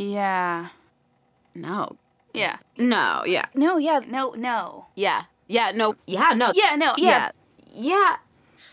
Yeah. 0.00 0.68
No. 1.54 1.96
Yeah. 2.32 2.56
No. 2.78 3.22
Yeah. 3.26 3.46
No, 3.54 3.76
yeah, 3.76 4.00
no, 4.06 4.30
no. 4.30 4.86
Yeah. 4.94 5.24
Yeah. 5.46 5.72
No. 5.74 5.94
Yeah. 6.06 6.32
No. 6.34 6.52
Yeah, 6.54 6.76
no, 6.76 6.94
yeah. 6.96 7.30
Yeah. 7.74 7.96
Yeah. 7.98 8.16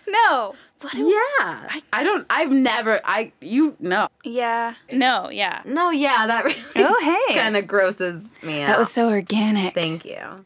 No. 0.08 0.55
What 0.79 0.94
do- 0.94 0.99
Yeah. 1.08 1.69
I, 1.92 2.03
don't. 2.03 2.26
I've 2.29 2.51
never. 2.51 3.01
I. 3.03 3.31
You. 3.42 3.76
No. 3.79 4.08
Yeah. 4.24 4.76
No, 4.94 5.29
yeah. 5.29 5.63
No. 5.65 5.90
Yeah. 5.90 6.28
That 6.28 6.46
really. 6.46 6.62
Oh, 6.78 7.26
hey. 7.28 7.35
kind 7.39 7.57
of 7.57 7.67
grosses 7.67 8.33
me 8.44 8.62
out. 8.62 8.67
That 8.67 8.79
was 8.79 8.91
so 8.91 9.09
organic. 9.09 9.73
Thank 9.73 10.05
you. 10.05 10.46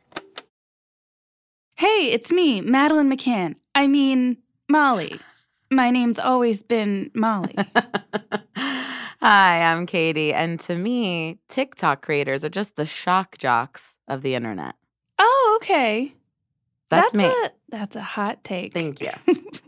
Hey, 1.76 2.12
it's 2.12 2.32
me, 2.32 2.62
Madeleine 2.62 3.10
McCann. 3.12 3.56
I 3.76 3.88
mean, 3.88 4.38
Molly. 4.70 5.20
My 5.72 5.90
name's 5.90 6.20
always 6.20 6.62
been 6.64 7.12
Molly. 7.14 7.56
Hi, 9.22 9.62
I'm 9.62 9.86
Katie, 9.86 10.34
and 10.34 10.60
to 10.62 10.76
me, 10.76 11.38
TikTok 11.48 12.02
creators 12.02 12.44
are 12.44 12.50
just 12.50 12.76
the 12.76 12.88
shock 12.88 13.38
jocks 13.38 13.98
of 14.08 14.24
the 14.24 14.34
internet. 14.34 14.74
oh, 15.20 15.60
okay. 15.62 16.16
That's, 16.90 17.14
me. 17.14 17.26
A, 17.26 17.52
that's 17.70 17.96
a 17.96 18.02
hot 18.02 18.44
take. 18.44 18.74
Thank 18.74 19.00
you. 19.00 19.12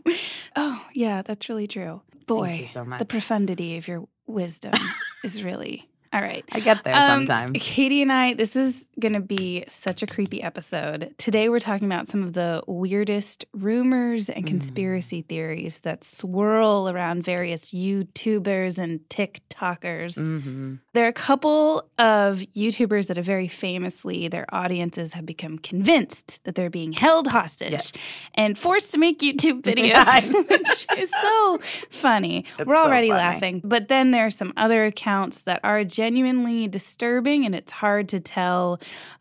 oh, 0.56 0.84
yeah, 0.92 1.22
that's 1.22 1.48
really 1.48 1.68
true. 1.68 2.02
Boy, 2.26 2.68
so 2.68 2.84
the 2.98 3.04
profundity 3.04 3.76
of 3.76 3.86
your 3.86 4.08
wisdom 4.26 4.72
is 5.24 5.44
really 5.44 5.88
all 6.14 6.20
right. 6.20 6.44
I 6.52 6.60
get 6.60 6.84
there 6.84 6.94
Um, 6.94 7.26
sometimes. 7.26 7.58
Katie 7.60 8.00
and 8.00 8.12
I, 8.12 8.34
this 8.34 8.54
is 8.54 8.88
going 9.00 9.14
to 9.14 9.20
be 9.20 9.64
such 9.68 10.00
a 10.02 10.06
creepy 10.06 10.40
episode. 10.42 11.12
Today, 11.18 11.48
we're 11.48 11.58
talking 11.58 11.86
about 11.86 12.06
some 12.06 12.22
of 12.22 12.34
the 12.34 12.62
weirdest 12.68 13.44
rumors 13.52 14.30
and 14.30 14.44
Mm. 14.44 14.48
conspiracy 14.48 15.22
theories 15.22 15.80
that 15.80 16.04
swirl 16.04 16.88
around 16.88 17.24
various 17.24 17.72
YouTubers 17.72 18.78
and 18.78 19.00
TikTokers. 19.10 20.16
hmm 20.16 20.74
There 20.94 21.04
are 21.04 21.08
a 21.08 21.12
couple 21.12 21.90
of 21.98 22.38
YouTubers 22.56 23.08
that 23.08 23.16
have 23.16 23.26
very 23.26 23.48
famously, 23.48 24.28
their 24.28 24.46
audiences 24.54 25.12
have 25.12 25.26
become 25.26 25.58
convinced 25.58 26.38
that 26.44 26.54
they're 26.54 26.70
being 26.70 26.92
held 26.92 27.26
hostage 27.26 27.72
Yes. 27.72 27.92
and 28.34 28.56
forced 28.56 28.92
to 28.92 28.98
make 28.98 29.18
YouTube 29.18 29.62
videos, 29.70 30.32
which 30.48 30.86
is 30.98 31.10
so 31.20 31.58
funny. 31.90 32.44
It's 32.58 32.66
We're 32.66 32.76
so 32.76 32.84
already 32.84 33.08
funny. 33.08 33.18
laughing. 33.20 33.60
But 33.64 33.88
then 33.88 34.12
there 34.12 34.24
are 34.24 34.30
some 34.30 34.52
other 34.56 34.84
accounts 34.84 35.42
that 35.42 35.60
are 35.62 35.84
genuinely 35.84 36.68
disturbing, 36.68 37.44
and 37.44 37.54
it's 37.54 37.72
hard 37.72 38.08
to 38.10 38.20
tell 38.20 38.80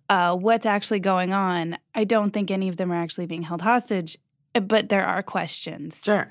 uh, 0.09 0.35
what's 0.35 0.65
actually 0.65 0.99
going 0.99 1.33
on. 1.33 1.77
I 1.95 2.03
don't 2.03 2.31
think 2.31 2.51
any 2.51 2.69
of 2.69 2.77
them 2.77 2.91
are 2.91 3.01
actually 3.01 3.25
being 3.25 3.41
held 3.41 3.61
hostage. 3.61 4.17
But 4.53 4.89
there 4.89 5.03
are 5.03 5.23
questions 5.23 6.03
Sure. 6.05 6.29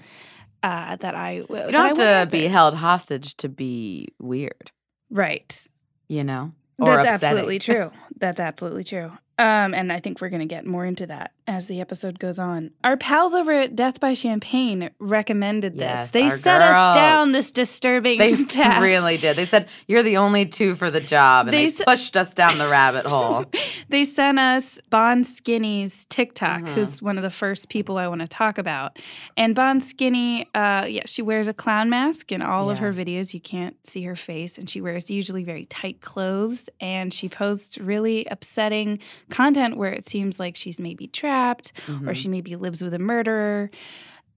uh, 0.62 0.94
that 0.96 1.16
I 1.16 1.32
You 1.38 1.46
don't 1.72 1.98
have 1.98 2.28
to 2.28 2.30
be 2.30 2.44
held 2.46 2.74
hostage 2.76 3.36
to 3.38 3.48
be 3.48 4.06
weird, 4.20 4.70
right. 5.12 5.66
you 6.08 6.24
know? 6.24 6.52
Or 6.78 6.96
That's 6.96 7.16
upsetting. 7.16 7.28
absolutely 7.28 7.58
true. 7.60 7.92
That's 8.18 8.40
absolutely 8.40 8.84
true. 8.84 9.12
Um, 9.38 9.74
and 9.74 9.92
I 9.92 10.00
think 10.00 10.20
we're 10.20 10.30
going 10.30 10.40
to 10.40 10.46
get 10.46 10.66
more 10.66 10.84
into 10.84 11.06
that 11.06 11.32
as 11.46 11.66
the 11.66 11.80
episode 11.80 12.18
goes 12.18 12.38
on. 12.38 12.70
Our 12.84 12.96
pals 12.96 13.34
over 13.34 13.50
at 13.52 13.74
Death 13.74 13.98
by 13.98 14.14
Champagne 14.14 14.90
recommended 15.00 15.72
this. 15.74 15.80
Yes, 15.80 16.10
they 16.12 16.30
set 16.30 16.62
us 16.62 16.94
down 16.94 17.32
this 17.32 17.50
disturbing 17.50 18.18
They 18.18 18.44
path. 18.44 18.80
really 18.80 19.16
did. 19.16 19.36
They 19.36 19.46
said, 19.46 19.68
You're 19.88 20.04
the 20.04 20.18
only 20.18 20.46
two 20.46 20.76
for 20.76 20.90
the 20.90 21.00
job. 21.00 21.48
And 21.48 21.54
They 21.54 21.66
they, 21.66 21.72
s- 21.74 21.82
pushed 21.84 22.16
us 22.16 22.32
down 22.32 22.58
the 22.58 22.68
rabbit 22.68 23.06
hole. 23.06 23.44
they 23.88 24.04
sent 24.04 24.38
us 24.38 24.78
Bon 24.88 25.24
Skinny's 25.24 26.04
TikTok, 26.06 26.62
Mhm. 26.62 26.68
who's 26.68 27.02
one 27.02 27.16
of 27.16 27.22
the 27.24 27.30
first 27.30 27.68
people 27.68 27.98
I 27.98 28.06
want 28.06 28.20
to 28.20 28.28
talk 28.28 28.56
about. 28.56 28.98
And 29.36 29.54
Bon 29.56 29.80
Skinny, 29.80 30.42
uh, 30.54 30.86
yeah, 30.88 31.02
she 31.06 31.22
wears 31.22 31.48
a 31.48 31.54
clown 31.54 31.90
mask 31.90 32.30
in 32.30 32.40
all 32.40 32.70
of 32.70 32.78
her 32.78 32.92
videos. 32.92 33.34
You 33.34 33.40
can't 33.40 33.74
see 33.84 34.02
her 34.04 34.14
face, 34.16 34.58
and 34.58 34.70
she 34.70 34.80
wears 34.80 35.10
usually 35.10 35.42
very 35.42 35.64
tight 35.66 36.00
clothes. 36.02 36.68
And 36.80 37.12
she 37.12 37.28
posts 37.28 37.78
really 37.78 38.26
upsetting 38.26 39.00
content 39.28 39.76
where 39.76 39.92
it 39.92 40.04
seems 40.04 40.38
like 40.38 40.54
she's 40.56 40.78
maybe 40.78 41.08
trapped 41.08 41.31
or 41.32 42.12
Mhm. 42.12 42.16
she 42.16 42.28
maybe 42.28 42.56
lives 42.56 42.82
with 42.82 42.94
a 42.94 42.98
murderer. 42.98 43.70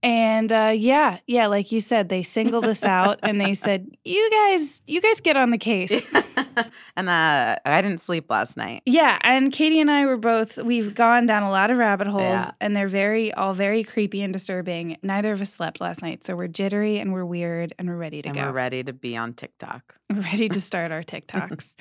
And 0.02 0.52
uh, 0.52 0.72
yeah, 0.76 1.18
yeah, 1.26 1.46
like 1.46 1.72
you 1.72 1.80
said, 1.80 2.10
they 2.10 2.22
singled 2.22 2.66
us 2.66 2.84
out 2.84 3.18
and 3.22 3.40
they 3.40 3.54
said, 3.54 3.88
"You 4.04 4.30
guys, 4.30 4.82
you 4.86 5.00
guys 5.00 5.20
get 5.20 5.36
on 5.36 5.50
the 5.50 5.58
case." 5.58 6.12
and 6.96 7.08
uh, 7.08 7.56
I 7.64 7.82
didn't 7.82 8.00
sleep 8.02 8.30
last 8.30 8.56
night. 8.56 8.82
Yeah, 8.86 9.18
and 9.22 9.50
Katie 9.50 9.80
and 9.80 9.90
I 9.90 10.04
were 10.06 10.18
both 10.18 10.58
we've 10.58 10.94
gone 10.94 11.26
down 11.26 11.42
a 11.42 11.50
lot 11.50 11.70
of 11.70 11.78
rabbit 11.78 12.06
holes 12.08 12.22
Yeah. 12.22 12.50
and 12.60 12.76
they're 12.76 12.88
very 12.88 13.32
all 13.32 13.54
very 13.54 13.82
creepy 13.82 14.22
and 14.22 14.32
disturbing. 14.32 14.96
Neither 15.02 15.32
of 15.32 15.40
us 15.40 15.52
slept 15.52 15.80
last 15.80 16.02
night, 16.02 16.24
so 16.24 16.36
we're 16.36 16.46
jittery 16.48 16.98
and 16.98 17.12
we're 17.12 17.24
weird 17.24 17.72
and 17.78 17.88
we're 17.88 17.96
ready 17.96 18.22
to 18.22 18.28
And 18.28 18.36
go. 18.36 18.44
we're 18.44 18.52
ready 18.52 18.84
to 18.84 18.92
be 18.92 19.16
on 19.16 19.32
TikTok. 19.32 19.96
We're 20.10 20.20
ready 20.32 20.48
to 20.50 20.60
start 20.60 20.92
our 20.92 21.02
TikToks. 21.02 21.74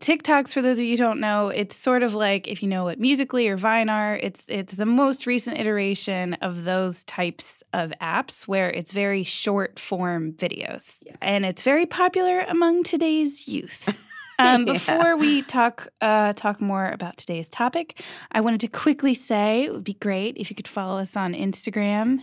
TikToks, 0.00 0.52
for 0.52 0.62
those 0.62 0.78
of 0.78 0.84
you 0.84 0.92
who 0.92 0.96
don't 0.96 1.20
know, 1.20 1.48
it's 1.48 1.76
sort 1.76 2.02
of 2.02 2.14
like 2.14 2.48
if 2.48 2.62
you 2.62 2.68
know 2.68 2.84
what 2.84 2.98
Musically 2.98 3.48
or 3.48 3.56
Vine 3.56 3.88
are, 3.88 4.16
it's 4.16 4.48
it's 4.48 4.74
the 4.74 4.86
most 4.86 5.26
recent 5.26 5.58
iteration 5.58 6.34
of 6.34 6.64
those 6.64 7.04
types 7.04 7.62
of 7.72 7.92
apps 8.00 8.48
where 8.48 8.70
it's 8.70 8.92
very 8.92 9.22
short 9.24 9.78
form 9.78 10.32
videos, 10.32 11.02
and 11.20 11.44
it's 11.44 11.62
very 11.62 11.86
popular 11.86 12.40
among 12.40 12.82
today's 12.82 13.48
youth. 13.48 13.96
Um, 14.40 14.66
Yeah. 14.66 14.74
Before 14.74 15.16
we 15.16 15.42
talk 15.42 15.88
uh, 16.00 16.32
talk 16.32 16.60
more 16.60 16.86
about 16.90 17.16
today's 17.16 17.48
topic, 17.48 18.00
I 18.30 18.40
wanted 18.40 18.60
to 18.60 18.68
quickly 18.68 19.12
say 19.12 19.64
it 19.64 19.72
would 19.72 19.82
be 19.82 19.94
great 19.94 20.36
if 20.36 20.48
you 20.48 20.54
could 20.54 20.68
follow 20.68 21.00
us 21.00 21.16
on 21.16 21.34
Instagram 21.34 22.20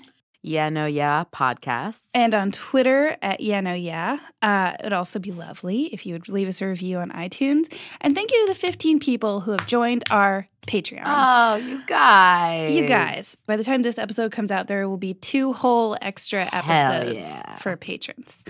Yeah, 0.48 0.70
no, 0.70 0.86
yeah, 0.86 1.24
podcast. 1.34 2.10
and 2.14 2.36
on 2.36 2.52
Twitter 2.52 3.18
at 3.24 3.42
Yeah 3.42 3.62
No 3.62 3.74
Yeah. 3.74 4.20
Uh, 4.44 4.74
it'd 4.80 4.94
also 4.94 5.18
be 5.18 5.32
lovely 5.32 5.86
if 5.86 6.06
you 6.06 6.14
would 6.14 6.30
leave 6.30 6.48
us 6.48 6.62
a 6.62 6.68
review 6.68 7.00
on 7.00 7.10
iTunes. 7.12 7.66
And 8.00 8.14
thank 8.14 8.32
you 8.32 8.46
to 8.46 8.54
the 8.54 8.60
15 8.60 9.00
people 9.00 9.40
who 9.40 9.52
have 9.52 9.66
joined 9.66 10.04
our 10.12 10.48
Patreon. 10.68 11.02
oh, 11.04 11.56
you 11.56 11.82
guys. 11.88 12.76
you 12.76 12.88
guys, 12.88 13.44
by 13.48 13.56
the 13.56 13.64
time 13.64 13.82
this 13.82 13.98
episode 13.98 14.32
comes 14.32 14.52
out, 14.52 14.68
there 14.68 14.88
will 14.88 14.98
be 14.98 15.16
two 15.16 15.54
whole 15.54 15.98
extra 16.00 16.48
episodes 16.52 17.18
yeah. 17.18 17.56
for 17.58 17.76
patrons. 17.76 18.44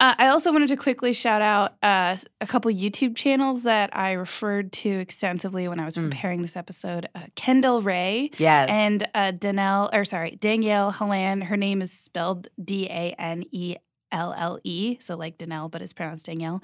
Uh, 0.00 0.14
I 0.18 0.26
also 0.28 0.52
wanted 0.52 0.68
to 0.70 0.76
quickly 0.76 1.12
shout 1.12 1.40
out 1.40 1.74
uh, 1.82 2.16
a 2.40 2.46
couple 2.46 2.70
YouTube 2.70 3.14
channels 3.16 3.62
that 3.62 3.96
I 3.96 4.12
referred 4.12 4.72
to 4.72 4.88
extensively 4.90 5.68
when 5.68 5.78
I 5.80 5.84
was 5.84 5.96
Mm. 5.96 6.10
preparing 6.10 6.42
this 6.42 6.56
episode. 6.56 7.08
Uh, 7.14 7.20
Kendall 7.36 7.80
Rae 7.80 8.30
Yes. 8.36 8.68
and 8.70 9.08
uh, 9.14 9.32
Danelle, 9.32 9.90
or 9.92 10.04
sorry, 10.04 10.36
Danielle 10.36 10.90
Hallan. 10.90 11.42
Her 11.42 11.56
name 11.56 11.80
is 11.80 11.92
spelled 11.92 12.48
D 12.62 12.86
A 12.90 13.14
N 13.18 13.44
E 13.52 13.76
L 14.12 14.32
L 14.36 14.58
E, 14.64 14.96
so 15.00 15.16
like 15.16 15.38
Danelle, 15.38 15.70
but 15.70 15.82
it's 15.82 15.92
pronounced 15.92 16.26
Danielle. 16.26 16.62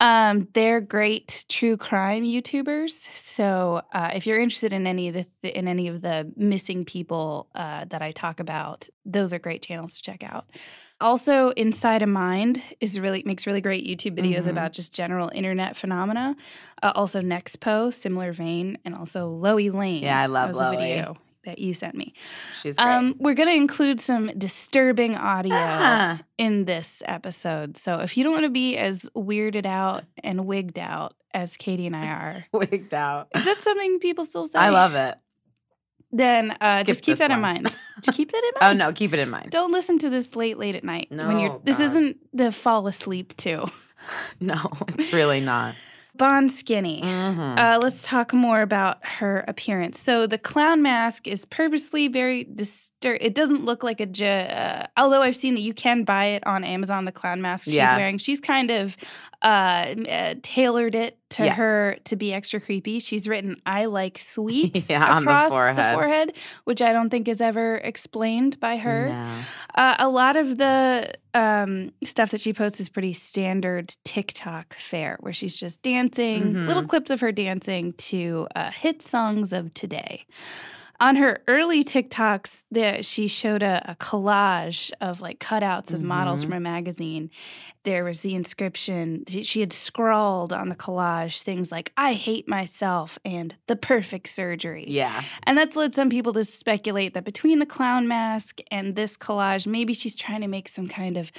Um, 0.00 0.48
they're 0.52 0.80
great 0.80 1.44
true 1.48 1.76
crime 1.76 2.24
YouTubers. 2.24 2.92
So 3.16 3.82
uh, 3.92 4.10
if 4.14 4.26
you're 4.26 4.40
interested 4.40 4.72
in 4.72 4.86
any 4.86 5.08
of 5.08 5.14
the 5.42 5.58
in 5.58 5.66
any 5.68 5.88
of 5.88 6.02
the 6.02 6.32
missing 6.36 6.84
people 6.84 7.48
uh, 7.54 7.84
that 7.86 8.02
I 8.02 8.12
talk 8.12 8.40
about, 8.40 8.88
those 9.04 9.32
are 9.32 9.38
great 9.38 9.62
channels 9.62 9.94
to 9.96 10.02
check 10.02 10.22
out. 10.22 10.50
Also, 11.00 11.50
Inside 11.50 12.02
a 12.02 12.06
Mind 12.06 12.62
is 12.80 13.00
really 13.00 13.22
makes 13.26 13.46
really 13.46 13.60
great 13.60 13.84
YouTube 13.86 14.16
videos 14.18 14.44
Mhm. 14.44 14.50
about 14.50 14.72
just 14.72 14.92
general 14.94 15.30
internet 15.34 15.76
phenomena. 15.76 16.36
Uh, 16.82 16.92
also, 16.94 17.20
Nexpo, 17.20 17.92
similar 17.92 18.32
vein, 18.32 18.78
and 18.84 18.94
also 18.94 19.28
Loey 19.28 19.70
Lane. 19.74 20.04
Yeah, 20.04 20.20
I 20.22 20.26
love 20.26 20.52
Loey. 20.52 21.16
That 21.44 21.58
you 21.58 21.74
sent 21.74 21.94
me. 21.94 22.14
She's 22.60 22.76
great. 22.76 22.86
Um, 22.86 23.14
we're 23.18 23.34
going 23.34 23.48
to 23.48 23.54
include 23.54 24.00
some 24.00 24.26
disturbing 24.38 25.16
audio 25.16 25.54
Ah. 25.56 26.20
in 26.38 26.64
this 26.64 27.02
episode. 27.06 27.76
So 27.76 28.00
if 28.00 28.16
you 28.16 28.24
don't 28.24 28.32
want 28.32 28.44
to 28.44 28.50
be 28.50 28.76
as 28.76 29.08
weirded 29.16 29.66
out 29.66 30.04
and 30.22 30.46
wigged 30.46 30.78
out 30.78 31.14
as 31.32 31.56
Katie 31.56 31.86
and 31.86 31.96
I 31.96 32.06
are, 32.08 32.44
Wigged 32.52 32.92
out. 32.94 33.28
is 33.34 33.44
that 33.44 33.62
something 33.62 33.98
people 33.98 34.24
still 34.24 34.46
say? 34.46 34.58
I 34.58 34.68
love 34.70 34.94
it. 34.94 35.16
Then 36.12 36.56
uh, 36.60 36.82
just 36.84 37.02
keep 37.02 37.18
that 37.18 37.30
in 37.32 37.40
mind. 37.40 37.64
Just 38.02 38.16
keep 38.16 38.30
that 38.30 38.38
in 38.54 38.60
mind. 38.60 38.80
Oh 38.80 38.86
no, 38.86 38.92
keep 38.92 39.12
it 39.12 39.18
in 39.18 39.30
mind. 39.30 39.50
Don't 39.50 39.72
listen 39.72 39.98
to 39.98 40.08
this 40.10 40.36
late, 40.36 40.58
late 40.58 40.76
at 40.76 40.84
night 40.84 41.08
when 41.10 41.40
you're. 41.40 41.50
No, 41.50 41.60
This 41.64 41.80
isn't 41.80 42.18
the 42.32 42.52
fall 42.52 42.86
asleep 42.86 43.36
to. 43.38 43.66
No, 44.38 44.56
it's 44.98 45.14
really 45.14 45.40
not. 45.40 45.74
Bon 46.16 46.48
Skinny. 46.48 47.00
Mhm. 47.02 47.58
Uh, 47.58 47.78
let's 47.82 48.04
talk 48.06 48.32
more 48.32 48.62
about 48.62 49.04
her 49.04 49.44
appearance. 49.48 49.98
So 49.98 50.26
the 50.28 50.38
clown 50.38 50.80
mask 50.80 51.26
is 51.26 51.44
purposely 51.44 52.06
very 52.06 52.44
distur. 52.44 53.18
It 53.20 53.34
doesn't 53.34 53.64
look 53.64 53.82
like 53.82 54.00
a. 54.00 54.06
Uh, 54.24 54.86
although 54.96 55.22
I've 55.22 55.34
seen 55.36 55.54
that 55.54 55.60
you 55.62 55.74
can 55.74 56.04
buy 56.04 56.26
it 56.26 56.46
on 56.46 56.62
Amazon, 56.62 57.04
the 57.04 57.12
clown 57.12 57.42
mask 57.42 57.64
she's 57.64 57.74
Yeah. 57.74 57.96
wearing. 57.96 58.18
She's 58.18 58.40
kind 58.40 58.70
of 58.70 58.96
uh, 59.42 59.94
uh, 60.08 60.34
tailored 60.42 60.94
it 60.94 61.18
to 61.34 61.44
Yes. 61.44 61.56
her 61.56 61.96
to 62.04 62.16
be 62.16 62.32
extra 62.32 62.60
creepy. 62.60 62.98
She's 62.98 63.26
written 63.28 63.60
"I 63.66 63.86
like 63.86 64.18
sweets" 64.18 64.88
Yeah, 64.90 65.04
on 65.16 65.24
the 65.24 65.30
across 65.30 65.50
forehead. 65.50 65.94
forehead, 65.94 66.32
which 66.64 66.80
I 66.82 66.92
don't 66.92 67.10
think 67.10 67.28
is 67.28 67.40
ever 67.40 67.76
explained 67.78 68.58
by 68.60 68.76
her. 68.78 69.08
No. 69.08 69.34
Uh, 69.74 69.96
a 69.98 70.08
lot 70.08 70.36
of 70.36 70.58
the 70.58 71.12
um, 71.34 71.90
stuff 72.04 72.30
that 72.30 72.40
she 72.40 72.52
posts 72.52 72.78
is 72.80 72.88
pretty 72.88 73.12
standard 73.12 73.96
TikTok 74.04 74.74
fare, 74.78 75.16
where 75.20 75.32
she's 75.32 75.56
just 75.56 75.82
dancing, 75.82 76.54
Mhm. 76.54 76.66
little 76.68 76.84
clips 76.86 77.10
of 77.10 77.20
her 77.20 77.32
dancing 77.32 77.92
to 77.94 78.46
uh, 78.54 78.70
hit 78.70 79.02
songs 79.02 79.52
of 79.52 79.74
today. 79.74 80.26
On 81.00 81.16
her 81.16 81.42
early 81.48 81.82
TikToks, 81.82 82.64
the, 82.70 83.02
she 83.02 83.26
showed 83.26 83.62
a, 83.62 83.90
a 83.90 83.94
collage 83.96 84.90
of 85.00 85.20
like 85.20 85.40
cutouts 85.40 85.92
of 85.92 86.02
models 86.02 86.40
Mhm. 86.42 86.44
from 86.44 86.52
a 86.54 86.60
magazine. 86.60 87.30
There 87.82 88.04
was 88.04 88.20
the 88.20 88.34
inscription. 88.34 89.24
She, 89.28 89.42
she 89.42 89.60
had 89.60 89.72
scrawled 89.72 90.52
on 90.52 90.68
the 90.68 90.76
collage 90.76 91.42
things 91.42 91.72
like, 91.72 91.92
I 91.96 92.12
hate 92.14 92.48
myself 92.48 93.18
and 93.24 93.54
the 93.66 93.76
perfect 93.76 94.28
surgery. 94.28 94.84
Yeah. 94.88 95.22
And 95.42 95.58
that's 95.58 95.76
led 95.76 95.94
some 95.94 96.10
people 96.10 96.32
to 96.34 96.44
speculate 96.44 97.14
that 97.14 97.24
between 97.24 97.58
the 97.58 97.66
clown 97.66 98.06
mask 98.08 98.60
and 98.70 98.94
this 98.94 99.16
collage, 99.16 99.66
maybe 99.66 99.94
she's 99.94 100.14
trying 100.14 100.40
to 100.42 100.48
make 100.48 100.68
some 100.68 100.88
kind 100.88 101.16
of 101.16 101.32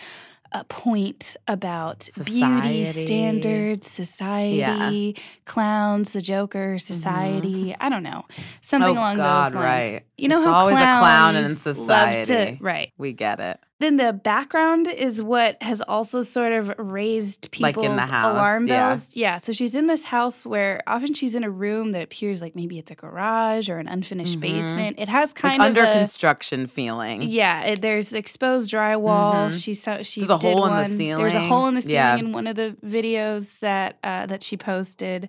a 0.52 0.64
point 0.64 1.36
about 1.48 2.08
beauty 2.24 2.86
standards, 2.86 3.90
society, 3.90 5.16
clowns, 5.46 6.14
the 6.14 6.22
Joker, 6.22 6.78
society. 6.80 7.76
I 7.80 7.90
don't 7.90 8.04
know, 8.04 8.26
something 8.62 8.90
Mm-hmm. 8.96 8.98
Oh, 8.98 9.02
along 9.02 9.16
God, 9.18 9.46
those 9.48 9.54
lines. 9.56 9.66
right. 9.94 10.02
You 10.18 10.28
know 10.30 10.36
It's 10.38 10.46
how 10.46 10.54
always 10.54 10.76
a 10.76 10.80
clown 10.80 11.36
in 11.36 11.44
clowns 11.46 11.66
love 11.66 11.76
to- 11.76 11.82
society. 11.82 12.58
right? 12.62 12.92
We 12.98 13.14
get 13.14 13.40
it. 13.40 13.60
Then 13.82 13.98
the 13.98 14.14
background 14.14 14.88
is 14.88 15.22
what 15.22 15.62
has 15.62 15.82
also 15.82 16.22
sort 16.22 16.54
of 16.54 16.74
raised 16.78 17.50
Like 17.60 17.74
people's 17.76 17.88
in 17.88 17.96
the 17.98 18.04
house, 18.04 18.32
alarm 18.34 18.68
bells. 18.68 19.16
Yeah. 19.18 19.32
yeah. 19.34 19.38
So 19.38 19.52
she's 19.52 19.76
in 19.76 19.88
this 19.88 20.06
house 20.06 20.46
where 20.46 20.82
often 20.88 21.14
she's 21.14 21.36
in 21.36 21.44
a 21.44 21.50
room 21.50 21.92
that 21.92 22.02
appears 22.02 22.42
like 22.42 22.56
maybe 22.56 22.80
it's 22.80 22.90
a 22.90 22.96
garage 22.96 23.70
or 23.70 23.78
an 23.80 23.90
unfinished 23.90 24.38
Mhm. 24.38 24.42
basement. 24.42 24.96
It 25.00 25.10
has 25.10 25.34
kind 25.34 25.60
Like 25.60 25.72
of 25.72 25.78
under 25.78 25.84
a, 25.84 25.94
construction 25.94 26.68
feeling. 26.68 27.24
yeah, 27.24 27.64
it, 27.64 27.82
there's 27.82 28.14
exposed 28.14 28.72
drywall. 28.72 29.50
Mhm. 29.50 29.62
She 29.62 29.74
so 29.74 30.02
she 30.04 30.22
There's 30.22 30.30
a 30.30 30.40
did 30.40 30.54
hole 30.54 30.68
in 30.68 30.74
the 30.98 31.10
one. 31.10 31.18
There's 31.20 31.36
a 31.36 31.42
hole 31.42 31.68
in 31.68 31.76
the 31.76 31.82
ceiling 31.82 31.96
Yeah. 31.96 32.16
in 32.18 32.32
one 32.32 32.48
of 32.48 32.56
the 32.56 32.78
videos 32.86 33.60
that 33.60 33.98
uh, 34.06 34.26
that 34.28 34.42
she 34.42 34.56
posted. 34.56 35.28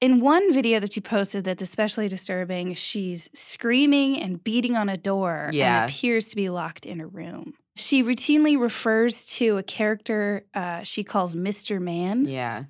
In 0.00 0.18
one 0.20 0.50
video 0.52 0.80
that 0.80 0.94
she 0.94 1.00
posted 1.02 1.44
that's 1.44 1.62
especially 1.62 2.08
disturbing, 2.08 2.72
she's 2.74 3.28
screaming 3.34 4.18
and 4.20 4.42
beating 4.42 4.76
on 4.76 4.88
a 4.88 4.96
door 4.96 5.50
Yeah. 5.52 5.82
and 5.82 5.90
appears 5.90 6.30
to 6.30 6.36
be 6.36 6.48
locked 6.48 6.86
in 6.86 6.98
a 7.00 7.06
room. 7.06 7.52
She 7.76 8.02
routinely 8.02 8.60
refers 8.60 9.24
to 9.36 9.56
a 9.58 9.62
character 9.62 10.44
uh, 10.54 10.82
she 10.82 11.04
calls 11.04 11.34
Mr. 11.34 11.80
Man 11.80 12.24
Yeah. 12.24 12.64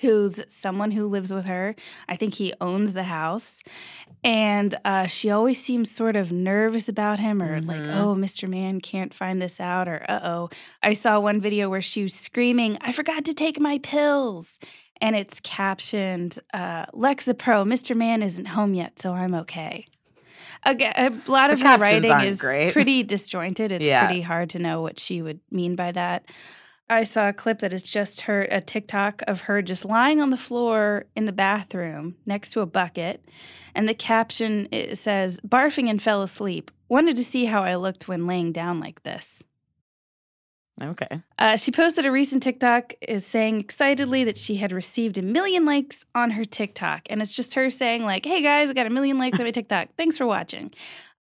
who's 0.00 0.40
someone 0.48 0.92
who 0.92 1.06
lives 1.08 1.32
with 1.32 1.46
her. 1.46 1.74
I 2.08 2.16
think 2.16 2.34
he 2.34 2.52
owns 2.60 2.94
the 2.94 3.04
house. 3.04 3.62
And 4.24 4.74
uh, 4.84 5.06
she 5.06 5.30
always 5.30 5.62
seems 5.62 5.90
sort 5.90 6.16
of 6.16 6.30
nervous 6.32 6.88
about 6.88 7.18
him 7.20 7.40
or 7.42 7.60
like, 7.60 7.82
Mhm. 7.82 7.94
oh, 7.96 8.14
Mr. 8.16 8.48
Man 8.48 8.80
can't 8.80 9.14
find 9.14 9.40
this 9.40 9.60
out 9.60 9.86
or 9.88 10.04
uh 10.08 10.20
oh. 10.22 10.50
I 10.82 10.92
saw 10.94 11.20
one 11.20 11.40
video 11.40 11.68
where 11.68 11.82
she 11.82 12.02
was 12.02 12.14
screaming, 12.14 12.78
I 12.80 12.92
forgot 12.92 13.24
to 13.26 13.32
take 13.32 13.60
my 13.60 13.78
pills. 13.78 14.58
And 15.00 15.14
it's 15.14 15.38
captioned, 15.40 16.40
uh, 16.52 16.86
Lexapro, 16.86 17.64
Mr. 17.64 17.96
Man 17.96 18.20
isn't 18.22 18.46
home 18.46 18.74
yet, 18.74 18.98
so 18.98 19.12
I'm 19.14 19.34
okay. 19.34 19.86
Again, 20.64 20.92
a 20.96 21.30
lot 21.30 21.48
The 21.48 21.54
of 21.54 21.60
her 21.60 21.78
writing 21.78 22.10
is 22.22 22.38
great. 22.40 22.72
pretty 22.72 23.02
disjointed. 23.02 23.72
It's 23.72 23.84
Yeah. 23.84 24.06
pretty 24.06 24.22
hard 24.22 24.50
to 24.50 24.58
know 24.58 24.82
what 24.82 24.98
she 24.98 25.22
would 25.22 25.40
mean 25.50 25.76
by 25.76 25.92
that. 25.92 26.24
I 26.90 27.04
saw 27.04 27.28
a 27.28 27.32
clip 27.34 27.58
that 27.58 27.72
is 27.74 27.82
just 27.82 28.22
her, 28.22 28.42
a 28.50 28.60
TikTok 28.62 29.22
of 29.28 29.42
her 29.42 29.60
just 29.60 29.84
lying 29.84 30.22
on 30.22 30.30
the 30.30 30.38
floor 30.38 31.04
in 31.14 31.26
the 31.26 31.32
bathroom 31.32 32.16
next 32.24 32.52
to 32.52 32.60
a 32.62 32.66
bucket. 32.66 33.28
And 33.74 33.86
the 33.86 33.92
caption 33.94 34.68
it 34.72 34.96
says, 34.96 35.38
barfing 35.46 35.90
and 35.90 36.00
fell 36.00 36.22
asleep. 36.22 36.70
Wanted 36.88 37.16
to 37.16 37.24
see 37.24 37.44
how 37.44 37.62
I 37.62 37.74
looked 37.74 38.08
when 38.08 38.26
laying 38.26 38.52
down 38.52 38.80
like 38.80 39.02
this. 39.02 39.44
Okay. 40.80 41.22
Uh, 41.38 41.56
she 41.56 41.70
posted 41.72 42.06
a 42.06 42.10
recent 42.12 42.42
TikTok 42.42 42.94
is 43.00 43.26
saying 43.26 43.60
excitedly 43.60 44.24
that 44.24 44.38
she 44.38 44.56
had 44.56 44.72
received 44.72 45.18
a 45.18 45.22
million 45.22 45.64
likes 45.64 46.04
on 46.14 46.30
her 46.32 46.44
TikTok. 46.44 47.02
And 47.10 47.20
it's 47.20 47.34
just 47.34 47.54
her 47.54 47.68
saying, 47.70 48.04
like, 48.04 48.24
hey 48.24 48.42
guys, 48.42 48.70
I 48.70 48.74
got 48.74 48.86
a 48.86 48.90
million 48.90 49.18
likes 49.18 49.38
on 49.40 49.44
my 49.44 49.50
TikTok. 49.58 49.88
Thanks 49.96 50.16
for 50.18 50.26
watching. 50.26 50.72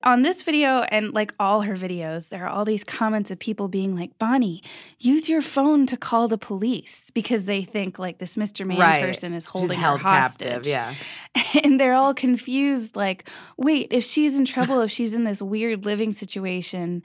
On 0.04 0.22
this 0.22 0.44
video 0.44 0.82
and 0.82 1.14
like 1.16 1.34
all 1.40 1.62
her 1.62 1.74
videos, 1.76 2.30
there 2.30 2.46
are 2.46 2.50
all 2.50 2.64
these 2.64 2.84
comments 2.84 3.32
of 3.32 3.40
people 3.40 3.68
being 3.68 3.96
like, 3.96 4.16
Bonnie, 4.20 4.62
use 5.00 5.28
your 5.30 5.42
phone 5.42 5.88
to 5.88 5.98
call 5.98 6.28
the 6.28 6.38
police 6.38 7.10
because 7.12 7.48
they 7.48 7.64
think 7.64 7.98
like 7.98 8.20
this 8.20 8.36
Mr. 8.36 8.68
Man 8.68 8.78
Right. 8.78 9.04
person 9.04 9.34
is 9.34 9.46
holding 9.46 9.80
held 9.80 10.04
her 10.04 10.08
hostage. 10.10 10.48
captive. 10.48 10.68
Yeah. 10.70 10.94
And 11.64 11.80
they're 11.80 11.94
all 11.96 12.14
confused, 12.14 12.96
like, 12.96 13.28
wait, 13.58 13.88
if 13.90 14.04
she's 14.04 14.38
in 14.38 14.46
trouble, 14.46 14.82
if 14.82 14.92
she's 14.92 15.14
in 15.16 15.24
this 15.24 15.42
weird 15.42 15.86
living 15.86 16.12
situation 16.12 17.02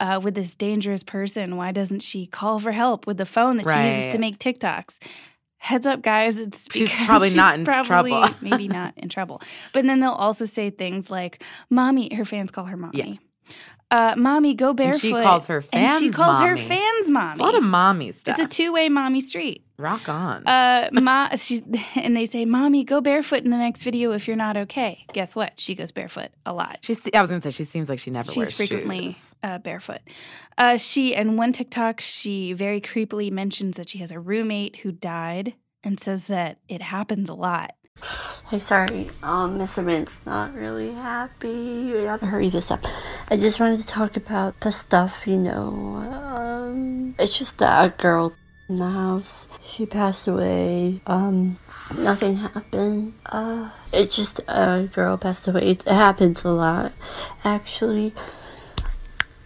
uh, 0.00 0.20
with 0.22 0.34
this 0.34 0.54
dangerous 0.54 1.02
person, 1.02 1.56
why 1.56 1.72
doesn't 1.72 2.00
she 2.00 2.26
call 2.26 2.58
for 2.58 2.72
help 2.72 3.06
with 3.06 3.18
the 3.18 3.26
phone 3.26 3.56
that 3.58 3.68
she 3.68 3.96
uses 3.96 4.12
to 4.12 4.18
make 4.18 4.38
TikToks? 4.38 4.98
Heads 5.58 5.84
up, 5.84 6.00
guys, 6.00 6.38
it's 6.38 6.66
She's 6.72 6.90
probably 6.90 7.28
she's 7.30 7.36
not 7.36 7.58
in 7.58 7.64
probably, 7.66 8.10
trouble. 8.12 8.34
maybe 8.42 8.66
not 8.66 8.94
in 8.96 9.10
trouble. 9.10 9.42
But 9.74 9.84
then 9.84 10.00
they'll 10.00 10.10
also 10.12 10.46
say 10.46 10.70
things 10.70 11.10
like, 11.10 11.44
Mommy, 11.68 12.14
her 12.14 12.24
fans 12.24 12.50
call 12.50 12.64
her 12.64 12.78
Mommy. 12.78 13.20
Uh, 13.90 14.14
mommy, 14.16 14.54
go 14.54 14.72
barefoot. 14.72 15.02
And 15.04 15.18
she 15.18 15.22
calls 15.22 15.46
her 15.46 15.60
fans 15.60 15.92
And 15.92 16.00
she 16.00 16.10
calls 16.16 16.38
her 16.38 16.54
mommy. 16.54 16.68
fans 16.68 17.10
mommy. 17.10 17.30
It's 17.30 17.40
a 17.40 17.42
lot 17.42 17.54
of 17.56 17.62
mommy 17.64 18.12
stuff. 18.12 18.38
it's 18.38 18.46
a 18.46 18.48
two-way 18.48 18.88
mommy 18.88 19.20
street. 19.20 19.64
Rock 19.78 20.08
on. 20.08 20.46
Uh, 20.46 20.90
ma, 20.92 21.30
she's 21.36 21.62
and 21.94 22.14
they 22.14 22.26
say, 22.26 22.44
"Mommy, 22.44 22.84
go 22.84 23.00
barefoot 23.00 23.42
in 23.44 23.50
the 23.50 23.56
next 23.56 23.82
video 23.82 24.12
if 24.12 24.28
you're 24.28 24.36
not 24.36 24.56
okay." 24.56 25.06
Guess 25.14 25.34
what? 25.34 25.58
She 25.58 25.74
goes 25.74 25.90
barefoot 25.90 26.28
a 26.44 26.52
lot. 26.52 26.78
She's, 26.82 27.08
I 27.14 27.20
was 27.20 27.30
gonna 27.30 27.40
say 27.40 27.50
she 27.50 27.64
seems 27.64 27.88
like 27.88 27.98
she 27.98 28.10
never 28.10 28.30
She's 28.30 28.54
frequently 28.54 29.16
uh, 29.42 29.56
barefoot. 29.58 30.00
Uh, 30.58 30.76
she 30.76 31.14
and 31.14 31.38
one 31.38 31.52
TikTok, 31.52 32.00
she 32.00 32.52
very 32.52 32.80
creepily 32.80 33.32
mentions 33.32 33.76
that 33.78 33.88
she 33.88 33.98
has 33.98 34.10
a 34.12 34.20
roommate 34.20 34.76
who 34.80 34.92
died 34.92 35.54
and 35.82 35.98
says 35.98 36.26
that 36.26 36.58
it 36.68 36.82
happens 36.82 37.30
a 37.30 37.34
lot. 37.34 37.74
Hey, 38.50 38.58
sorry, 38.58 39.08
um, 39.22 39.60
Mr. 39.60 39.84
Man's 39.84 40.18
not 40.26 40.52
really 40.56 40.92
happy. 40.92 41.92
We 41.92 42.02
gotta 42.02 42.26
hurry 42.26 42.50
this 42.50 42.72
up. 42.72 42.80
I 43.28 43.36
just 43.36 43.60
wanted 43.60 43.78
to 43.78 43.86
talk 43.86 44.16
about 44.16 44.58
the 44.58 44.72
stuff, 44.72 45.24
you 45.24 45.36
know. 45.36 45.68
Um, 46.10 47.14
it's 47.16 47.38
just 47.38 47.58
that 47.58 47.84
a 47.84 47.88
girl 47.90 48.34
in 48.68 48.74
the 48.74 48.90
house, 48.90 49.46
she 49.62 49.86
passed 49.86 50.26
away. 50.26 51.00
Um, 51.06 51.60
nothing 51.96 52.38
happened. 52.38 53.14
Uh, 53.24 53.70
it's 53.92 54.16
just 54.16 54.40
a 54.48 54.88
girl 54.92 55.16
passed 55.16 55.46
away. 55.46 55.70
It 55.70 55.82
happens 55.82 56.42
a 56.42 56.50
lot, 56.50 56.90
actually. 57.44 58.12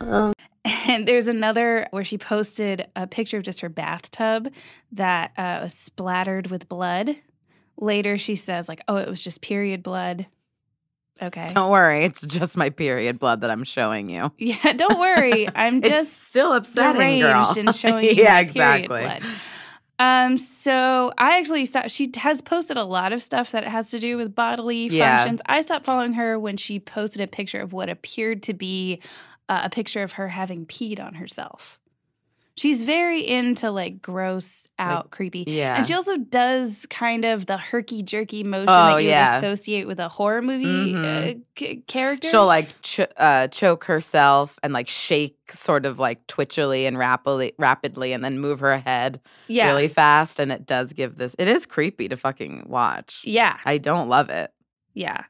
Um, 0.01 0.33
and 0.65 1.07
there's 1.07 1.29
another 1.29 1.89
where 1.91 2.05
she 2.05 2.17
posted 2.17 2.87
a 2.97 3.07
picture 3.07 3.37
of 3.37 3.43
just 3.43 3.61
her 3.61 3.69
bathtub 3.69 4.49
that 4.93 5.33
uh, 5.37 5.61
was 5.65 5.75
splattered 5.75 6.47
with 6.47 6.71
blood. 6.71 7.17
Later, 7.79 8.19
she 8.19 8.37
says 8.37 8.69
like, 8.69 8.83
"Oh, 8.89 8.97
it 8.97 9.09
was 9.09 9.23
just 9.23 9.41
period 9.41 9.83
blood." 9.83 10.27
Okay. 11.23 11.47
Don't 11.49 11.71
worry, 11.71 12.05
it's 12.05 12.27
just 12.27 12.57
my 12.57 12.71
period 12.71 13.21
blood 13.21 13.43
that 13.43 13.51
I'm 13.51 13.63
showing 13.65 14.09
you. 14.09 14.33
Yeah, 14.39 14.73
don't 14.73 14.99
worry. 14.99 15.49
I'm 15.55 15.81
just 15.81 16.25
still 16.25 16.53
upsetting, 16.53 17.21
girl. 17.21 17.55
and 17.57 17.73
showing 17.75 18.05
you 18.05 18.11
yeah, 18.15 18.41
exactly. 18.41 19.09
Um, 20.01 20.37
so 20.37 21.13
I 21.17 21.39
actually 21.39 21.67
stopped. 21.67 21.91
She 21.93 22.11
has 22.17 22.43
posted 22.43 22.77
a 22.77 22.83
lot 22.85 23.13
of 23.13 23.23
stuff 23.23 23.53
that 23.53 23.65
has 23.65 23.91
to 23.91 24.01
do 24.01 24.17
with 24.17 24.35
bodily 24.35 24.89
Yeah. 24.89 25.19
functions. 25.19 25.41
I 25.47 25.61
stopped 25.61 25.85
following 25.85 26.15
her 26.15 26.37
when 26.39 26.57
she 26.57 26.81
posted 26.81 27.21
a 27.23 27.29
picture 27.29 27.61
of 27.61 27.73
what 27.73 27.89
appeared 27.89 28.43
to 28.45 28.53
be 28.55 29.01
uh, 29.49 29.61
a 29.65 29.71
picture 29.71 30.03
of 30.03 30.13
her 30.13 30.29
having 30.29 30.67
peed 30.67 30.99
on 30.99 31.15
herself. 31.15 31.79
She's 32.57 32.85
very 32.85 33.27
into 33.27 33.71
like 33.73 34.01
gross 34.01 34.69
out, 34.79 35.11
creepy. 35.11 35.45
yeah. 35.49 35.77
And 35.77 35.87
she 35.87 35.93
also 35.93 36.17
does 36.17 36.87
kind 36.89 37.25
of 37.25 37.47
the 37.47 37.57
herky 37.59 38.03
jerky 38.05 38.45
motion 38.45 38.69
Oh, 38.69 38.95
that 38.95 39.03
you 39.03 39.09
yeah. 39.09 39.39
associate 39.39 39.89
with 39.89 39.99
a 39.99 40.09
horror 40.09 40.41
movie 40.41 40.93
Mhm. 40.95 41.37
uh, 41.37 41.39
c- 41.59 41.83
character. 41.89 42.29
She'll 42.29 42.47
like 42.47 42.81
ch- 42.83 43.01
uh, 43.17 43.49
choke 43.49 43.85
herself 43.85 44.57
and 44.63 44.73
like 44.73 44.87
shake 44.87 45.37
sort 45.51 45.85
of 45.85 45.99
like 45.99 46.25
twitchily 46.29 46.87
and 46.87 46.97
rapidly, 46.97 47.55
rapidly, 47.59 48.13
and 48.13 48.23
then 48.25 48.39
move 48.39 48.61
her 48.61 48.79
head 48.79 49.21
yeah. 49.49 49.67
really 49.67 49.89
fast. 49.89 50.39
And 50.39 50.53
it 50.53 50.65
does 50.65 50.93
give 50.93 51.17
this. 51.17 51.35
It 51.41 51.49
is 51.49 51.67
creepy 51.67 52.09
to 52.09 52.17
fucking 52.17 52.67
watch. 52.69 53.23
Yeah. 53.25 53.59
I 53.65 53.79
don't 53.79 54.09
love 54.09 54.31
it. 54.31 54.53
Yeah. 54.95 55.25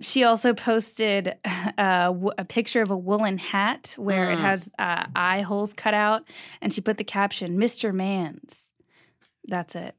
She 0.00 0.22
also 0.24 0.54
posted 0.54 1.34
uh, 1.78 2.12
a 2.38 2.44
picture 2.44 2.82
of 2.82 2.90
a 2.90 2.96
woolen 2.96 3.38
hat 3.38 3.94
where 3.98 4.30
it 4.30 4.36
Mm. 4.38 4.40
has 4.40 4.70
uh, 4.78 5.06
eye 5.16 5.40
holes 5.40 5.72
cut 5.72 5.94
out, 5.94 6.22
and 6.60 6.72
she 6.72 6.80
put 6.80 6.98
the 6.98 7.04
caption, 7.04 7.58
Mr. 7.58 7.92
Man's. 7.92 8.72
That's 9.44 9.74
it. 9.74 9.94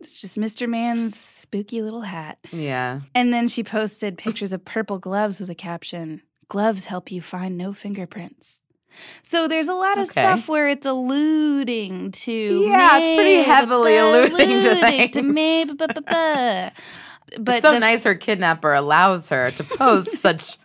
It's 0.00 0.20
just 0.20 0.36
Mr. 0.36 0.68
Man's 0.68 1.18
spooky 1.18 1.80
little 1.82 2.02
hat. 2.02 2.38
Yeah. 2.52 3.00
And 3.14 3.32
then 3.32 3.48
she 3.48 3.62
posted 3.64 4.18
pictures 4.18 4.52
of 4.52 4.64
purple 4.64 4.98
gloves 4.98 5.40
with 5.40 5.50
a 5.50 5.54
caption, 5.54 6.22
Gloves 6.48 6.84
help 6.84 7.10
you 7.10 7.22
find 7.22 7.56
no 7.56 7.72
fingerprints. 7.72 8.60
So 9.22 9.48
there's 9.48 9.68
a 9.68 9.74
lot 9.74 9.96
of 9.96 10.02
Okay. 10.10 10.20
stuff 10.20 10.48
where 10.48 10.68
it's 10.68 10.84
alluding 10.84 12.10
to. 12.12 12.32
Yeah, 12.32 12.98
it's 12.98 13.08
pretty 13.16 13.36
heavily 13.42 13.96
alluding 13.96 14.36
to 14.62 14.72
alluding 14.72 15.10
to 15.12 15.22
things. 15.32 15.74
ba- 15.74 15.88
ba. 16.06 16.72
But 17.38 17.56
it's 17.56 17.62
so 17.62 17.72
the 17.72 17.78
nice 17.80 18.04
her 18.04 18.14
kidnapper 18.14 18.72
allows 18.72 19.28
her 19.28 19.50
to 19.52 19.64
post 19.64 20.12
such 20.18 20.56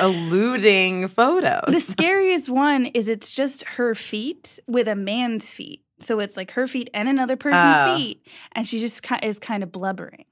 alluding 0.00 1.08
photos. 1.08 1.64
The 1.68 1.80
scariest 1.80 2.48
one 2.48 2.86
is 2.86 3.08
it's 3.08 3.32
just 3.32 3.64
her 3.64 3.94
feet 3.94 4.58
with 4.66 4.88
a 4.88 4.94
man's 4.96 5.50
feet. 5.50 5.82
So 6.00 6.20
it's 6.20 6.36
like 6.36 6.50
her 6.52 6.66
feet 6.66 6.90
and 6.92 7.08
another 7.08 7.36
person's 7.36 7.62
Oh. 7.76 7.96
feet, 7.96 8.26
and 8.52 8.66
she 8.66 8.78
just 8.78 9.02
ki- 9.02 9.16
is 9.22 9.38
kind 9.38 9.62
of 9.62 9.72
blubbering. 9.72 10.26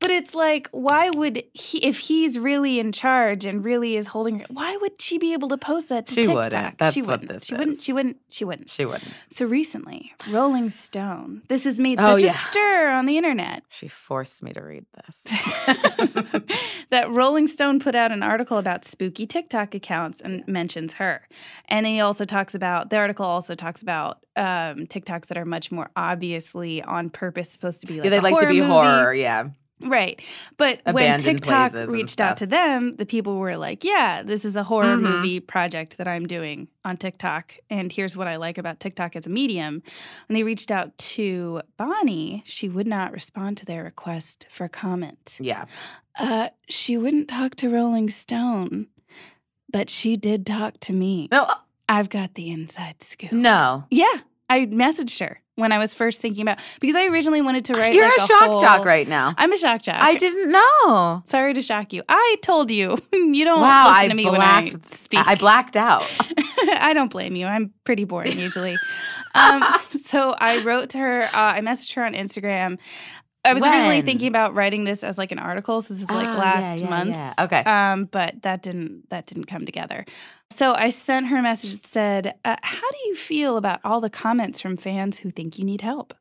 But 0.00 0.10
it's 0.10 0.34
like, 0.34 0.68
why 0.72 1.10
would 1.10 1.42
he, 1.52 1.78
if 1.78 1.98
he's 1.98 2.38
really 2.38 2.78
in 2.80 2.92
charge 2.92 3.44
and 3.44 3.64
really 3.64 3.96
is 3.96 4.08
holding 4.08 4.40
her, 4.40 4.46
why 4.50 4.76
would 4.76 5.00
she 5.00 5.18
be 5.18 5.32
able 5.32 5.48
to 5.50 5.56
post 5.56 5.88
that 5.90 6.06
to 6.08 6.14
She 6.14 6.22
TikTok? 6.22 6.36
wouldn't. 6.44 6.78
That's 6.78 6.94
she 6.94 7.00
what 7.02 7.08
wouldn't. 7.20 7.28
this 7.30 7.44
She 7.46 7.54
wouldn't. 7.54 7.80
She 7.82 7.92
wouldn't. 7.92 8.16
She 8.30 8.44
wouldn't. 8.44 8.70
She 8.70 8.84
wouldn't. 8.84 9.14
So 9.30 9.46
recently, 9.46 10.12
Rolling 10.30 10.70
Stone. 10.70 11.42
This 11.48 11.64
has 11.64 11.78
made 11.80 11.98
Oh, 12.00 12.16
such 12.16 12.22
yeah. 12.24 12.30
a 12.30 12.34
stir 12.34 12.90
on 12.90 13.06
the 13.06 13.16
internet. 13.16 13.62
She 13.68 13.88
forced 13.88 14.42
me 14.42 14.52
to 14.52 14.60
read 14.62 14.84
this. 15.06 15.22
that 16.90 17.10
Rolling 17.10 17.46
Stone 17.46 17.80
put 17.80 17.94
out 17.94 18.12
an 18.12 18.22
article 18.22 18.58
about 18.58 18.84
spooky 18.84 19.26
TikTok 19.26 19.74
accounts 19.74 20.20
and 20.20 20.46
mentions 20.46 20.94
her. 20.94 21.28
And 21.68 21.86
he 21.86 22.00
also 22.00 22.24
talks 22.24 22.54
about 22.54 22.90
the 22.90 22.96
article 22.96 23.24
also 23.26 23.54
talks 23.54 23.82
about 23.82 24.18
um, 24.36 24.86
TikToks 24.86 25.26
that 25.28 25.36
are 25.38 25.44
much 25.44 25.70
more 25.70 25.90
obviously 25.96 26.82
on 26.82 27.10
purpose 27.10 27.50
supposed 27.50 27.80
to 27.82 27.86
be 27.86 27.94
like 27.96 28.04
yeah, 28.04 28.10
they 28.10 28.18
a 28.18 28.22
like 28.22 28.38
to 28.38 28.46
be 28.48 28.60
movie. 28.60 28.70
horror. 28.70 29.14
Yeah. 29.14 29.48
Right. 29.82 30.20
But 30.56 30.80
when 30.90 31.18
TikTok 31.20 31.72
reached 31.88 32.20
out 32.20 32.36
to 32.38 32.46
them, 32.46 32.96
the 32.96 33.06
people 33.06 33.38
were 33.38 33.56
like, 33.56 33.84
yeah, 33.84 34.22
this 34.22 34.44
is 34.44 34.56
a 34.56 34.62
horror 34.64 34.96
Mhm. 34.96 35.02
movie 35.02 35.40
project 35.40 35.98
that 35.98 36.06
I'm 36.08 36.26
doing 36.26 36.68
on 36.84 36.96
TikTok. 36.96 37.54
And 37.70 37.90
here's 37.92 38.16
what 38.16 38.26
I 38.28 38.36
like 38.36 38.58
about 38.58 38.80
TikTok 38.80 39.16
as 39.16 39.26
a 39.26 39.30
medium. 39.30 39.82
When 40.28 40.34
they 40.34 40.42
reached 40.42 40.70
out 40.70 40.96
to 40.98 41.62
Bonnie, 41.76 42.42
she 42.44 42.68
would 42.68 42.86
not 42.86 43.12
respond 43.12 43.56
to 43.58 43.64
their 43.64 43.84
request 43.84 44.46
for 44.50 44.68
comment. 44.68 45.38
Yeah. 45.40 45.64
Uh, 46.18 46.48
she 46.68 46.96
wouldn't 46.96 47.28
talk 47.28 47.54
to 47.56 47.68
Rolling 47.70 48.10
Stone, 48.10 48.86
but 49.70 49.88
she 49.90 50.16
did 50.16 50.44
talk 50.46 50.78
to 50.80 50.92
me. 50.92 51.28
No. 51.32 51.48
I've 51.88 52.08
got 52.08 52.34
the 52.34 52.50
inside 52.50 53.02
scoop. 53.02 53.32
No. 53.32 53.84
Yeah. 53.90 54.20
I 54.52 54.66
messaged 54.66 55.18
her 55.20 55.40
when 55.56 55.70
I 55.72 55.78
was 55.78 55.92
first 55.94 56.20
thinking 56.20 56.42
about 56.42 56.58
because 56.80 56.94
I 56.96 57.06
originally 57.06 57.42
wanted 57.42 57.64
to 57.66 57.74
write 57.74 57.94
You're 57.94 58.08
like 58.08 58.18
a 58.18 58.26
shock 58.26 58.42
whole, 58.50 58.60
jock 58.60 58.84
right 58.84 59.06
now. 59.06 59.34
I'm 59.36 59.52
a 59.52 59.56
shock 59.56 59.82
jock. 59.82 59.96
I 59.98 60.14
didn't 60.16 60.50
know. 60.50 61.22
Sorry 61.26 61.54
to 61.54 61.62
shock 61.62 61.92
you. 61.92 62.02
I 62.08 62.36
told 62.42 62.70
you. 62.70 62.96
you 63.12 63.44
don't 63.44 63.60
Wow, 63.60 63.88
listen 63.88 64.04
I 64.04 64.08
to 64.08 64.14
me 64.14 64.24
when 64.30 64.40
I 64.40 64.70
blacked- 64.70 64.94
speak. 64.94 65.20
I 65.26 65.34
blacked 65.34 65.76
out. 65.76 66.06
I 66.78 66.92
don't 66.94 67.10
blame 67.10 67.36
you. 67.36 67.46
I'm 67.46 67.72
pretty 67.84 68.04
boring 68.04 68.38
usually. 68.38 68.76
um, 69.34 69.62
so 69.80 70.32
I 70.38 70.62
wrote 70.62 70.90
to 70.90 70.98
her. 70.98 71.24
Uh, 71.24 71.28
I 71.34 71.60
messaged 71.60 71.94
her 71.94 72.04
on 72.04 72.14
Instagram. 72.14 72.78
I 73.44 73.54
was 73.54 73.62
originally 73.64 74.02
thinking 74.02 74.28
about 74.28 74.54
writing 74.54 74.84
this 74.84 75.02
as 75.02 75.18
like 75.18 75.32
an 75.32 75.38
article. 75.38 75.80
So 75.82 75.94
this 75.94 76.02
is 76.04 76.10
like 76.10 76.28
Oh, 76.28 76.32
yeah, 76.32 76.38
last 76.38 76.80
yeah, 76.80 76.88
month. 76.88 77.10
yeah. 77.10 77.34
Okay. 77.40 77.60
Um, 77.64 78.04
but 78.04 78.42
that 78.42 78.62
didn't 78.62 79.08
that 79.10 79.26
didn't 79.26 79.46
come 79.46 79.64
together. 79.66 80.04
So 80.50 80.74
I 80.74 80.90
sent 80.90 81.26
her 81.28 81.38
a 81.38 81.42
message 81.42 81.72
that 81.72 81.86
said, 81.86 82.34
uh, 82.44 82.56
"How 82.62 82.90
do 82.90 82.98
you 83.06 83.16
feel 83.16 83.56
about 83.56 83.80
all 83.84 84.00
the 84.00 84.10
comments 84.10 84.60
from 84.60 84.76
fans 84.76 85.18
who 85.20 85.30
think 85.30 85.58
you 85.58 85.64
need 85.64 85.80
help?" 85.80 86.14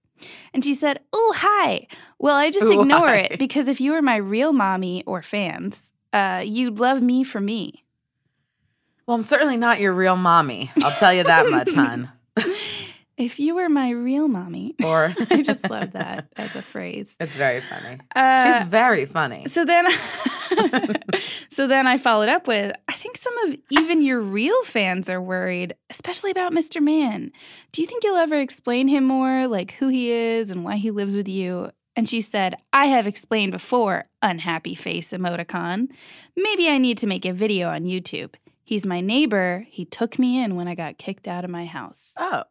And 0.53 0.63
she 0.63 0.73
said, 0.73 0.99
"Oh, 1.13 1.33
hi. 1.37 1.87
Well, 2.17 2.37
I 2.37 2.49
just 2.49 2.67
Ooh, 2.71 2.81
ignore 2.81 3.07
hi. 3.07 3.17
it 3.31 3.39
because 3.39 3.67
if 3.67 3.79
you 3.81 3.91
were 3.91 4.01
my 4.01 4.15
real 4.15 4.53
mommy 4.53 5.03
or 5.05 5.21
fans, 5.21 5.91
uh, 6.13 6.41
you'd 6.45 6.79
love 6.79 7.01
me 7.01 7.23
for 7.23 7.39
me." 7.41 7.83
well, 9.07 9.15
I'm 9.15 9.23
certainly 9.23 9.57
not 9.57 9.79
your 9.79 9.93
real 9.93 10.15
mommy. 10.15 10.71
I'll 10.77 10.95
tell 10.95 11.13
you 11.13 11.23
that 11.23 11.49
much, 11.49 11.71
hon. 11.75 12.09
If 13.21 13.39
you 13.39 13.53
were 13.53 13.69
my 13.69 13.91
real 13.91 14.27
mommy, 14.27 14.73
Or 14.83 15.13
I 15.29 15.43
just 15.43 15.69
love 15.69 15.91
that 15.91 16.27
as 16.37 16.55
a 16.55 16.61
phrase. 16.63 17.15
It's 17.19 17.33
very 17.33 17.61
funny. 17.61 17.99
Uh, 18.15 18.59
She's 18.59 18.67
very 18.67 19.05
funny. 19.05 19.45
So 19.45 19.63
then, 19.63 19.85
so 21.49 21.67
then 21.67 21.85
I 21.85 21.97
followed 21.97 22.29
up 22.29 22.47
with, 22.47 22.75
I 22.87 22.93
think 22.93 23.17
some 23.17 23.37
of 23.39 23.57
even 23.69 24.01
your 24.01 24.19
real 24.19 24.63
fans 24.63 25.07
are 25.07 25.21
worried, 25.21 25.75
especially 25.91 26.31
about 26.31 26.51
Mr. 26.51 26.81
Man. 26.81 27.31
Do 27.71 27.83
you 27.83 27.87
think 27.87 28.03
you'll 28.03 28.17
ever 28.17 28.39
explain 28.39 28.87
him 28.87 29.03
more, 29.03 29.45
like 29.45 29.73
who 29.73 29.89
he 29.89 30.09
is 30.09 30.49
and 30.49 30.63
why 30.63 30.77
he 30.77 30.89
lives 30.89 31.15
with 31.15 31.27
you? 31.27 31.69
And 31.95 32.09
she 32.09 32.21
said, 32.21 32.55
I 32.73 32.87
have 32.87 33.05
explained 33.05 33.51
before, 33.51 34.05
unhappy 34.23 34.73
face 34.73 35.11
emoticon. 35.11 35.89
Maybe 36.35 36.69
I 36.69 36.79
need 36.79 36.97
to 36.97 37.07
make 37.07 37.25
a 37.25 37.33
video 37.33 37.69
on 37.69 37.83
YouTube. 37.83 38.33
He's 38.63 38.85
my 38.85 38.99
neighbor. 38.99 39.67
He 39.69 39.85
took 39.85 40.17
me 40.17 40.43
in 40.43 40.55
when 40.55 40.67
I 40.67 40.73
got 40.73 40.97
kicked 40.97 41.27
out 41.27 41.43
of 41.45 41.51
my 41.51 41.65
house. 41.65 42.15
Oh, 42.17 42.45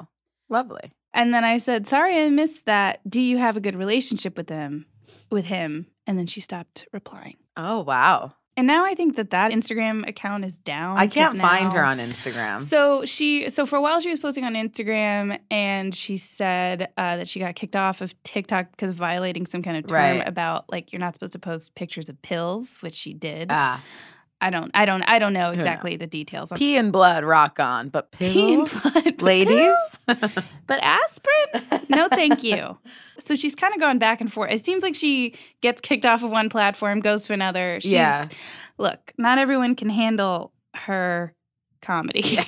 lovely. 0.51 0.93
And 1.15 1.33
then 1.35 1.43
I 1.45 1.59
said, 1.59 1.87
"Sorry, 1.87 2.23
I 2.23 2.29
missed 2.29 2.67
that. 2.67 3.01
Do 3.09 3.21
you 3.21 3.39
have 3.39 3.57
a 3.57 3.61
good 3.61 3.77
relationship 3.77 4.37
with 4.37 4.49
him?" 4.51 4.87
With 5.31 5.47
him, 5.47 5.87
and 6.07 6.19
then 6.19 6.27
she 6.27 6.41
stopped 6.41 6.87
replying. 6.93 7.37
Oh, 7.57 7.81
wow. 7.81 8.35
And 8.57 8.67
now 8.67 8.85
I 8.85 8.95
think 8.95 9.15
that 9.17 9.31
that 9.31 9.53
Instagram 9.53 10.07
account 10.09 10.45
is 10.45 10.59
down. 10.59 10.99
I 10.99 11.07
can't 11.07 11.39
find 11.39 11.73
her 11.73 11.85
on 11.85 11.99
Instagram. 11.99 12.61
So 12.63 13.05
she, 13.05 13.49
so 13.49 13.65
for 13.65 13.77
a 13.77 13.81
while 13.81 14.01
she 14.01 14.11
was 14.11 14.19
posting 14.19 14.45
on 14.45 14.55
Instagram, 14.55 15.39
and 15.51 15.95
she 15.95 16.17
said 16.17 16.91
uh, 16.97 17.17
that 17.19 17.29
she 17.29 17.39
got 17.39 17.55
kicked 17.55 17.77
off 17.77 18.01
of 18.01 18.13
TikTok 18.25 18.73
because 18.73 18.91
of 18.91 18.97
violating 18.97 19.47
some 19.47 19.63
kind 19.63 19.77
of 19.77 19.87
term 19.87 19.95
Right. 20.19 20.29
about 20.29 20.71
like 20.71 20.93
you're 20.93 21.01
not 21.01 21.15
supposed 21.15 21.33
to 21.35 21.39
post 21.39 21.75
pictures 21.77 22.09
of 22.09 22.21
pills, 22.23 22.79
which 22.81 22.95
she 22.95 23.15
did. 23.15 23.49
ah, 23.51 23.81
I 24.41 24.51
don't, 24.51 24.71
I 24.75 24.85
don't, 24.87 25.03
I 25.03 25.19
don't 25.19 25.33
know 25.33 25.51
exactly 25.51 25.97
the 25.97 26.07
details. 26.07 26.51
pea 26.57 26.77
and 26.77 26.93
blood 26.93 27.25
rock 27.25 27.61
on, 27.61 27.89
but 27.91 28.11
Pea 28.19 28.55
and 28.55 28.67
pills, 28.67 28.81
blood, 28.93 29.23
ladies. 29.23 29.75
But 30.67 30.81
aspirin? 30.83 31.83
No, 31.89 32.09
thank 32.09 32.43
you. 32.43 32.79
So 33.23 33.35
she's 33.37 33.55
kind 33.55 33.75
of 33.75 33.81
gone 33.81 33.99
back 33.99 34.23
and 34.23 34.33
forth. 34.33 34.51
It 34.51 34.65
seems 34.65 34.83
like 34.83 34.95
she 34.95 35.35
gets 35.61 35.83
kicked 35.83 36.07
off 36.07 36.23
of 36.23 36.31
one 36.31 36.49
platform, 36.49 37.01
goes 37.01 37.25
to 37.27 37.35
another. 37.35 37.79
She's, 37.83 37.93
Yeah. 37.93 38.29
Look, 38.79 39.13
not 39.19 39.37
everyone 39.37 39.75
can 39.75 39.91
handle 39.91 40.53
her 40.75 41.35
comedy. 41.83 42.39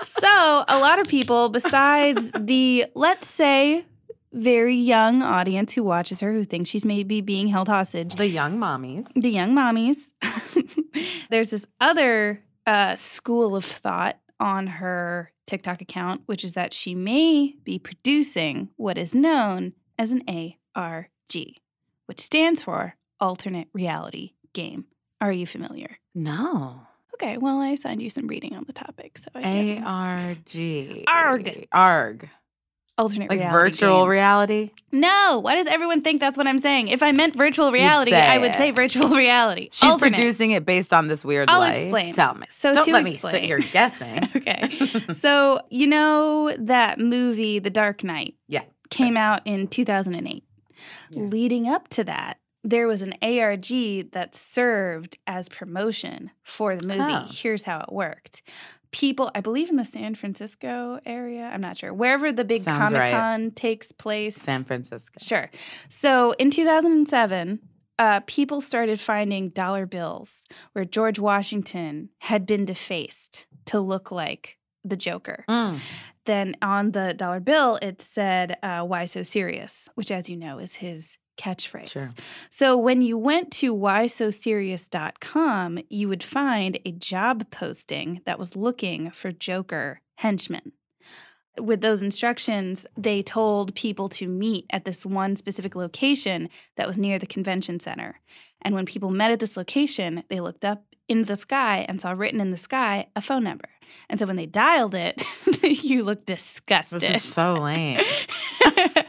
so 0.00 0.64
a 0.68 0.78
lot 0.78 1.00
of 1.00 1.08
people, 1.08 1.48
besides 1.48 2.30
the, 2.38 2.86
let's 2.94 3.26
say, 3.28 3.84
very 4.32 4.74
young 4.74 5.22
audience 5.22 5.72
who 5.74 5.82
watches 5.82 6.20
her, 6.20 6.32
who 6.32 6.44
thinks 6.44 6.70
she's 6.70 6.84
maybe 6.84 7.20
being 7.20 7.48
held 7.48 7.68
hostage, 7.68 8.14
the 8.14 8.28
young 8.28 8.58
mommies. 8.58 9.06
the 9.14 9.30
young 9.30 9.52
mommies. 9.52 10.12
There's 11.30 11.50
this 11.50 11.66
other 11.80 12.42
uh, 12.66 12.96
school 12.96 13.56
of 13.56 13.64
thought 13.64 14.18
on 14.40 14.66
her 14.66 15.32
TikTok 15.46 15.80
account, 15.80 16.22
which 16.26 16.44
is 16.44 16.52
that 16.52 16.72
she 16.74 16.94
may 16.94 17.56
be 17.64 17.78
producing 17.78 18.68
what 18.76 18.98
is 18.98 19.14
known 19.14 19.72
as 19.98 20.12
an 20.12 20.22
ARG, 20.74 21.08
which 22.06 22.20
stands 22.20 22.62
for 22.62 22.94
Alternate 23.20 23.68
Reality 23.72 24.32
Game. 24.52 24.84
Are 25.20 25.32
you 25.32 25.46
familiar? 25.46 25.98
No. 26.14 26.82
Okay, 27.14 27.36
well, 27.36 27.58
I 27.58 27.70
assigned 27.70 28.00
you 28.00 28.10
some 28.10 28.28
reading 28.28 28.54
on 28.54 28.64
the 28.66 28.72
topic, 28.72 29.18
so 29.18 29.28
I 29.34 29.40
A 29.40 29.74
get 29.74 29.84
R 29.84 30.36
G. 30.46 31.04
Arg. 31.08 31.66
Arg. 31.72 32.28
Alternate 32.98 33.30
Like 33.30 33.38
reality 33.38 33.70
virtual 33.70 34.00
game. 34.02 34.08
reality. 34.10 34.70
No, 34.92 35.40
why 35.42 35.54
does 35.54 35.66
everyone 35.66 36.02
think 36.02 36.20
that's 36.20 36.36
what 36.36 36.46
I'm 36.46 36.58
saying? 36.58 36.88
If 36.88 37.02
I 37.02 37.12
meant 37.12 37.34
virtual 37.36 37.72
reality, 37.72 38.12
I 38.14 38.38
would 38.38 38.50
it. 38.52 38.56
say 38.56 38.70
virtual 38.72 39.08
reality. 39.16 39.68
She's 39.72 39.90
Alternate. 39.90 40.14
producing 40.16 40.50
it 40.50 40.66
based 40.66 40.92
on 40.92 41.08
this 41.08 41.24
weird 41.24 41.48
I'll 41.48 41.60
life. 41.60 41.76
explain. 41.76 42.12
Tell 42.12 42.34
me. 42.34 42.46
So 42.50 42.72
Don't 42.74 42.86
to 42.86 42.92
let 42.92 43.04
me 43.04 43.12
sit 43.12 43.44
here 43.44 43.58
guessing. 43.60 44.28
okay. 44.36 44.68
So, 45.14 45.60
you 45.70 45.86
know 45.86 46.54
that 46.58 46.98
movie, 46.98 47.58
The 47.58 47.70
Dark 47.70 48.02
Knight? 48.04 48.34
Yeah. 48.48 48.62
Came 48.90 49.16
out 49.16 49.42
in 49.46 49.68
2008. 49.68 50.44
Yeah. 51.10 51.22
Leading 51.22 51.68
up 51.68 51.88
to 51.88 52.04
that, 52.04 52.38
there 52.64 52.86
was 52.86 53.02
an 53.02 53.14
ARG 53.22 54.10
that 54.12 54.34
served 54.34 55.16
as 55.26 55.48
promotion 55.48 56.30
for 56.42 56.76
the 56.76 56.86
movie. 56.86 57.00
Oh. 57.02 57.26
Here's 57.30 57.64
how 57.64 57.80
it 57.80 57.92
worked. 57.92 58.42
People, 58.90 59.30
I 59.34 59.40
believe 59.40 59.70
in 59.70 59.76
the 59.76 59.84
San 59.84 60.14
Francisco 60.14 61.00
area, 61.04 61.44
I'm 61.52 61.60
not 61.60 61.76
sure, 61.76 61.92
wherever 61.92 62.32
the 62.32 62.44
big 62.44 62.64
Comic 62.64 62.92
right. 62.92 63.12
Con 63.12 63.50
takes 63.50 63.92
place. 63.92 64.36
San 64.36 64.64
Francisco. 64.64 65.18
Sure. 65.22 65.50
So 65.88 66.32
in 66.32 66.50
2007, 66.50 67.60
uh, 67.98 68.20
people 68.26 68.60
started 68.60 69.00
finding 69.00 69.50
dollar 69.50 69.84
bills 69.84 70.46
where 70.72 70.84
George 70.84 71.18
Washington 71.18 72.10
had 72.18 72.46
been 72.46 72.64
defaced 72.64 73.46
to 73.66 73.80
look 73.80 74.10
like 74.10 74.58
the 74.84 74.96
Joker. 74.96 75.44
Mm. 75.48 75.80
Then 76.24 76.56
on 76.62 76.92
the 76.92 77.14
dollar 77.14 77.40
bill, 77.40 77.78
it 77.82 78.00
said, 78.00 78.56
uh, 78.62 78.82
Why 78.82 79.06
so 79.06 79.22
serious? 79.22 79.88
which, 79.94 80.10
as 80.10 80.30
you 80.30 80.36
know, 80.36 80.58
is 80.58 80.76
his 80.76 81.18
catchphrase. 81.38 81.92
Sure. 81.92 82.08
So 82.50 82.76
when 82.76 83.00
you 83.00 83.16
went 83.16 83.50
to 83.52 83.74
whysoserious.com, 83.74 85.78
you 85.88 86.08
would 86.08 86.22
find 86.22 86.78
a 86.84 86.92
job 86.92 87.50
posting 87.50 88.20
that 88.26 88.38
was 88.38 88.56
looking 88.56 89.10
for 89.10 89.32
Joker 89.32 90.02
henchmen. 90.16 90.72
With 91.58 91.80
those 91.80 92.02
instructions, 92.02 92.86
they 92.96 93.22
told 93.22 93.74
people 93.74 94.08
to 94.10 94.28
meet 94.28 94.66
at 94.70 94.84
this 94.84 95.04
one 95.04 95.34
specific 95.34 95.74
location 95.74 96.48
that 96.76 96.86
was 96.86 96.98
near 96.98 97.18
the 97.18 97.26
convention 97.26 97.80
center. 97.80 98.20
And 98.62 98.74
when 98.74 98.86
people 98.86 99.10
met 99.10 99.32
at 99.32 99.40
this 99.40 99.56
location, 99.56 100.22
they 100.28 100.40
looked 100.40 100.64
up 100.64 100.84
in 101.08 101.22
the 101.22 101.36
sky 101.36 101.84
and 101.88 102.00
saw 102.00 102.12
written 102.12 102.40
in 102.40 102.50
the 102.50 102.58
sky 102.58 103.06
a 103.16 103.20
phone 103.20 103.42
number. 103.42 103.68
And 104.08 104.18
so 104.18 104.26
when 104.26 104.36
they 104.36 104.46
dialed 104.46 104.94
it, 104.94 105.22
you 105.62 106.04
looked 106.04 106.26
disgusted. 106.26 107.00
This 107.00 107.24
is 107.24 107.34
so 107.34 107.54
lame. 107.54 108.00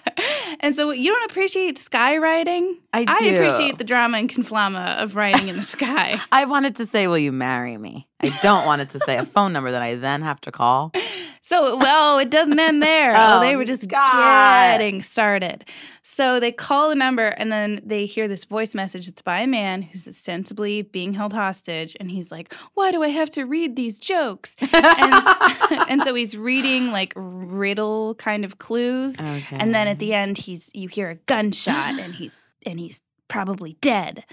and 0.59 0.75
so 0.75 0.91
you 0.91 1.11
don't 1.13 1.29
appreciate 1.29 1.77
skywriting? 1.77 2.75
I 2.93 3.01
I 3.01 3.03
do. 3.05 3.11
I 3.11 3.31
appreciate 3.33 3.77
the 3.77 3.83
drama 3.83 4.17
and 4.17 4.29
conflama 4.29 5.01
of 5.01 5.15
writing 5.15 5.47
in 5.47 5.55
the 5.55 5.61
sky. 5.77 6.19
I 6.31 6.45
wanted 6.45 6.75
to 6.77 6.85
say, 6.85 7.07
"Will 7.07 7.17
you 7.17 7.31
marry 7.31 7.77
me?" 7.77 8.07
I 8.21 8.29
don't 8.41 8.65
want 8.65 8.81
it 8.81 8.89
to 8.91 8.99
say 8.99 9.17
a 9.17 9.25
phone 9.25 9.53
number 9.53 9.71
that 9.71 9.81
I 9.81 9.95
then 9.95 10.21
have 10.21 10.41
to 10.41 10.51
call. 10.51 10.91
So, 11.49 11.77
well, 11.77 12.19
it 12.19 12.29
doesn't 12.29 12.59
end 12.59 12.79
there. 12.83 13.15
oh, 13.17 13.39
they 13.39 13.55
Oh, 13.55 13.57
were 13.57 13.65
just 13.65 13.87
God. 13.87 14.71
getting 14.77 15.01
started. 15.01 15.65
So 16.03 16.39
they 16.39 16.51
call 16.51 16.89
the 16.89 16.95
number 16.95 17.29
and 17.29 17.51
then 17.51 17.81
they 17.83 18.05
hear 18.05 18.27
this 18.27 18.45
voice 18.45 18.75
message. 18.75 19.07
It's 19.07 19.23
by 19.23 19.39
a 19.41 19.47
man 19.47 19.81
who's 19.81 20.07
ostensibly 20.07 20.83
being 20.83 21.13
held 21.13 21.33
hostage. 21.33 21.97
And 21.99 22.11
he's 22.11 22.31
like, 22.31 22.53
Why 22.75 22.91
do 22.91 23.01
I 23.01 23.07
have 23.09 23.31
to 23.31 23.45
read 23.45 23.75
these 23.75 23.97
jokes? 23.97 24.55
And, 24.61 25.27
and 25.89 26.03
so 26.03 26.13
he's 26.13 26.37
reading 26.37 26.91
like 26.91 27.13
riddle 27.15 28.13
kind 28.15 28.45
of 28.45 28.59
clues. 28.59 29.19
Okay. 29.19 29.57
And 29.59 29.73
then 29.73 29.87
at 29.87 29.97
the 29.97 30.13
end, 30.13 30.37
he's 30.37 30.69
you 30.75 30.87
hear 30.87 31.09
a 31.09 31.15
gunshot 31.15 31.99
and 31.99 32.13
he's 32.13 32.37
and 32.63 32.79
he's 32.79 33.01
probably 33.27 33.73
dead. 33.81 34.23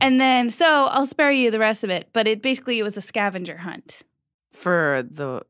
And 0.00 0.20
then 0.20 0.50
so 0.50 0.66
I'll 0.86 1.06
spare 1.08 1.32
you 1.32 1.50
the 1.50 1.58
rest 1.58 1.82
of 1.82 1.90
it, 1.90 2.10
but 2.12 2.28
it 2.28 2.42
basically 2.42 2.78
it 2.78 2.84
was 2.84 2.96
a 2.96 3.00
scavenger 3.00 3.56
hunt. 3.58 4.02
for 4.52 5.02
the 5.08 5.42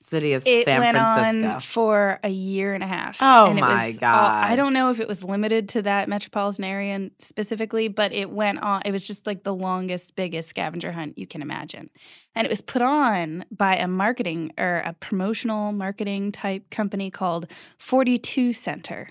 city 0.00 0.32
of 0.32 0.42
It 0.46 0.64
San 0.64 0.80
went 0.80 0.96
Francisco. 0.96 1.48
on 1.54 1.60
for 1.60 2.18
a 2.24 2.28
year 2.30 2.74
and 2.74 2.82
a 2.82 2.86
half. 2.86 3.18
Oh 3.20 3.46
and 3.50 3.58
it 3.58 3.60
my 3.60 3.90
all- 4.02 4.26
I 4.52 4.56
don't 4.56 4.72
know 4.72 4.90
if 4.90 4.98
it 4.98 5.06
was 5.06 5.22
limited 5.22 5.68
to 5.70 5.82
that 5.82 6.08
metropolitan 6.08 6.64
area 6.64 7.10
specifically, 7.18 7.88
but 7.88 8.12
it 8.12 8.30
went 8.30 8.60
on. 8.62 8.82
It 8.84 8.92
was 8.92 9.06
just 9.06 9.26
like 9.26 9.42
the 9.42 9.54
longest, 9.54 10.16
biggest 10.16 10.48
scavenger 10.48 10.92
hunt 10.92 11.18
you 11.18 11.26
can 11.26 11.42
imagine, 11.42 11.90
and 12.34 12.46
it 12.46 12.50
was 12.50 12.60
put 12.60 12.82
on 12.82 13.44
by 13.50 13.76
a 13.76 13.86
marketing 13.86 14.52
or 14.58 14.78
a 14.84 14.94
promotional 14.94 15.72
marketing 15.72 16.32
type 16.32 16.70
company 16.70 17.10
called 17.10 17.46
Forty 17.78 18.16
Two 18.18 18.52
Center. 18.52 19.10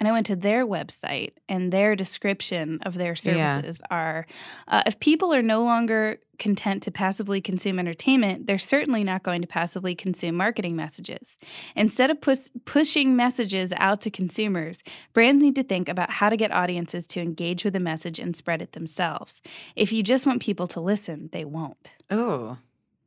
And 0.00 0.08
I 0.08 0.12
went 0.12 0.24
to 0.26 0.36
their 0.36 0.66
website, 0.66 1.32
and 1.46 1.70
their 1.70 1.94
description 1.94 2.78
of 2.82 2.94
their 2.94 3.14
Yeah. 3.22 3.60
services 3.60 3.82
are 3.90 4.26
uh, 4.66 4.82
if 4.86 4.98
people 4.98 5.32
are 5.34 5.42
no 5.42 5.62
longer 5.62 6.18
content 6.38 6.82
to 6.84 6.90
passively 6.90 7.42
consume 7.42 7.78
entertainment, 7.78 8.46
they're 8.46 8.58
certainly 8.58 9.04
not 9.04 9.22
going 9.22 9.42
to 9.42 9.46
passively 9.46 9.94
consume 9.94 10.34
marketing 10.36 10.74
messages. 10.74 11.36
Instead 11.76 12.10
of 12.10 12.18
pus- 12.22 12.50
pushing 12.64 13.14
messages 13.14 13.74
out 13.76 14.00
to 14.00 14.10
consumers, 14.10 14.82
brands 15.12 15.42
need 15.44 15.54
to 15.56 15.62
think 15.62 15.86
about 15.86 16.10
how 16.10 16.30
to 16.30 16.36
get 16.38 16.50
audiences 16.50 17.06
to 17.08 17.20
engage 17.20 17.62
with 17.62 17.74
the 17.74 17.80
message 17.80 18.18
and 18.18 18.34
spread 18.34 18.62
it 18.62 18.72
themselves. 18.72 19.42
If 19.76 19.92
you 19.92 20.02
just 20.02 20.24
want 20.26 20.40
people 20.40 20.66
to 20.68 20.80
listen, 20.80 21.28
they 21.32 21.44
won't. 21.44 21.90
Oh, 22.08 22.56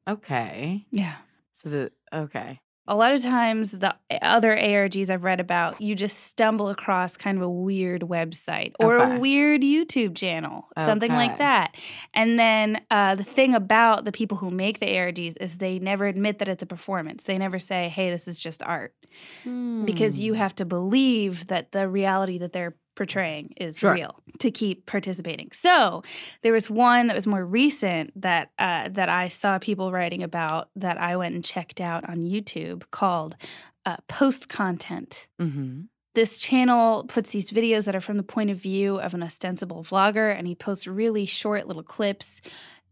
okay. 0.07 0.85
Yeah. 0.91 1.15
So 1.53 1.69
the 1.69 1.91
okay. 2.13 2.59
A 2.85 2.95
lot 2.95 3.13
of 3.13 3.21
times, 3.21 3.71
the 3.71 3.95
other 4.21 4.53
ARGs 4.55 5.09
I've 5.09 5.23
read 5.23 5.39
about, 5.39 5.79
you 5.79 5.95
just 5.95 6.19
stumble 6.25 6.67
across 6.67 7.15
kind 7.15 7.37
of 7.37 7.41
a 7.43 7.49
weird 7.49 8.01
website 8.01 8.73
or 8.77 8.95
Okay. 9.01 9.15
a 9.15 9.19
weird 9.19 9.61
YouTube 9.61 10.15
channel, 10.15 10.67
something 10.77 11.13
like 11.13 11.37
that. 11.37 11.75
And 12.13 12.37
then 12.37 12.81
uh, 12.91 13.15
the 13.15 13.23
thing 13.23 13.55
about 13.55 14.03
the 14.03 14.11
people 14.11 14.37
who 14.37 14.51
make 14.51 14.79
the 14.81 14.87
ARGs 14.87 15.35
is 15.39 15.59
they 15.59 15.79
never 15.79 16.07
admit 16.07 16.39
that 16.39 16.49
it's 16.49 16.61
a 16.61 16.65
performance. 16.65 17.23
They 17.23 17.37
never 17.37 17.57
say, 17.57 17.87
hey, 17.87 18.09
this 18.09 18.27
is 18.27 18.37
just 18.39 18.61
art, 18.63 18.93
because 19.85 20.19
you 20.19 20.33
Hmm. 20.33 20.39
have 20.39 20.55
to 20.55 20.65
believe 20.65 21.47
that 21.47 21.71
the 21.71 21.87
reality 21.87 22.37
that 22.39 22.51
they're 22.51 22.75
portraying 22.95 23.53
is 23.57 23.79
Sure. 23.79 23.93
real 23.93 24.19
to 24.39 24.51
keep 24.51 24.85
participating. 24.85 25.49
So 25.51 26.03
there 26.41 26.53
was 26.53 26.69
one 26.69 27.07
that 27.07 27.15
was 27.15 27.27
more 27.27 27.45
recent 27.45 28.19
that 28.21 28.51
uh, 28.59 28.89
that 28.89 29.09
I 29.09 29.27
saw 29.29 29.57
people 29.59 29.91
writing 29.91 30.23
about 30.23 30.69
that 30.75 30.99
I 30.99 31.15
went 31.17 31.35
and 31.35 31.43
checked 31.43 31.79
out 31.81 32.07
on 32.09 32.21
YouTube 32.21 32.83
called 32.91 33.35
uh, 33.85 33.97
Post 34.07 34.49
Content. 34.49 35.27
Mhm. 35.41 35.87
This 36.15 36.39
channel 36.39 37.05
puts 37.05 37.31
these 37.31 37.49
videos 37.49 37.85
that 37.85 37.95
are 37.95 38.01
from 38.01 38.17
the 38.17 38.23
point 38.23 38.51
of 38.51 38.57
view 38.57 38.99
of 38.99 39.13
an 39.15 39.23
ostensible 39.23 39.83
vlogger, 39.83 40.31
and 40.37 40.45
he 40.47 40.53
posts 40.53 40.85
really 40.85 41.25
short 41.25 41.67
little 41.67 41.81
clips. 41.83 42.39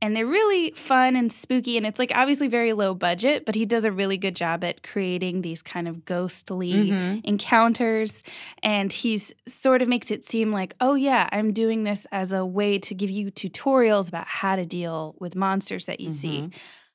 And 0.03 0.15
they're 0.15 0.25
really 0.25 0.71
fun 0.71 1.15
and 1.15 1.31
spooky, 1.31 1.77
and 1.77 1.85
it's 1.85 1.99
like 1.99 2.11
obviously 2.15 2.47
very 2.47 2.73
low 2.73 2.95
budget, 2.95 3.45
but 3.45 3.53
he 3.53 3.65
does 3.65 3.85
a 3.85 3.91
really 3.91 4.17
good 4.17 4.35
job 4.35 4.63
at 4.63 4.81
creating 4.81 5.43
these 5.43 5.61
kind 5.61 5.87
of 5.87 6.05
ghostly 6.05 6.91
Mhm. 6.91 7.21
encounters 7.23 8.23
and 8.63 8.91
he's 8.91 9.33
sort 9.47 9.81
of 9.81 9.87
makes 9.87 10.09
it 10.09 10.23
seem 10.23 10.51
like 10.51 10.73
oh 10.81 10.95
yeah 10.95 11.27
i'm 11.31 11.51
doing 11.53 11.83
this 11.83 12.07
as 12.11 12.31
a 12.33 12.45
way 12.45 12.79
to 12.79 12.95
give 12.95 13.09
you 13.09 13.29
tutorials 13.31 14.07
about 14.07 14.25
how 14.27 14.55
to 14.55 14.65
deal 14.65 15.15
with 15.19 15.35
monsters 15.35 15.85
that 15.85 15.99
you 15.99 16.09
see 16.11 16.41
Mhm. 16.41 16.53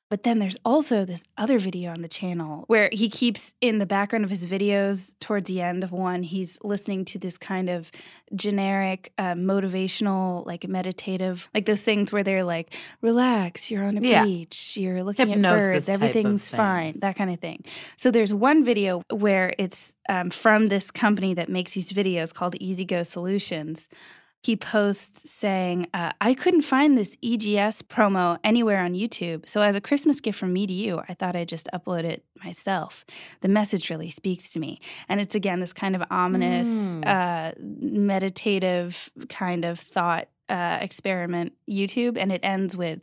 But 0.09 0.23
then 0.23 0.39
there's 0.39 0.57
also 0.63 1.03
this 1.05 1.23
other 1.37 1.59
video 1.59 1.91
on 1.91 2.01
the 2.01 2.07
channel 2.07 2.63
where 2.67 2.89
he 2.91 3.09
keeps 3.09 3.53
in 3.61 3.77
the 3.77 3.85
background 3.85 4.23
of 4.23 4.29
his 4.31 4.45
videos 4.45 5.15
towards 5.19 5.49
the 5.49 5.61
end 5.61 5.83
of 5.83 5.91
one 5.91 6.23
he's 6.23 6.57
listening 6.63 7.03
to 7.05 7.19
this 7.19 7.37
kind 7.37 7.69
of 7.69 7.91
generic 8.35 9.11
uh, 9.17 9.33
motivational 9.33 10.45
like 10.45 10.67
meditative 10.67 11.49
like 11.53 11.65
those 11.65 11.83
things 11.83 12.11
where 12.11 12.23
they're 12.23 12.43
like 12.43 12.73
relax 13.01 13.69
you're 13.69 13.83
on 13.83 13.97
a 13.97 14.01
Yeah. 14.01 14.23
beach 14.25 14.77
you're 14.77 15.03
looking 15.03 15.27
Hypnosis 15.29 15.63
at 15.63 15.73
birds 15.73 15.89
everything's 15.89 16.49
fine 16.49 16.93
that 16.99 17.15
kind 17.15 17.31
of 17.31 17.39
thing 17.39 17.63
so 17.95 18.11
there's 18.11 18.33
one 18.33 18.63
video 18.63 19.01
where 19.11 19.53
it's 19.57 19.95
um, 20.09 20.29
from 20.29 20.67
this 20.67 20.91
company 20.91 21.33
that 21.33 21.49
makes 21.49 21.73
these 21.73 21.91
videos 21.91 22.33
called 22.33 22.55
Easy 22.59 22.85
Go 22.85 23.03
Solutions. 23.03 23.89
He 24.47 24.55
posts 24.55 25.29
saying, 25.29 25.87
uh, 25.93 26.13
I 26.21 26.33
couldn't 26.33 26.61
find 26.61 26.97
this 26.97 27.17
EGS 27.21 27.81
promo 27.81 28.39
anywhere 28.45 28.79
on 28.81 28.93
YouTube. 28.93 29.49
So, 29.49 29.61
as 29.61 29.75
a 29.75 29.81
Christmas 29.81 30.21
gift 30.21 30.39
from 30.39 30.53
me 30.53 30.65
to 30.65 30.71
you, 30.73 31.01
I 31.09 31.15
thought 31.15 31.35
I'd 31.35 31.49
just 31.49 31.67
upload 31.73 32.05
it 32.05 32.23
myself. 32.45 33.03
The 33.41 33.49
message 33.49 33.89
really 33.89 34.09
speaks 34.09 34.49
to 34.51 34.59
me. 34.61 34.79
And 35.09 35.19
it's 35.19 35.35
again 35.35 35.59
this 35.59 35.73
kind 35.73 35.97
of 35.97 36.03
ominous, 36.09 36.69
Mm. 36.69 37.05
uh, 37.05 37.51
meditative 37.59 39.09
kind 39.27 39.65
of 39.65 39.79
thought 39.81 40.29
uh, 40.49 40.77
experiment 40.79 41.51
YouTube. 41.69 42.17
And 42.17 42.31
it 42.31 42.39
ends 42.41 42.77
with, 42.77 43.01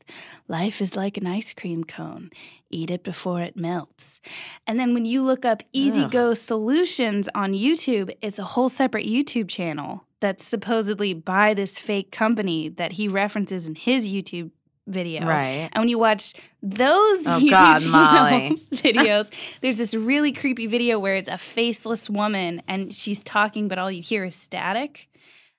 Life 0.48 0.80
is 0.80 0.96
like 0.96 1.18
an 1.18 1.26
ice 1.26 1.52
cream 1.52 1.84
cone. 1.84 2.30
Eat 2.70 2.90
it 2.90 3.04
before 3.04 3.42
it 3.42 3.54
melts. 3.54 4.22
And 4.66 4.80
then 4.80 4.94
when 4.94 5.04
you 5.04 5.20
look 5.22 5.44
up 5.44 5.62
Easy 5.74 6.04
Ugh. 6.04 6.10
Go 6.10 6.32
Solutions 6.32 7.28
on 7.34 7.52
YouTube, 7.52 8.16
it's 8.22 8.38
a 8.38 8.44
whole 8.44 8.70
separate 8.70 9.06
YouTube 9.06 9.48
channel 9.50 10.04
that's 10.24 10.42
supposedly 10.42 11.12
by 11.12 11.52
this 11.52 11.78
fake 11.78 12.10
company 12.10 12.70
that 12.70 12.92
he 12.92 13.08
references 13.08 13.68
in 13.68 13.74
his 13.74 14.08
YouTube 14.08 14.50
video. 14.86 15.26
Right. 15.26 15.68
And 15.70 15.82
when 15.82 15.88
you 15.90 15.98
watch 15.98 16.32
those 16.62 17.26
Oh, 17.26 17.38
YouTube 17.38 17.50
God, 17.50 17.78
channels 17.82 18.70
videos, 18.70 19.30
there's 19.60 19.76
this 19.76 19.92
really 19.92 20.32
creepy 20.32 20.66
video 20.66 20.98
where 20.98 21.16
it's 21.16 21.28
a 21.28 21.36
faceless 21.36 22.08
woman 22.08 22.62
and 22.66 22.90
she's 22.90 23.22
talking, 23.22 23.68
but 23.68 23.78
all 23.78 23.90
you 23.90 24.00
hear 24.00 24.24
is 24.24 24.34
static. 24.34 25.10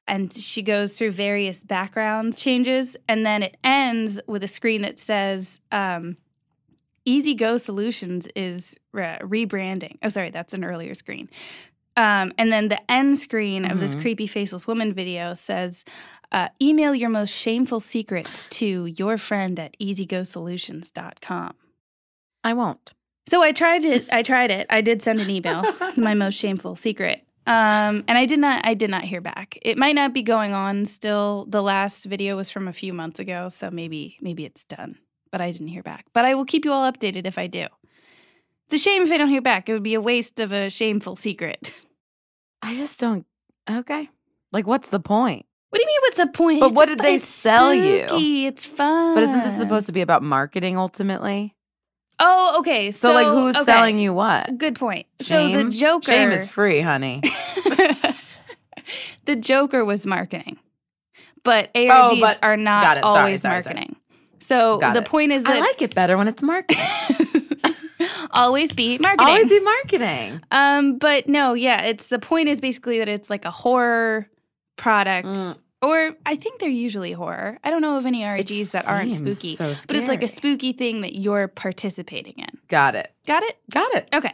And 0.07 0.33
she 0.33 0.63
goes 0.63 0.97
through 0.97 1.11
various 1.11 1.63
background 1.63 2.35
changes, 2.35 2.95
and 3.07 3.23
then 3.25 3.41
it 3.43 3.57
ends 3.63 4.19
with 4.27 4.43
a 4.43 4.47
screen 4.47 4.81
that 4.81 4.97
says, 4.99 5.61
um, 5.71 6.17
Easy 7.05 7.35
Go 7.35 7.57
Solutions 7.57 8.27
is 8.35 8.77
re- 8.91 9.19
rebranding. 9.21 9.97
Oh, 10.03 10.09
sorry, 10.09 10.31
that's 10.31 10.53
an 10.53 10.63
earlier 10.63 10.93
screen. 10.95 11.29
Um, 11.97 12.33
and 12.37 12.51
then 12.51 12.67
the 12.67 12.91
end 12.91 13.17
screen 13.17 13.63
of 13.69 13.79
this 13.79 13.95
Mhm. 13.95 14.01
creepy 14.01 14.27
faceless 14.27 14.67
woman 14.67 14.93
video 14.93 15.33
says, 15.33 15.85
uh, 16.31 16.49
email 16.61 16.93
your 16.93 17.09
most 17.09 17.33
shameful 17.33 17.79
secrets 17.79 18.47
to 18.47 18.85
your 18.87 19.17
friend 19.17 19.57
at 19.59 19.77
easygosolutions.com. 19.79 21.53
I 22.43 22.53
won't. 22.53 22.93
So 23.27 23.41
I 23.41 23.51
tried 23.53 23.85
it. 23.85 24.11
I 24.11 24.21
tried 24.21 24.51
it. 24.51 24.67
I 24.69 24.81
did 24.81 25.01
send 25.01 25.19
an 25.19 25.29
email, 25.29 25.63
my 25.97 26.13
most 26.13 26.35
shameful 26.35 26.75
secret. 26.75 27.23
Um, 27.47 28.03
and 28.07 28.17
I 28.17 28.25
did 28.25 28.39
not 28.39 28.65
I 28.65 28.73
did 28.73 28.89
not 28.89 29.03
hear 29.03 29.21
back. 29.21 29.57
It 29.61 29.77
might 29.77 29.95
not 29.95 30.13
be 30.13 30.23
going 30.23 30.53
on 30.53 30.85
still. 30.85 31.45
The 31.47 31.61
last 31.61 32.05
video 32.05 32.35
was 32.35 32.49
from 32.49 32.67
a 32.67 32.73
few 32.73 32.91
months 32.91 33.19
ago, 33.19 33.49
so 33.49 33.69
maybe 33.71 34.17
maybe 34.19 34.45
it's 34.45 34.63
done. 34.65 34.97
But 35.31 35.41
I 35.41 35.51
didn't 35.51 35.67
hear 35.69 35.83
back. 35.83 36.05
But 36.13 36.25
I 36.25 36.33
will 36.33 36.45
keep 36.45 36.65
you 36.65 36.71
all 36.71 36.91
updated 36.91 37.25
if 37.27 37.37
I 37.37 37.45
do. 37.47 37.67
It's 38.65 38.73
a 38.73 38.83
shame 38.83 39.03
if 39.03 39.11
I 39.11 39.17
don't 39.17 39.29
hear 39.29 39.41
back. 39.41 39.69
It 39.69 39.73
would 39.73 39.83
be 39.83 39.93
a 39.93 40.01
waste 40.01 40.39
of 40.39 40.51
a 40.51 40.69
shameful 40.71 41.15
secret. 41.15 41.71
I 42.61 42.75
just 42.75 42.99
don't. 42.99 43.25
Okay. 43.69 44.09
Like, 44.51 44.67
what's 44.67 44.89
the 44.89 44.99
point? 44.99 45.45
What 45.69 45.79
do 45.79 45.83
you 45.83 45.87
mean? 45.87 45.99
What's 46.03 46.17
the 46.17 46.27
point? 46.27 46.59
But 46.61 46.67
It's 46.67 46.75
what 46.75 46.85
did 46.87 46.99
they 46.99 47.17
sell 47.17 47.73
you? 47.73 48.07
It's 48.47 48.65
fun. 48.65 49.15
But 49.15 49.23
isn't 49.23 49.43
this 49.43 49.57
supposed 49.57 49.87
to 49.87 49.91
be 49.91 50.01
about 50.01 50.23
marketing 50.23 50.77
ultimately? 50.77 51.55
Oh, 52.19 52.57
okay. 52.59 52.91
So, 52.91 53.09
So, 53.09 53.13
like, 53.13 53.27
who's 53.27 53.55
okay. 53.57 53.65
selling 53.65 53.99
you 53.99 54.13
what? 54.13 54.57
Good 54.57 54.75
point. 54.75 55.05
Shame? 55.19 55.53
So 55.53 55.63
the 55.65 55.69
Joker. 55.71 56.11
Shame 56.11 56.31
is 56.31 56.47
free, 56.47 56.79
honey. 56.79 57.21
the 59.25 59.35
Joker 59.35 59.83
was 59.83 60.05
marketing, 60.05 60.57
but 61.43 61.73
ARGs 61.73 61.89
Oh, 61.91 62.19
but- 62.21 62.39
are 62.41 62.55
not 62.57 62.97
it. 62.97 63.03
Sorry, 63.03 63.19
always 63.19 63.41
sorry, 63.41 63.61
sorry. 63.63 63.75
marketing. 63.75 63.95
So 64.39 64.77
Got 64.77 64.93
the 64.93 65.01
it. 65.01 65.07
point 65.07 65.31
is 65.31 65.43
that 65.43 65.57
I 65.57 65.59
like 65.59 65.81
it 65.81 65.95
better 65.95 66.17
when 66.17 66.27
it's 66.27 66.43
marketing. 66.43 66.83
always 68.31 68.71
be 68.73 68.97
marketing. 68.99 69.27
Always 69.27 69.49
be 69.49 69.59
marketing. 69.59 70.41
Um, 70.51 70.97
but 70.97 71.27
no, 71.27 71.53
yeah, 71.53 71.81
it's 71.83 72.07
the 72.07 72.19
point 72.19 72.49
is 72.49 72.59
basically 72.59 72.99
that 72.99 73.07
it's 73.09 73.29
like 73.29 73.45
a 73.45 73.51
horror 73.51 74.27
product, 74.77 75.27
Mm. 75.29 75.57
or 75.81 76.15
I 76.25 76.35
think 76.35 76.59
they're 76.59 76.69
usually 76.69 77.11
horror. 77.13 77.57
I 77.63 77.69
don't 77.69 77.81
know 77.81 77.97
of 77.97 78.05
any 78.05 78.21
RGs 78.23 78.71
that 78.71 78.85
aren't 78.87 79.15
spooky, 79.15 79.55
so 79.55 79.73
but 79.87 79.95
it's 79.95 80.09
like 80.09 80.23
a 80.23 80.27
spooky 80.27 80.73
thing 80.73 81.01
that 81.01 81.15
you're 81.15 81.47
participating 81.47 82.33
in. 82.37 82.49
Got 82.67 82.95
it. 82.95 83.11
Got 83.25 83.43
it? 83.43 83.57
Got 83.71 83.93
it. 83.95 84.09
Okay. 84.13 84.33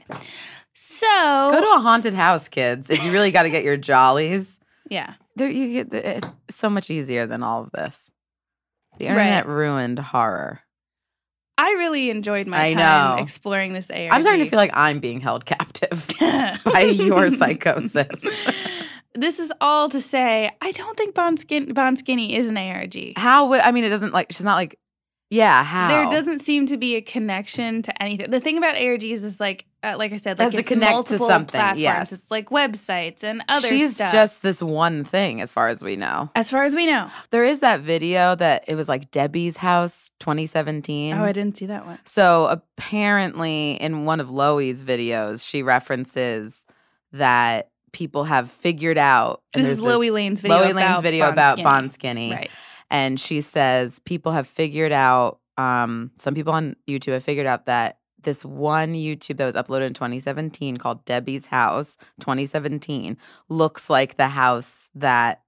So 0.74 1.08
Go 1.52 1.62
to 1.62 1.76
a 1.76 1.80
haunted 1.80 2.14
house, 2.14 2.48
kids. 2.48 2.90
If 2.90 3.04
you 3.04 3.12
really 3.12 3.32
got 3.32 3.44
to 3.44 3.50
get 3.50 3.64
your 3.64 3.78
jollies, 3.78 4.60
yeah. 4.90 5.14
there 5.36 5.50
you 5.50 5.74
get 5.74 5.92
the, 5.92 6.18
it's 6.18 6.28
so 6.50 6.70
much 6.70 6.90
easier 6.90 7.26
than 7.28 7.44
all 7.44 7.62
of 7.62 7.72
this. 7.72 8.10
The 8.98 9.06
Right. 9.08 9.12
internet 9.12 9.48
ruined 9.48 10.00
horror. 10.00 10.62
I 11.64 11.72
really 11.74 12.10
enjoyed 12.10 12.48
my 12.48 12.66
I 12.66 12.74
time 12.74 13.18
know. 13.18 13.24
exploring 13.24 13.74
this 13.74 13.92
ARG. 13.92 14.10
I'm 14.12 14.22
starting 14.24 14.44
to 14.44 14.50
feel 14.50 14.58
like 14.58 14.72
I'm 14.74 15.00
being 15.00 15.20
held 15.22 15.46
captive 15.46 16.08
by 16.66 16.82
your 16.94 17.30
psychosis. 17.30 18.26
This 19.14 19.40
is 19.40 19.54
all 19.62 19.88
to 19.90 20.02
say, 20.02 20.50
I 20.62 20.72
don't 20.72 20.98
think 20.98 21.14
Bon, 21.14 21.38
Skin- 21.38 21.74
bon 21.74 21.98
Skinny 21.98 22.36
is 22.36 22.48
an 22.50 22.58
ARG. 22.58 23.18
How 23.18 23.48
would 23.50 23.60
I 23.60 23.72
mean? 23.72 23.84
It 23.84 23.90
doesn't 23.90 24.14
like 24.14 24.32
she's 24.32 24.44
not 24.46 24.56
like 24.56 24.80
yeah. 25.32 25.64
How 25.64 25.88
There 25.88 26.12
doesn't 26.12 26.40
seem 26.40 26.68
to 26.68 26.78
be 26.78 26.96
a 26.98 27.02
connection 27.02 27.82
to 27.82 28.04
anything. 28.04 28.30
The 28.30 28.40
thing 28.40 28.58
about 28.60 28.76
ARGs 28.76 29.24
is 29.24 29.40
like, 29.40 29.66
uh, 29.84 29.96
like 29.98 30.14
I 30.14 30.18
said, 30.18 30.38
like 30.38 30.44
Has 30.46 30.52
to 30.54 30.60
it's 30.60 30.68
connect 30.70 30.90
to 30.90 30.94
multiple 30.94 31.28
something, 31.28 31.58
platforms. 31.60 31.82
yes. 31.82 32.12
It's 32.12 32.30
like 32.30 32.50
websites 32.50 33.24
and 33.24 33.44
other 33.50 33.68
She's 33.68 33.96
stuff. 33.96 34.12
just 34.14 34.44
this 34.44 34.62
one 34.62 35.04
thing, 35.04 35.42
as 35.42 35.52
far 35.52 35.70
as 35.70 35.82
we 35.82 35.96
know. 35.96 36.30
as 36.36 36.52
far 36.52 36.64
as 36.66 36.76
we 36.76 36.86
know. 36.86 37.10
There 37.32 37.44
is 37.44 37.62
that 37.62 37.80
video 37.80 38.36
that 38.36 38.66
it 38.68 38.76
was 38.76 38.88
like 38.88 39.10
Debbie's 39.10 39.58
house 39.58 40.12
2017. 40.20 41.16
Oh, 41.16 41.24
I 41.24 41.32
didn't 41.32 41.58
see 41.58 41.66
that 41.66 41.88
one. 41.88 41.98
So 42.06 42.46
apparently, 42.48 43.72
in 43.82 44.06
one 44.06 44.20
of 44.20 44.28
Loey's 44.30 44.84
videos, 44.84 45.48
she 45.48 45.64
references 45.64 46.66
that 47.14 47.70
people 47.92 48.26
have 48.26 48.50
figured 48.52 48.98
out. 48.98 49.42
This 49.54 49.68
is 49.68 49.82
Loey 49.82 50.12
Lane's 50.12 50.42
video 50.42 50.58
Loey 50.58 50.74
Lane's 50.74 51.02
video 51.02 51.30
about 51.30 51.54
Skinny. 51.56 51.64
Bon 51.64 51.90
Skinny, 51.90 52.32
Right. 52.32 52.52
And 52.92 53.20
she 53.20 53.42
says 53.42 53.98
people 54.00 54.34
have 54.34 54.48
figured 54.48 54.92
out. 54.92 55.40
Um, 55.58 56.12
some 56.18 56.36
people 56.36 56.54
on 56.54 56.76
YouTube 56.88 57.14
have 57.14 57.24
figured 57.24 57.48
out 57.48 57.66
that 57.66 57.98
this 58.24 58.46
one 58.46 58.94
YouTube 58.94 59.38
that 59.38 59.46
was 59.46 59.56
uploaded 59.56 59.88
in 59.88 59.94
2017 59.94 60.78
called 60.78 61.04
Debbie's 61.06 61.48
House 61.48 61.98
2017 62.20 63.18
looks 63.50 63.90
like 63.90 64.18
the 64.18 64.28
house 64.28 64.90
that 64.94 65.42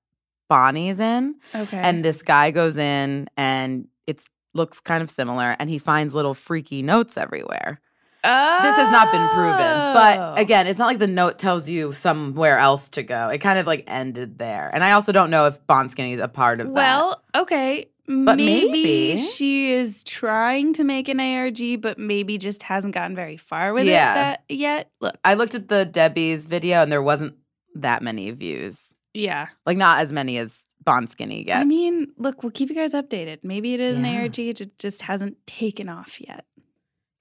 Bonnie's 0.50 1.00
in. 1.00 1.36
Okay. 1.54 1.78
And 1.78 2.04
this 2.04 2.24
guy 2.24 2.52
goes 2.52 2.78
in 2.78 3.28
and 3.38 3.88
it's 4.08 4.28
looks 4.54 4.80
kind 4.80 5.04
of 5.04 5.10
similar 5.10 5.56
and 5.60 5.70
he 5.70 5.78
finds 5.78 6.14
little 6.14 6.34
freaky 6.34 6.82
notes 6.82 7.18
everywhere. 7.18 7.80
This 8.24 8.76
has 8.76 8.90
not 8.90 9.12
been 9.12 9.28
proven. 9.30 9.60
Oh. 9.60 9.94
But 9.94 10.40
again, 10.40 10.66
it's 10.68 10.80
not 10.80 10.88
like 10.88 11.00
the 11.00 11.08
note 11.08 11.38
tells 11.38 11.68
you 11.68 11.92
somewhere 11.92 12.58
else 12.58 12.90
to 12.90 13.04
go. 13.04 13.30
It 13.30 13.40
kind 13.40 13.60
of 13.60 13.68
like 13.68 13.84
ended 13.88 14.40
there. 14.40 14.70
And 14.74 14.84
I 14.84 14.94
also 14.94 15.12
don't 15.12 15.30
know 15.30 15.46
if 15.48 15.66
Bon 15.68 15.88
is 15.88 16.20
a 16.20 16.28
part 16.28 16.62
of 16.62 16.68
that. 16.68 16.74
well, 16.74 17.22
okay. 17.36 17.90
But 18.06 18.36
maybe, 18.36 18.70
maybe. 19.16 19.18
she 19.18 19.72
is 19.72 20.04
trying 20.04 20.74
to 20.74 20.84
make 20.84 21.08
an 21.08 21.22
ARG, 21.22 21.82
but 21.82 21.98
maybe 21.98 22.38
just 22.38 22.64
hasn't 22.64 22.94
gotten 22.94 23.16
very 23.16 23.38
far 23.38 23.74
with 23.74 23.86
Yeah. 23.86 24.12
it 24.12 24.16
that 24.16 24.44
yet. 24.50 24.90
Look, 25.00 25.16
I 25.24 25.36
looked 25.36 25.56
at 25.56 25.70
the 25.70 25.86
Debbie's 25.86 26.46
video 26.48 26.82
and 26.82 26.92
there 26.92 27.02
wasn't 27.02 27.36
that 27.76 28.02
many 28.04 28.30
views. 28.32 28.94
yeah. 29.14 29.48
Like 29.66 29.78
not 29.78 30.00
as 30.00 30.12
many 30.12 30.38
as 30.38 30.66
Bon 30.84 31.08
Skinny 31.08 31.44
gets. 31.46 31.60
I 31.60 31.64
mean, 31.64 32.12
look, 32.18 32.44
we'll 32.44 32.52
keep 32.52 32.70
you 32.70 32.76
guys 32.76 32.94
updated. 32.94 33.40
Maybe 33.44 33.74
it 33.74 33.80
is 33.80 33.98
an 33.98 34.04
Yeah. 34.06 34.22
ARG, 34.22 34.38
it 34.40 34.78
just 34.80 35.04
hasn't 35.04 35.38
taken 35.48 35.88
off 35.88 36.20
yet. 36.20 36.46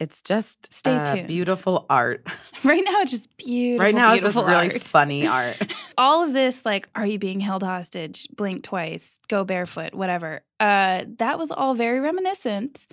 It's 0.02 0.20
just 0.22 0.72
Stay 0.72 0.96
uh, 0.96 1.14
tuned. 1.14 1.28
beautiful 1.28 1.86
art. 1.88 2.26
Right 2.64 2.84
now, 2.84 3.00
it's 3.02 3.10
just 3.10 3.28
beautiful. 3.38 3.84
right 3.84 3.94
now 3.94 4.12
it's 4.14 4.22
just 4.22 4.36
beautiful 4.36 4.54
really 4.56 4.78
funny 4.78 5.26
art. 5.26 5.56
all 5.98 6.22
of 6.22 6.32
this 6.32 6.64
like 6.64 6.88
are 6.94 7.04
you 7.06 7.18
being 7.18 7.40
held 7.40 7.62
hostage 7.64 8.28
blink 8.36 8.62
twice 8.62 9.18
go 9.28 9.42
barefoot 9.42 9.92
whatever 9.94 10.42
uh 10.60 11.02
that 11.18 11.38
was 11.40 11.50
all 11.50 11.74
very 11.74 11.98
reminiscent 12.00 12.86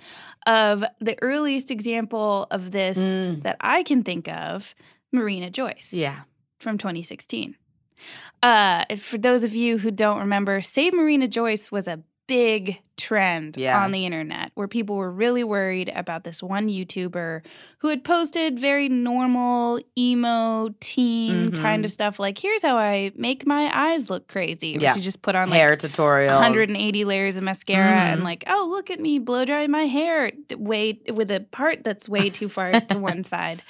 of 0.46 0.82
the 1.00 1.16
earliest 1.22 1.70
example 1.70 2.48
of 2.50 2.72
this 2.72 2.98
Mm. 2.98 3.42
that 3.44 3.56
i 3.60 3.84
can 3.84 4.02
think 4.02 4.26
of 4.28 4.74
marina 5.12 5.50
joyce 5.50 5.92
yeah. 5.92 6.20
from 6.58 6.76
2016 6.76 7.54
uh 8.42 8.84
for 8.96 9.18
those 9.18 9.44
of 9.44 9.54
you 9.54 9.78
who 9.78 9.90
don't 9.92 10.18
remember 10.18 10.60
save 10.60 10.92
marina 10.94 11.28
joyce 11.28 11.70
was 11.70 11.86
a 11.86 12.00
big 12.30 12.78
trend 12.96 13.56
Yeah. 13.56 13.82
on 13.82 13.90
the 13.90 14.06
internet 14.06 14.52
where 14.54 14.68
people 14.68 14.94
were 14.94 15.10
really 15.10 15.42
worried 15.42 15.90
about 15.96 16.22
this 16.22 16.40
one 16.42 16.68
YouTuber 16.68 17.40
who 17.78 17.88
had 17.88 18.04
posted 18.04 18.60
very 18.60 18.88
normal 18.88 19.80
emo 19.98 20.68
teen 20.78 21.50
Mhm. 21.50 21.60
kind 21.62 21.84
of 21.84 21.92
stuff 21.92 22.20
like 22.20 22.38
here's 22.38 22.62
how 22.62 22.76
I 22.76 23.10
make 23.16 23.44
my 23.46 23.68
eyes 23.74 24.10
look 24.10 24.28
crazy. 24.28 24.76
Yeah. 24.78 24.94
She 24.94 25.00
just 25.00 25.22
put 25.22 25.34
on 25.34 25.50
like 25.50 25.58
Hair 25.58 25.76
tutorials. 25.78 26.36
180 26.38 27.04
layers 27.04 27.36
of 27.36 27.42
mascara 27.42 28.00
and 28.12 28.20
Mhm. 28.20 28.24
like, 28.24 28.44
oh, 28.46 28.68
look 28.70 28.90
at 28.92 29.00
me 29.00 29.18
blow 29.18 29.44
dry 29.44 29.66
my 29.66 29.84
hair 29.86 30.30
way 30.56 31.00
with 31.12 31.32
a 31.32 31.40
part 31.40 31.82
that's 31.82 32.08
way 32.08 32.30
too 32.30 32.48
far 32.48 32.70
to 32.72 32.98
one 32.98 33.24
side. 33.24 33.62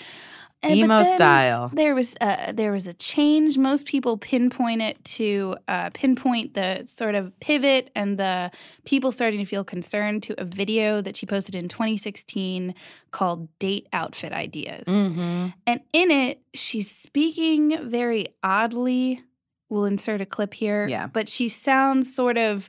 And- 0.62 0.74
Emo 0.74 1.04
style. 1.14 1.68
There 1.72 1.94
was 1.94 2.14
uh, 2.20 2.52
there 2.52 2.70
was 2.70 2.86
a 2.86 2.92
change. 2.92 3.56
Most 3.56 3.86
people 3.86 4.18
pinpoint 4.18 4.82
it 4.82 5.02
to 5.16 5.56
uh, 5.68 5.88
pinpoint 5.94 6.52
the 6.52 6.82
sort 6.84 7.14
of 7.14 7.38
pivot 7.40 7.90
and 7.94 8.18
the 8.18 8.50
people 8.84 9.10
starting 9.10 9.40
to 9.40 9.46
feel 9.46 9.64
concerned 9.64 10.22
to 10.24 10.38
a 10.38 10.44
video 10.44 11.00
that 11.00 11.16
she 11.16 11.24
posted 11.24 11.54
in 11.54 11.68
2016 11.68 12.74
called 13.10 13.48
"Date 13.58 13.88
Outfit 13.94 14.32
Ideas." 14.32 14.84
Mm-hmm. 14.86 15.48
And 15.66 15.80
in 15.94 16.10
it, 16.10 16.42
she's 16.52 16.90
speaking 16.90 17.88
very 17.88 18.28
oddly. 18.42 19.22
We'll 19.70 19.86
insert 19.86 20.20
a 20.20 20.26
clip 20.26 20.52
here. 20.52 20.86
Yeah. 20.88 21.06
But 21.06 21.28
she 21.28 21.48
sounds 21.48 22.14
sort 22.14 22.36
of 22.36 22.68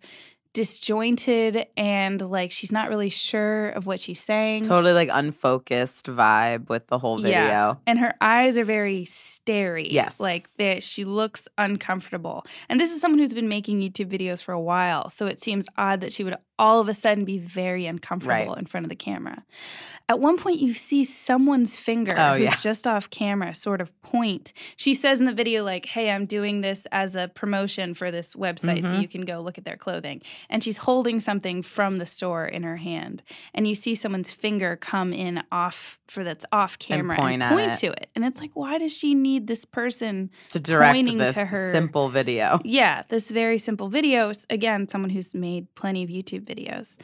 disjointed 0.54 1.68
and 1.78 2.22
like 2.22 2.52
she's 2.52 2.72
not 2.72 2.90
really 2.90 3.10
sure 3.10 3.70
of 3.70 3.86
what 3.86 4.00
she's 4.00 4.20
saying. 4.20 4.64
Totally 4.64 4.94
like 4.94 5.10
unfocused 5.12 6.08
vibe 6.08 6.70
with 6.70 6.88
the 6.88 6.98
whole 7.00 7.18
video. 7.18 7.32
Yeah. 7.40 7.74
And 7.86 8.00
her 8.00 8.16
eyes 8.22 8.58
are 8.58 8.64
very 8.64 9.06
starey. 9.06 9.90
Yes. 9.92 10.20
Like 10.20 10.50
that 10.54 10.84
she 10.84 11.06
looks 11.06 11.48
uncomfortable. 11.58 12.46
And 12.70 12.80
this 12.80 12.92
is 12.92 13.02
someone 13.02 13.20
who's 13.20 13.34
been 13.34 13.50
making 13.50 13.82
YouTube 13.82 14.08
videos 14.10 14.42
for 14.42 14.52
a 14.54 14.60
while. 14.62 15.10
So 15.10 15.28
it 15.28 15.40
seems 15.40 15.68
odd 15.78 16.02
that 16.02 16.14
she 16.14 16.24
would 16.24 16.36
all 16.60 16.80
of 16.80 16.88
a 16.88 16.94
sudden 16.94 17.26
be 17.26 17.40
very 17.40 17.88
uncomfortable 17.88 18.32
Right. 18.54 18.58
in 18.58 18.66
front 18.68 18.86
of 18.86 18.90
the 18.90 18.96
camera. 18.96 19.44
At 20.08 20.20
one 20.20 20.38
point 20.38 20.60
you 20.60 20.76
see 20.76 21.04
someone's 21.04 21.76
finger 21.76 22.14
Oh, 22.16 22.34
who's 22.36 22.44
yeah. 22.44 22.56
just 22.62 22.86
off 22.86 23.10
camera 23.10 23.56
sort 23.56 23.82
of 23.82 23.90
point. 24.04 24.54
She 24.76 24.94
says 24.94 25.20
in 25.20 25.26
the 25.26 25.34
video 25.34 25.64
like, 25.64 25.88
"Hey, 25.88 26.12
I'm 26.12 26.26
doing 26.28 26.62
this 26.62 26.86
as 26.92 27.16
a 27.16 27.30
promotion 27.30 27.96
for 27.96 28.12
this 28.12 28.36
website 28.36 28.86
so 28.86 28.94
Mhm. 28.94 29.02
you 29.02 29.08
can 29.08 29.22
go 29.22 29.42
look 29.42 29.58
at 29.58 29.64
their 29.64 29.78
clothing." 29.78 30.22
And 30.50 30.64
she's 30.64 30.78
holding 30.78 31.20
something 31.20 31.62
from 31.62 31.98
the 31.98 32.06
store 32.06 32.46
in 32.46 32.64
her 32.64 32.78
hand. 32.78 33.24
And 33.54 33.68
you 33.68 33.76
see 33.76 33.96
someone's 33.96 34.32
finger 34.32 34.76
come 34.76 35.14
in 35.14 35.44
off 35.52 36.00
for 36.08 36.24
that's 36.24 36.46
off 36.52 36.78
camera 36.80 37.16
point 37.18 37.42
and 37.42 37.54
point 37.56 37.72
it. 37.72 37.78
to 37.80 37.88
it. 37.92 38.10
And 38.16 38.26
it's 38.26 38.40
like, 38.40 38.52
why 38.54 38.78
does 38.78 38.92
she 38.96 39.16
need 39.16 39.48
this 39.48 39.66
person? 39.66 40.30
To 40.50 40.60
direct 40.60 40.96
Pointing 40.96 41.18
this 41.18 41.34
to 41.36 41.46
her- 41.46 41.72
simple 41.72 42.10
video. 42.10 42.60
Yeah, 42.64 43.04
this 43.10 43.32
very 43.32 43.58
simple 43.58 43.88
video. 43.90 44.32
Again, 44.50 44.88
someone 44.90 45.10
who's 45.10 45.34
made 45.34 45.74
plenty 45.76 46.04
of 46.04 46.10
YouTube 46.10 46.46
videos. 46.46 46.98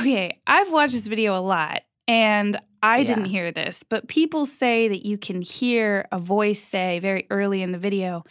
Okay, 0.00 0.40
I've 0.46 0.72
watched 0.72 0.92
this 0.94 1.06
video 1.06 1.36
a 1.38 1.40
lot 1.42 1.82
and 2.08 2.56
I 2.82 2.98
Yeah. 2.98 3.04
didn't 3.04 3.26
hear 3.26 3.52
this, 3.52 3.82
but 3.84 4.08
people 4.08 4.44
say 4.46 4.88
that 4.88 5.06
you 5.06 5.16
can 5.18 5.40
hear 5.42 6.08
a 6.10 6.18
voice 6.18 6.60
say 6.62 6.98
very 6.98 7.26
early 7.30 7.62
in 7.62 7.72
the 7.72 7.78
video, 7.78 8.24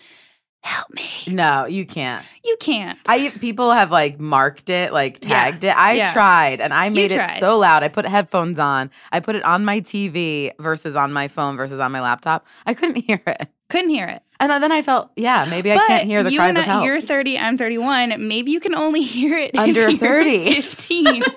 Help 0.63 0.93
me. 0.93 1.04
No, 1.28 1.65
you 1.65 1.86
can't. 1.88 2.24
You 2.45 2.56
can't. 2.60 3.00
I 3.08 3.30
people 3.39 3.71
have 3.71 3.91
like 3.91 4.19
marked 4.19 4.69
it, 4.69 4.93
like 4.93 5.24
Yeah. 5.26 5.30
tagged 5.30 5.63
it. 5.63 5.76
I 5.76 5.93
Yeah. 5.93 6.13
tried 6.13 6.62
and 6.62 6.71
I 6.74 6.89
made 6.89 7.12
it 7.12 7.26
so 7.39 7.58
loud. 7.58 7.84
I 7.84 7.88
put 7.88 8.06
headphones 8.06 8.60
on. 8.60 8.91
I 9.12 9.21
put 9.21 9.36
it 9.36 9.43
on 9.43 9.65
my 9.65 9.80
TV 9.82 10.52
versus 10.60 10.95
on 10.95 11.13
my 11.13 11.28
phone 11.28 11.58
versus 11.58 11.80
on 11.80 11.91
my 11.91 12.00
laptop. 12.02 12.45
I 12.65 12.76
couldn't 12.76 12.95
hear 13.08 13.21
it. 13.26 13.47
Couldn't 13.69 13.89
hear 13.89 14.08
it. 14.08 14.21
And 14.39 14.52
then 14.52 14.71
I 14.71 14.82
felt, 14.82 15.12
yeah, 15.15 15.45
maybe 15.50 15.71
I 15.71 15.78
can't 15.86 16.04
hear 16.06 16.24
the 16.24 16.36
cries 16.36 16.50
and 16.50 16.58
of 16.60 16.63
I- 16.63 16.67
help. 16.67 16.86
You're 16.86 17.00
30, 17.02 17.38
I'm 17.39 17.58
31. 17.58 18.28
Maybe 18.28 18.52
you 18.52 18.60
can 18.60 18.76
only 18.76 19.02
hear 19.04 19.38
it 19.38 19.52
if 19.54 19.60
Under 19.60 19.89
you're 19.89 19.97
30. 19.97 20.62
15. 20.62 21.21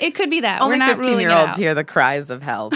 it 0.00 0.14
could 0.14 0.30
be 0.30 0.40
that. 0.40 0.60
Only 0.62 0.74
We're 0.78 0.78
not 0.86 0.96
15 0.96 1.04
ruling 1.12 1.20
year 1.20 1.30
olds 1.30 1.56
hear 1.56 1.74
the 1.74 1.84
cries 1.84 2.28
of 2.30 2.42
help. 2.42 2.74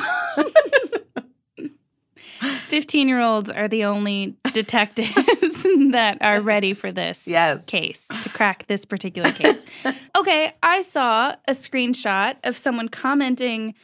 15 2.69 3.09
year 3.09 3.21
olds 3.21 3.51
are 3.51 3.69
the 3.69 3.85
only 3.85 4.37
detectives 4.53 5.15
that 5.93 6.19
are 6.21 6.41
ready 6.41 6.75
for 6.75 6.93
this 6.93 7.27
Yes. 7.27 7.65
case, 7.67 8.07
to 8.23 8.29
crack 8.29 8.67
this 8.67 8.85
particular 8.85 9.33
case. 9.33 9.65
okay, 10.17 10.55
I 10.63 10.83
saw 10.83 11.35
a 11.49 11.53
screenshot 11.53 12.37
of 12.45 12.57
someone 12.57 12.89
commenting. 12.89 13.75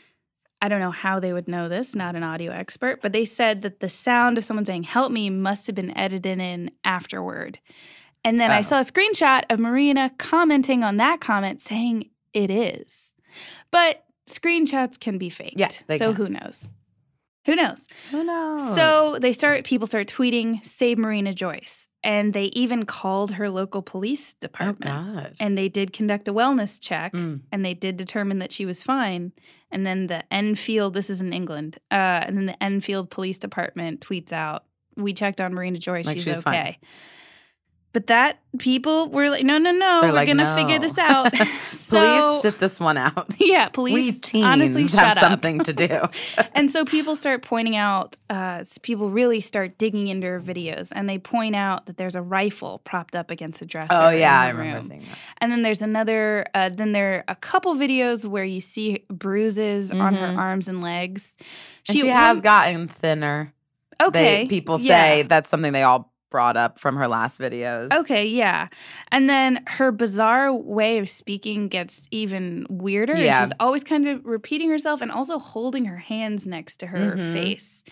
I 0.60 0.68
don't 0.68 0.80
know 0.80 0.90
how 0.92 1.18
they 1.20 1.32
would 1.32 1.48
know 1.48 1.68
this, 1.68 1.94
not 1.94 2.14
an 2.14 2.22
audio 2.22 2.52
expert, 2.52 3.00
but 3.02 3.12
they 3.12 3.24
said 3.24 3.62
that 3.62 3.80
the 3.80 3.88
sound 3.88 4.38
of 4.38 4.44
someone 4.44 4.64
saying 4.64 4.84
help 4.84 5.10
me 5.10 5.28
must 5.30 5.66
have 5.66 5.74
been 5.76 5.96
edited 5.96 6.38
in 6.40 6.70
afterward. 6.84 7.58
And 8.24 8.40
then 8.40 8.50
I 8.52 8.60
Oh. 8.60 8.62
saw 8.62 8.78
a 8.78 8.84
screenshot 8.84 9.42
of 9.50 9.58
Marina 9.58 10.12
commenting 10.18 10.84
on 10.84 10.96
that 10.98 11.20
comment 11.20 11.60
saying 11.60 12.10
it 12.32 12.50
is. 12.50 13.12
But 13.72 14.04
screenshots 14.28 15.00
can 15.00 15.18
be 15.18 15.28
faked. 15.30 15.58
Yeah, 15.58 15.68
so 15.98 16.12
can. 16.12 16.14
who 16.14 16.28
knows? 16.28 16.68
Who 17.44 17.56
knows? 17.56 17.88
Who 18.10 18.22
knows? 18.22 18.74
So 18.76 19.18
they 19.20 19.32
start 19.32 19.64
people 19.64 19.86
start 19.86 20.06
tweeting 20.06 20.64
save 20.64 20.96
Marina 20.98 21.32
Joyce 21.32 21.88
and 22.04 22.32
they 22.32 22.44
even 22.46 22.84
called 22.84 23.32
her 23.32 23.50
local 23.50 23.82
police 23.82 24.34
oh 24.34 24.38
department. 24.40 24.82
God. 24.82 25.34
And 25.40 25.58
they 25.58 25.68
did 25.68 25.92
conduct 25.92 26.28
a 26.28 26.32
wellness 26.32 26.80
check 26.80 27.12
Mm. 27.12 27.40
and 27.50 27.64
they 27.64 27.74
did 27.74 27.96
determine 27.96 28.38
that 28.38 28.52
she 28.52 28.64
was 28.64 28.82
fine. 28.82 29.32
And 29.72 29.84
then 29.84 30.06
the 30.06 30.22
Enfield, 30.32 30.94
this 30.94 31.10
is 31.10 31.20
in 31.20 31.32
England, 31.32 31.78
uh, 31.90 31.94
and 32.26 32.36
then 32.36 32.46
the 32.46 32.62
Enfield 32.62 33.10
Police 33.10 33.38
Department 33.38 34.00
tweets 34.00 34.32
out, 34.32 34.64
We 34.96 35.12
checked 35.14 35.40
on 35.40 35.54
Marina 35.54 35.78
Joyce, 35.78 36.06
Like 36.06 36.18
she's, 36.18 36.24
she's 36.24 36.42
fine. 36.42 36.76
But 37.94 38.06
that 38.06 38.38
people 38.58 39.10
were 39.10 39.28
like, 39.28 39.44
no, 39.44 39.58
no, 39.58 39.70
no, 39.70 40.00
They're 40.00 40.10
we're 40.10 40.14
like, 40.16 40.26
gonna 40.26 40.54
figure 40.56 40.78
this 40.78 40.96
out. 40.98 41.30
Please 41.32 41.70
so, 41.78 42.40
sit 42.40 42.58
this 42.58 42.80
one 42.80 42.96
out. 42.96 43.26
yeah, 43.38 43.68
police. 43.68 43.92
we 43.94 44.00
police 44.12 44.20
teens 44.22 44.44
honestly 44.46 44.82
have 44.98 45.12
up. 45.12 45.18
something 45.18 45.58
to 45.60 45.72
do. 45.74 46.00
and 46.54 46.70
so 46.70 46.86
people 46.86 47.16
start 47.16 47.42
pointing 47.42 47.76
out, 47.76 48.18
uh, 48.30 48.64
people 48.80 49.10
really 49.10 49.40
start 49.40 49.76
digging 49.76 50.08
into 50.08 50.26
her 50.26 50.40
videos, 50.40 50.90
and 50.94 51.06
they 51.06 51.18
point 51.18 51.54
out 51.54 51.84
that 51.84 51.98
there's 51.98 52.14
a 52.14 52.22
rifle 52.22 52.78
propped 52.84 53.14
up 53.14 53.30
against 53.30 53.60
a 53.60 53.66
dresser. 53.66 53.88
oh 53.92 54.08
yeah, 54.08 54.40
I 54.40 54.48
remember 54.48 54.78
room. 54.78 54.82
seeing 54.82 55.00
that. 55.00 55.18
And 55.38 55.52
then 55.52 55.60
there's 55.60 55.82
another. 55.82 56.46
Uh, 56.54 56.70
then 56.70 56.92
there 56.92 57.16
are 57.16 57.24
a 57.28 57.36
couple 57.36 57.74
videos 57.74 58.24
where 58.24 58.44
you 58.44 58.62
see 58.62 59.04
bruises 59.08 59.92
on 59.92 60.14
her 60.14 60.28
Mhm. 60.28 60.38
arms 60.38 60.68
and 60.68 60.82
legs. 60.82 61.36
And 61.88 61.98
she, 61.98 62.06
has 62.08 62.40
gotten 62.40 62.88
thinner. 62.88 63.52
okay. 64.02 64.44
They, 64.44 64.46
people 64.48 64.80
yeah. 64.80 64.98
say 65.02 65.22
that's 65.24 65.48
something 65.50 65.72
they 65.72 65.82
all 65.82 66.11
brought 66.32 66.56
up 66.56 66.80
from 66.80 66.96
her 66.96 67.06
last 67.06 67.38
videos. 67.38 67.92
Okay, 67.92 68.24
yeah. 68.26 68.66
And 69.12 69.28
then 69.30 69.62
her 69.68 69.92
bizarre 69.92 70.52
way 70.52 70.98
of 70.98 71.08
speaking 71.08 71.68
gets 71.68 72.08
even 72.10 72.66
weirder. 72.68 73.14
Yeah. 73.16 73.44
She's 73.44 73.52
always 73.60 73.84
kind 73.84 74.08
of 74.08 74.24
repeating 74.26 74.68
herself 74.70 75.00
and 75.00 75.12
also 75.12 75.38
holding 75.38 75.84
her 75.84 75.98
hands 75.98 76.44
next 76.46 76.76
to 76.80 76.88
her 76.88 77.14
Mhm. 77.16 77.32
face. 77.32 77.84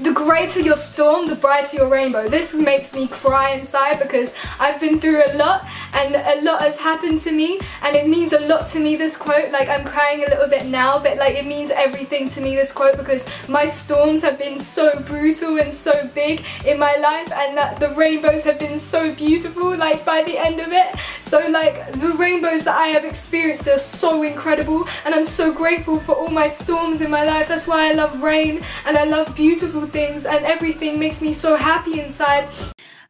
The 0.00 0.12
greater 0.14 0.60
your 0.60 0.78
storm, 0.78 1.26
the 1.26 1.34
brighter 1.34 1.76
your 1.76 1.88
rainbow. 1.88 2.26
This 2.26 2.54
makes 2.54 2.94
me 2.94 3.06
cry 3.06 3.50
inside 3.50 3.98
because 3.98 4.32
I've 4.58 4.80
been 4.80 4.98
through 4.98 5.22
a 5.26 5.36
lot 5.36 5.66
and 5.92 6.14
a 6.14 6.42
lot 6.42 6.62
has 6.62 6.78
happened 6.78 7.20
to 7.22 7.32
me 7.32 7.60
and 7.82 7.94
it 7.94 8.08
means 8.08 8.32
a 8.32 8.40
lot 8.40 8.66
to 8.68 8.80
me 8.80 8.96
this 8.96 9.14
quote. 9.14 9.52
Like 9.52 9.68
I'm 9.68 9.84
crying 9.84 10.24
a 10.24 10.26
little 10.30 10.48
bit 10.48 10.64
now, 10.64 10.98
but 10.98 11.18
like 11.18 11.34
it 11.34 11.44
means 11.44 11.70
everything 11.70 12.30
to 12.30 12.40
me 12.40 12.56
this 12.56 12.72
quote 12.72 12.96
because 12.96 13.26
my 13.46 13.66
storms 13.66 14.22
have 14.22 14.38
been 14.38 14.56
so 14.56 14.98
brutal 15.00 15.58
and 15.58 15.70
so 15.70 16.08
big 16.14 16.46
in 16.64 16.78
my 16.78 16.94
life 16.96 17.30
and 17.32 17.54
that 17.58 17.78
the 17.78 17.90
rainbows 17.90 18.42
have 18.44 18.58
been 18.58 18.78
so 18.78 19.14
beautiful 19.14 19.76
like 19.76 20.02
by 20.06 20.22
the 20.22 20.38
end 20.38 20.60
of 20.60 20.72
it. 20.72 20.96
So 21.20 21.46
like 21.48 21.92
the 21.92 22.14
rainbows 22.14 22.64
that 22.64 22.76
I 22.78 22.86
have 22.86 23.04
experienced 23.04 23.68
are 23.68 23.78
so 23.78 24.22
incredible 24.22 24.88
and 25.04 25.14
I'm 25.14 25.24
so 25.24 25.52
grateful 25.52 26.00
for 26.00 26.14
all 26.14 26.28
my 26.28 26.46
storms 26.46 27.02
in 27.02 27.10
my 27.10 27.24
life. 27.24 27.48
That's 27.48 27.66
why 27.66 27.90
I 27.90 27.92
love 27.92 28.22
rain 28.22 28.62
and 28.86 28.96
I 28.96 29.04
love 29.04 29.36
beautiful 29.36 29.89
things 29.90 30.24
and 30.24 30.44
everything 30.44 30.98
makes 30.98 31.20
me 31.20 31.32
so 31.32 31.56
happy 31.56 32.00
inside. 32.00 32.48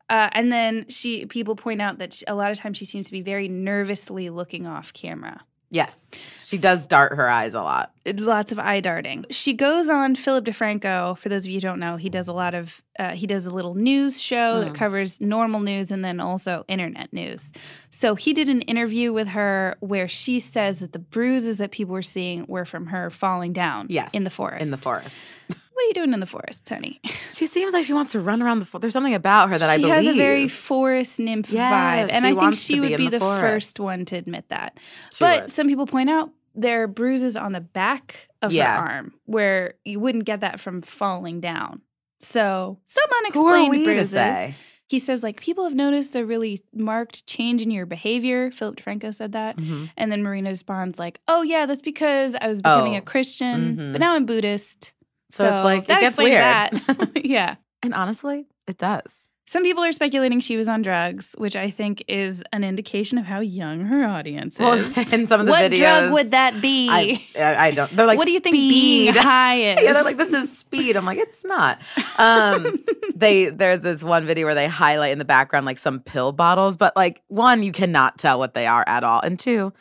Uh, 0.09 0.29
and 0.33 0.51
then 0.51 0.87
she 0.89 1.25
people 1.27 1.55
point 1.55 1.81
out 1.81 1.99
that 1.99 2.13
she, 2.13 2.25
a 2.27 2.35
lot 2.35 2.51
of 2.51 2.59
times 2.59 2.77
she 2.77 2.85
seems 2.85 3.07
to 3.07 3.13
be 3.13 3.23
very 3.23 3.49
nervously 3.49 4.29
looking 4.31 4.67
off 4.67 4.93
camera. 4.93 5.43
Yes, 5.73 6.11
she 6.43 6.59
does 6.59 6.85
dart 6.85 7.15
her 7.15 7.31
eyes 7.31 7.55
a 7.55 7.63
lot. 7.63 7.93
Lots 8.05 8.51
of 8.51 8.59
eye 8.59 8.81
darting. 8.81 9.25
She 9.31 9.53
goes 9.53 9.89
on 9.89 10.17
Philip 10.17 10.45
DeFranco. 10.45 11.17
For 11.17 11.29
those 11.29 11.45
of 11.45 11.51
you 11.53 11.59
who 11.59 11.61
don't 11.61 11.79
know, 11.79 11.95
he 11.97 12.09
does 12.09 12.27
a 12.27 12.33
lot 12.33 12.55
of 12.57 12.83
uh, 12.99 13.11
he 13.11 13.25
does 13.29 13.47
a 13.47 13.53
little 13.55 13.77
news 13.77 14.21
show 14.21 14.59
that 14.65 14.73
Mm. 14.73 14.75
covers 14.75 15.21
normal 15.21 15.61
news 15.61 15.93
and 15.93 16.05
then 16.05 16.19
also 16.19 16.65
internet 16.67 17.13
news. 17.13 17.53
So 17.93 18.17
he 18.17 18.33
did 18.33 18.49
an 18.49 18.63
interview 18.63 19.13
with 19.13 19.29
her 19.29 19.77
where 19.79 20.09
she 20.09 20.41
says 20.41 20.81
that 20.81 20.93
the 20.93 20.99
bruises 20.99 21.59
that 21.59 21.71
people 21.71 21.93
were 21.93 22.03
seeing 22.03 22.47
were 22.49 22.65
from 22.65 22.87
her 22.87 23.09
falling 23.09 23.53
down. 23.53 23.87
Yes, 23.91 24.11
in 24.13 24.25
the 24.25 24.31
forest. 24.31 24.63
In 24.65 24.73
the 24.73 24.77
forest. 24.77 25.35
What 25.73 25.85
are 25.85 25.89
you 25.89 25.95
doing 25.95 26.13
in 26.13 26.21
the 26.21 26.27
forest, 26.27 26.69
honey? 26.69 27.01
She 27.33 27.47
seems 27.47 27.73
like 27.73 27.85
she 27.85 27.93
wants 27.95 28.13
to 28.13 28.21
run 28.21 28.43
around 28.43 28.59
the 28.59 28.67
forest. 28.67 28.83
There's 28.83 28.93
something 28.93 29.15
about 29.15 29.49
her 29.51 29.57
that 29.57 29.71
I 29.71 29.77
believe. 29.79 30.01
she 30.01 30.07
has 30.07 30.15
a 30.15 30.19
very 30.19 30.49
forest 30.49 31.19
nymph 31.21 31.51
Yes, 31.51 31.73
vibe, 31.73 32.13
and 32.13 32.27
I 32.27 32.35
think 32.35 32.55
she 32.57 32.75
be 32.75 32.81
would 32.81 32.97
be 32.99 33.05
the 33.09 33.19
the, 33.19 33.21
first 33.21 33.79
one 33.81 34.05
to 34.07 34.17
admit 34.17 34.49
that. 34.51 34.77
She 35.15 35.25
but 35.25 35.43
would. 35.43 35.51
some 35.51 35.69
people 35.69 35.87
point 35.87 36.11
out 36.11 36.31
there 36.55 36.83
are 36.83 36.87
bruises 36.89 37.37
on 37.37 37.53
the 37.53 37.61
back 37.61 38.29
of 38.43 38.53
Yeah. 38.53 38.79
her 38.81 38.89
arm 38.89 39.15
where 39.27 39.75
you 39.85 40.01
wouldn't 40.01 40.25
get 40.25 40.41
that 40.41 40.59
from 40.61 40.83
falling 40.83 41.41
down. 41.41 41.81
So 42.19 42.81
some 42.85 43.05
unexplained 43.21 43.85
bruises. 43.85 44.11
say? 44.11 44.55
He 44.89 44.99
says 44.99 45.23
like 45.23 45.41
people 45.41 45.63
have 45.65 45.75
noticed 45.75 46.17
a 46.17 46.27
really 46.27 46.61
marked 46.75 47.25
change 47.27 47.63
in 47.63 47.71
your 47.71 47.87
behavior. 47.87 48.51
Philip 48.51 48.77
DeFranco 48.77 49.15
said 49.15 49.33
that. 49.33 49.57
Mhm. 49.57 49.91
And 49.97 50.11
then 50.11 50.23
Marina 50.25 50.51
responds 50.51 50.99
like, 50.99 51.21
"Oh 51.29 51.43
yeah, 51.43 51.65
that's 51.67 51.81
because 51.81 52.35
I 52.39 52.49
was 52.49 52.61
becoming 52.61 52.97
Oh. 52.97 52.99
a 52.99 53.03
Christian, 53.03 53.77
Mhm. 53.77 53.93
but 53.93 54.01
now 54.01 54.13
I'm 54.15 54.27
Buddhist." 54.27 54.93
So 55.33 55.53
it's 55.53 55.65
like, 55.65 55.83
it 55.83 55.89
that 55.89 56.01
gets 56.01 56.19
weird. 56.19 56.41
That. 56.41 57.11
yeah. 57.25 57.57
And 57.83 57.95
honestly, 57.95 58.47
it 58.67 58.79
does. 58.79 59.29
Some 59.51 59.65
people 59.65 59.83
are 59.83 59.91
speculating 59.91 60.39
she 60.39 60.57
was 60.57 60.69
on 60.69 60.81
drugs, 60.81 61.35
which 61.37 61.57
I 61.57 61.71
think 61.71 62.05
is 62.07 62.45
an 62.53 62.63
indication 62.63 63.19
of 63.19 63.25
how 63.25 63.41
young 63.41 63.87
her 63.87 64.05
audience 64.05 64.61
Well, 64.61 64.75
is. 64.75 64.97
in 65.13 65.27
some 65.27 65.41
of 65.41 65.47
the 65.47 65.53
videos. 65.53 65.61
what 65.61 65.73
videos, 65.73 65.79
drug 65.79 66.13
would 66.13 66.31
that 66.31 66.63
be? 66.63 66.89
I, 66.89 67.21
I 67.37 67.73
don't. 67.73 67.91
They're 67.91 68.07
like, 68.07 68.17
what 68.17 68.27
do 68.27 68.31
you 68.31 68.39
think 68.39 68.55
speed. 68.55 69.13
being 69.13 69.15
high 69.15 69.57
is? 69.57 69.83
Yeah, 69.83 69.93
they're 69.93 70.05
like, 70.05 70.19
this 70.19 70.33
is 70.33 70.57
speed. 70.57 70.97
I'm 70.97 71.05
like, 71.05 71.19
it's 71.19 71.45
not. 71.45 71.83
Um, 72.17 72.79
they 73.17 73.47
there's 73.47 73.81
this 73.81 74.05
one 74.05 74.25
video 74.25 74.47
where 74.47 74.55
they 74.55 74.69
highlight 74.69 75.11
in 75.11 75.19
the 75.19 75.25
background 75.25 75.67
like 75.67 75.79
some 75.79 75.99
pill 75.99 76.31
bottles, 76.31 76.77
but 76.77 76.95
like 76.95 77.21
one, 77.27 77.65
you 77.65 77.73
cannot 77.73 78.19
tell 78.19 78.39
what 78.39 78.55
they 78.55 78.69
are 78.69 78.85
at 78.87 79.03
all, 79.03 79.19
and 79.21 79.37
two, 79.37 79.73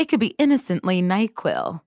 it 0.00 0.06
could 0.06 0.18
be 0.18 0.34
innocently 0.38 1.00
Nyquil. 1.00 1.80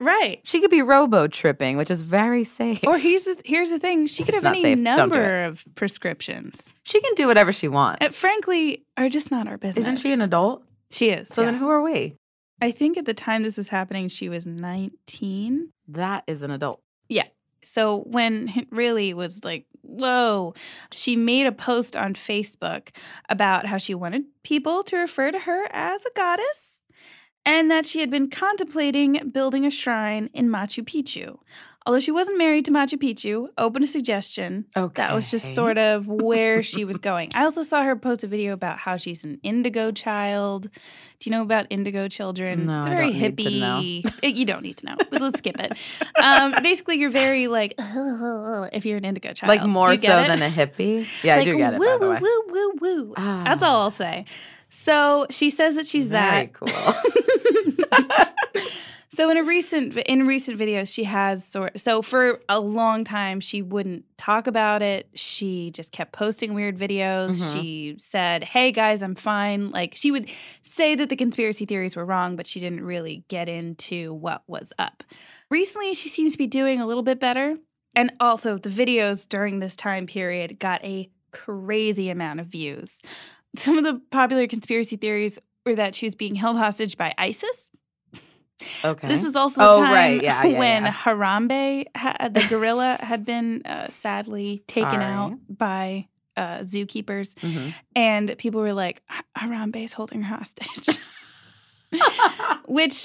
Right. 0.00 0.40
She 0.44 0.60
could 0.60 0.70
be 0.70 0.82
robo 0.82 1.26
tripping, 1.26 1.76
which 1.76 1.90
is 1.90 2.02
very 2.02 2.44
safe. 2.44 2.80
Or 2.86 2.98
here's 2.98 3.24
the, 3.24 3.36
here's 3.44 3.70
the 3.70 3.78
thing: 3.78 4.06
she 4.06 4.24
could 4.24 4.34
It's 4.34 4.42
have 4.44 4.52
any 4.52 4.62
safe. 4.62 4.78
Number 4.78 5.44
of 5.44 5.64
prescriptions. 5.74 6.72
she 6.84 7.00
can 7.00 7.14
do 7.14 7.26
whatever 7.26 7.52
she 7.52 7.68
wants. 7.68 8.04
Uh, 8.04 8.10
frankly, 8.10 8.84
are 8.96 9.08
just 9.08 9.30
not 9.30 9.48
our 9.48 9.58
business. 9.58 9.84
Isn't 9.84 9.96
she 9.96 10.12
an 10.12 10.20
adult? 10.20 10.62
She 10.90 11.10
is. 11.10 11.28
So 11.28 11.44
then 11.44 11.54
who 11.56 11.68
are 11.68 11.82
we? 11.82 12.16
I 12.60 12.70
think 12.70 12.96
at 12.96 13.04
the 13.04 13.14
time 13.14 13.42
this 13.42 13.56
was 13.56 13.68
happening, 13.68 14.08
she 14.08 14.28
was 14.28 14.46
19. 14.46 15.70
That 15.88 16.24
is 16.26 16.42
an 16.42 16.50
adult. 16.50 16.80
Yeah. 17.08 17.24
So 17.62 18.02
when 18.06 18.50
it 18.56 18.68
really 18.70 19.12
was 19.14 19.44
like, 19.44 19.66
whoa, 19.82 20.54
she 20.90 21.16
made 21.16 21.46
a 21.46 21.52
post 21.52 21.96
on 21.96 22.14
Facebook 22.14 22.88
about 23.28 23.66
how 23.66 23.78
she 23.78 23.94
wanted 23.94 24.24
people 24.42 24.82
to 24.84 24.96
refer 24.96 25.30
to 25.32 25.40
her 25.40 25.66
as 25.72 26.04
a 26.04 26.10
goddess 26.16 26.82
and 27.46 27.70
that 27.70 27.86
she 27.86 28.00
had 28.00 28.10
been 28.10 28.28
contemplating 28.28 29.30
building 29.30 29.64
a 29.64 29.70
shrine 29.70 30.28
in 30.34 30.48
Machu 30.48 30.84
Picchu. 30.84 31.38
Although 31.86 32.00
she 32.00 32.10
wasn't 32.10 32.36
married 32.36 32.64
to 32.64 32.72
Machu 32.72 32.98
Picchu, 32.98 33.46
open 33.56 33.80
to 33.82 33.86
suggestion. 33.88 34.64
Okay. 34.76 35.02
That 35.02 35.14
was 35.14 35.30
just 35.30 35.54
sort 35.54 35.78
of 35.78 36.06
where 36.08 36.62
she 36.64 36.84
was 36.84 36.98
going. 36.98 37.30
I 37.32 37.44
also 37.44 37.62
saw 37.62 37.84
her 37.84 37.94
post 37.94 38.24
a 38.24 38.26
video 38.26 38.52
about 38.52 38.78
how 38.78 38.96
she's 38.96 39.22
an 39.24 39.38
indigo 39.44 39.92
child. 39.92 40.62
Do 41.20 41.30
you 41.30 41.36
know 41.36 41.42
about 41.42 41.66
indigo 41.70 42.08
children? 42.08 42.66
No, 42.66 42.78
it's 42.78 42.88
a 42.88 42.90
very 42.90 43.12
don't 43.12 43.20
need 43.20 43.38
to 43.38 43.50
know. 43.50 43.76
hippie. 43.82 44.18
Eh, 44.24 44.28
you 44.28 44.44
don't 44.44 44.62
need 44.64 44.76
to 44.78 44.86
know, 44.86 44.96
but 45.10 45.22
let's 45.22 45.38
skip 45.38 45.60
it. 45.60 45.72
Um, 46.20 46.54
basically, 46.60 46.96
you're 46.98 47.08
very 47.10 47.46
like 47.46 47.74
if 47.78 48.84
you're 48.84 48.98
an 48.98 49.04
indigo 49.04 49.32
child, 49.32 49.48
like 49.48 49.64
more 49.64 49.94
so 49.94 50.18
it? 50.18 50.26
than 50.26 50.42
a 50.42 50.50
hippie. 50.50 51.06
Yeah, 51.22 51.36
like, 51.36 51.42
I 51.42 51.44
do 51.44 51.56
get 51.56 51.74
it. 51.74 51.78
Woo 51.78 51.98
woo 51.98 52.10
way. 52.10 52.18
woo 52.20 52.42
woo 52.48 52.72
woo. 52.80 53.14
That's 53.16 53.62
Ah. 53.62 53.68
all 53.68 53.82
I'll 53.82 53.90
say. 53.92 54.24
So 54.70 55.26
she 55.30 55.50
says 55.50 55.76
that 55.76 55.86
she's 55.86 56.08
that. 56.08 56.52
Very 56.60 56.72
that. 57.90 58.34
cool. 58.52 58.72
So 59.08 59.30
in 59.30 59.36
a 59.36 59.44
recent 59.44 59.96
in 59.96 60.26
recent 60.26 60.58
videos, 60.58 60.92
she 60.92 61.04
has 61.04 61.44
sort. 61.44 61.78
So 61.78 62.02
for 62.02 62.40
a 62.48 62.60
long 62.60 63.04
time, 63.04 63.40
she 63.40 63.62
wouldn't 63.62 64.04
talk 64.18 64.46
about 64.46 64.82
it. 64.82 65.08
She 65.14 65.70
just 65.70 65.92
kept 65.92 66.12
posting 66.12 66.54
weird 66.54 66.76
videos. 66.78 67.40
Mhm. 67.40 67.52
She 67.52 67.94
said, 67.98 68.44
"Hey 68.44 68.72
guys, 68.72 69.02
I'm 69.02 69.14
fine." 69.14 69.70
Like 69.70 69.94
she 69.94 70.10
would 70.10 70.28
say 70.62 70.94
that 70.96 71.08
the 71.08 71.16
conspiracy 71.16 71.66
theories 71.66 71.94
were 71.96 72.04
wrong, 72.04 72.36
but 72.36 72.46
she 72.46 72.58
didn't 72.60 72.84
really 72.84 73.24
get 73.28 73.48
into 73.48 74.12
what 74.14 74.42
was 74.48 74.72
up. 74.78 75.04
Recently, 75.50 75.94
she 75.94 76.08
seems 76.08 76.32
to 76.32 76.38
be 76.38 76.46
doing 76.48 76.80
a 76.80 76.86
little 76.86 77.04
bit 77.04 77.20
better, 77.20 77.58
and 77.94 78.12
also 78.18 78.58
the 78.58 78.70
videos 78.70 79.28
during 79.28 79.60
this 79.60 79.76
time 79.76 80.06
period 80.06 80.58
got 80.58 80.84
a 80.84 81.08
crazy 81.30 82.10
amount 82.10 82.40
of 82.40 82.46
views. 82.46 82.98
Some 83.54 83.78
of 83.78 83.84
the 83.84 84.00
popular 84.10 84.46
conspiracy 84.46 84.96
theories 84.96 85.38
were 85.64 85.74
that 85.76 85.94
she 85.94 86.06
was 86.06 86.14
being 86.14 86.34
held 86.34 86.56
hostage 86.56 86.96
by 86.96 87.14
ISIS. 87.18 87.70
Okay. 88.84 89.08
This 89.08 89.22
was 89.22 89.36
also 89.36 89.60
the 89.60 89.70
Oh, 89.70 89.82
time 89.82 89.92
right. 89.92 90.22
Yeah, 90.22 90.44
yeah, 90.46 90.58
when 90.58 90.84
yeah. 90.84 90.92
Harambe, 90.92 91.84
ha- 91.96 92.28
the 92.30 92.44
gorilla, 92.48 92.96
had 93.00 93.24
been 93.24 93.62
uh, 93.66 93.88
sadly 93.88 94.62
taken 94.66 94.90
Sorry. 94.92 95.04
out 95.04 95.32
by 95.48 96.08
uh, 96.36 96.58
zookeepers, 96.60 97.34
Mhm. 97.40 97.74
and 97.94 98.34
people 98.38 98.60
were 98.60 98.72
like, 98.74 99.02
"Ha- 99.08 99.22
"Harambe's 99.38 99.92
holding 99.94 100.22
her 100.22 100.36
hostage," 100.36 100.98
which 102.66 103.04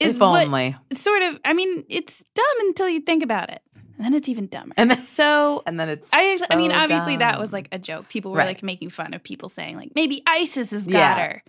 is 0.00 0.16
if 0.16 0.22
only. 0.22 0.76
sort 0.92 1.22
of. 1.22 1.38
I 1.44 1.52
mean, 1.52 1.84
it's 1.88 2.22
dumb 2.34 2.44
until 2.60 2.88
you 2.88 3.00
think 3.00 3.22
about 3.22 3.50
it, 3.50 3.62
and 3.96 4.04
then 4.04 4.14
it's 4.14 4.28
even 4.28 4.46
dumber. 4.48 4.74
And 4.76 4.90
then, 4.90 4.98
so. 5.00 5.62
and 5.66 5.78
then 5.78 5.88
it's. 5.88 6.08
I, 6.12 6.38
I 6.50 6.56
mean, 6.56 6.70
so 6.70 6.76
obviously 6.78 7.16
that 7.18 7.38
was 7.38 7.52
like 7.52 7.68
a 7.72 7.78
joke. 7.78 8.08
People 8.08 8.32
were 8.32 8.38
Right. 8.38 8.46
like 8.48 8.62
making 8.62 8.90
fun 8.90 9.14
of 9.14 9.22
people 9.22 9.48
saying 9.48 9.76
like 9.76 9.92
maybe 9.94 10.22
ISIS 10.26 10.70
has 10.70 10.86
got 10.86 10.92
Yeah. 10.98 11.18
her. 11.18 11.42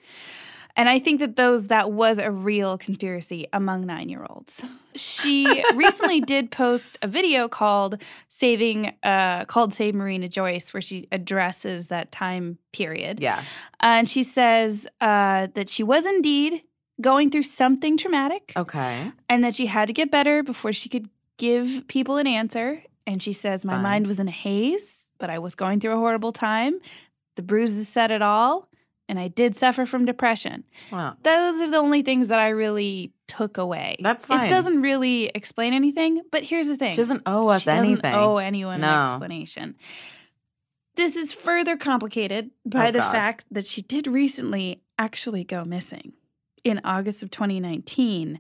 And 0.78 0.90
I 0.90 1.00
think 1.00 1.20
that 1.22 1.36
those 1.38 1.68
that 1.68 1.92
was 1.92 2.18
a 2.18 2.30
real 2.30 2.78
conspiracy 2.78 3.48
among 3.54 3.86
9-year-olds. 3.86 4.62
She 4.96 5.64
recently 5.74 6.20
did 6.34 6.52
post 6.52 6.98
a 7.02 7.08
video 7.08 7.48
called 7.48 8.02
Saving 8.28 8.94
uh 9.04 9.46
called 9.46 9.74
Save 9.74 9.96
Marina 9.96 10.28
Joyce 10.28 10.74
where 10.74 10.82
she 10.82 11.08
addresses 11.12 11.88
that 11.88 12.12
time 12.12 12.58
period. 12.74 13.20
Yeah. 13.22 13.44
And 13.80 14.10
she 14.10 14.24
says 14.24 14.88
uh 15.02 15.48
that 15.54 15.70
she 15.70 15.84
was 15.84 16.06
indeed 16.06 16.62
going 17.02 17.30
through 17.30 17.44
something 17.44 17.98
traumatic 17.98 18.54
Okay. 18.56 19.12
and 19.30 19.44
that 19.44 19.54
she 19.56 19.66
had 19.66 19.88
to 19.88 19.94
get 19.94 20.10
better 20.12 20.44
before 20.44 20.72
she 20.74 20.88
could 20.90 21.10
give 21.38 21.86
people 21.88 22.16
an 22.18 22.28
answer. 22.28 22.82
And 23.08 23.22
she 23.22 23.34
says, 23.34 23.64
My 23.66 23.74
Fine. 23.74 23.84
mind 23.84 24.08
was 24.08 24.20
in 24.20 24.28
a 24.28 24.32
haze, 24.32 25.10
but 25.20 25.30
I 25.30 25.40
was 25.40 25.56
going 25.56 25.80
through 25.80 25.92
a 25.94 25.98
horrible 25.98 26.32
time. 26.32 26.80
The 27.36 27.44
bruises 27.44 27.88
said 27.90 28.12
it 28.12 28.22
all, 28.22 28.70
and 29.08 29.20
I 29.20 29.28
did 29.28 29.56
suffer 29.56 29.86
from 29.86 30.06
depression. 30.06 30.64
Wow. 30.92 31.16
Those 31.24 31.62
are 31.62 31.70
the 31.70 31.78
only 31.78 32.02
things 32.02 32.28
that 32.30 32.40
I 32.40 32.50
really 32.50 33.14
took 33.28 33.58
away. 33.58 33.98
That's 34.00 34.26
fine. 34.28 34.46
It 34.46 34.50
doesn't 34.50 34.82
really 34.82 35.26
explain 35.36 35.74
anything, 35.74 36.22
but 36.32 36.44
here's 36.44 36.68
the 36.68 36.78
thing. 36.78 36.92
she 36.92 36.98
doesn't 36.98 37.24
owe 37.26 37.48
us 37.50 37.64
She 37.64 37.66
doesn't 37.72 38.06
owe 38.06 38.38
anyone 38.38 38.82
No. 38.82 38.88
an 38.88 39.10
explanation. 39.12 39.76
This 40.96 41.16
is 41.16 41.34
further 41.34 41.76
complicated 41.76 42.52
by 42.66 42.88
Oh, 42.88 42.92
the 42.92 43.00
God. 43.00 43.12
fact 43.12 43.46
that 43.52 43.68
she 43.68 43.82
did 43.82 44.08
recently 44.08 44.82
actually 44.98 45.44
go 45.44 45.66
missing. 45.66 46.14
In 46.64 46.80
August 46.84 47.22
of 47.22 47.30
2019, 47.32 48.40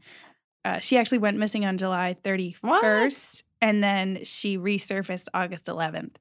uh, 0.64 0.80
she 0.80 0.98
actually 0.98 1.18
went 1.20 1.38
missing 1.38 1.66
on 1.66 1.78
July 1.78 2.16
31st, 2.24 3.44
and 3.62 3.84
then 3.84 4.24
she 4.24 4.58
resurfaced 4.58 5.28
August 5.34 5.66
11th. 5.68 6.16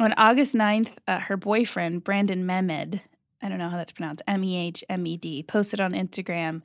On 0.00 0.14
August 0.16 0.54
9th, 0.54 0.94
uh, 1.06 1.18
her 1.20 1.36
boyfriend, 1.36 2.02
Brandon 2.04 2.46
Mehmed, 2.46 3.02
I 3.44 3.48
don't 3.48 3.58
know 3.58 3.68
how 3.68 3.76
that's 3.76 3.92
pronounced, 3.92 4.22
M 4.26 4.42
E 4.42 4.56
H 4.56 4.82
M 4.88 5.06
E 5.06 5.16
D, 5.16 5.42
posted 5.44 5.80
on 5.80 5.92
Instagram 5.92 6.62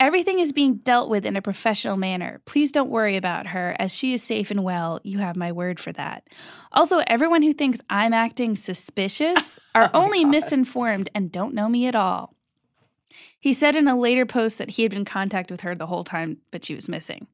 Everything 0.00 0.38
is 0.38 0.52
being 0.52 0.76
dealt 0.76 1.10
with 1.10 1.26
in 1.26 1.34
a 1.34 1.42
professional 1.42 1.96
manner. 1.96 2.40
Please 2.44 2.70
don't 2.70 2.88
worry 2.88 3.16
about 3.16 3.48
her, 3.48 3.74
as 3.80 3.92
she 3.92 4.14
is 4.14 4.22
safe 4.22 4.48
and 4.52 4.62
well. 4.62 5.00
You 5.02 5.18
have 5.18 5.34
my 5.34 5.50
word 5.50 5.80
for 5.80 5.90
that. 5.94 6.22
Also, 6.70 6.98
everyone 7.08 7.42
who 7.42 7.52
thinks 7.52 7.80
I'm 7.90 8.12
acting 8.12 8.54
suspicious 8.54 9.58
oh 9.74 9.80
are 9.80 9.90
Oh, 9.92 10.04
only 10.04 10.22
God. 10.22 10.30
misinformed 10.30 11.08
and 11.16 11.32
don't 11.32 11.52
know 11.52 11.68
me 11.68 11.88
at 11.88 11.96
all. 11.96 12.36
He 13.40 13.52
said 13.52 13.74
in 13.74 13.88
a 13.88 13.98
later 13.98 14.24
post 14.24 14.58
that 14.58 14.70
he 14.70 14.82
had 14.82 14.90
been 14.92 15.00
in 15.00 15.04
contact 15.04 15.50
with 15.50 15.62
her 15.62 15.74
the 15.74 15.86
whole 15.88 16.04
time, 16.04 16.38
but 16.52 16.64
she 16.64 16.76
was 16.76 16.88
missing. 16.88 17.26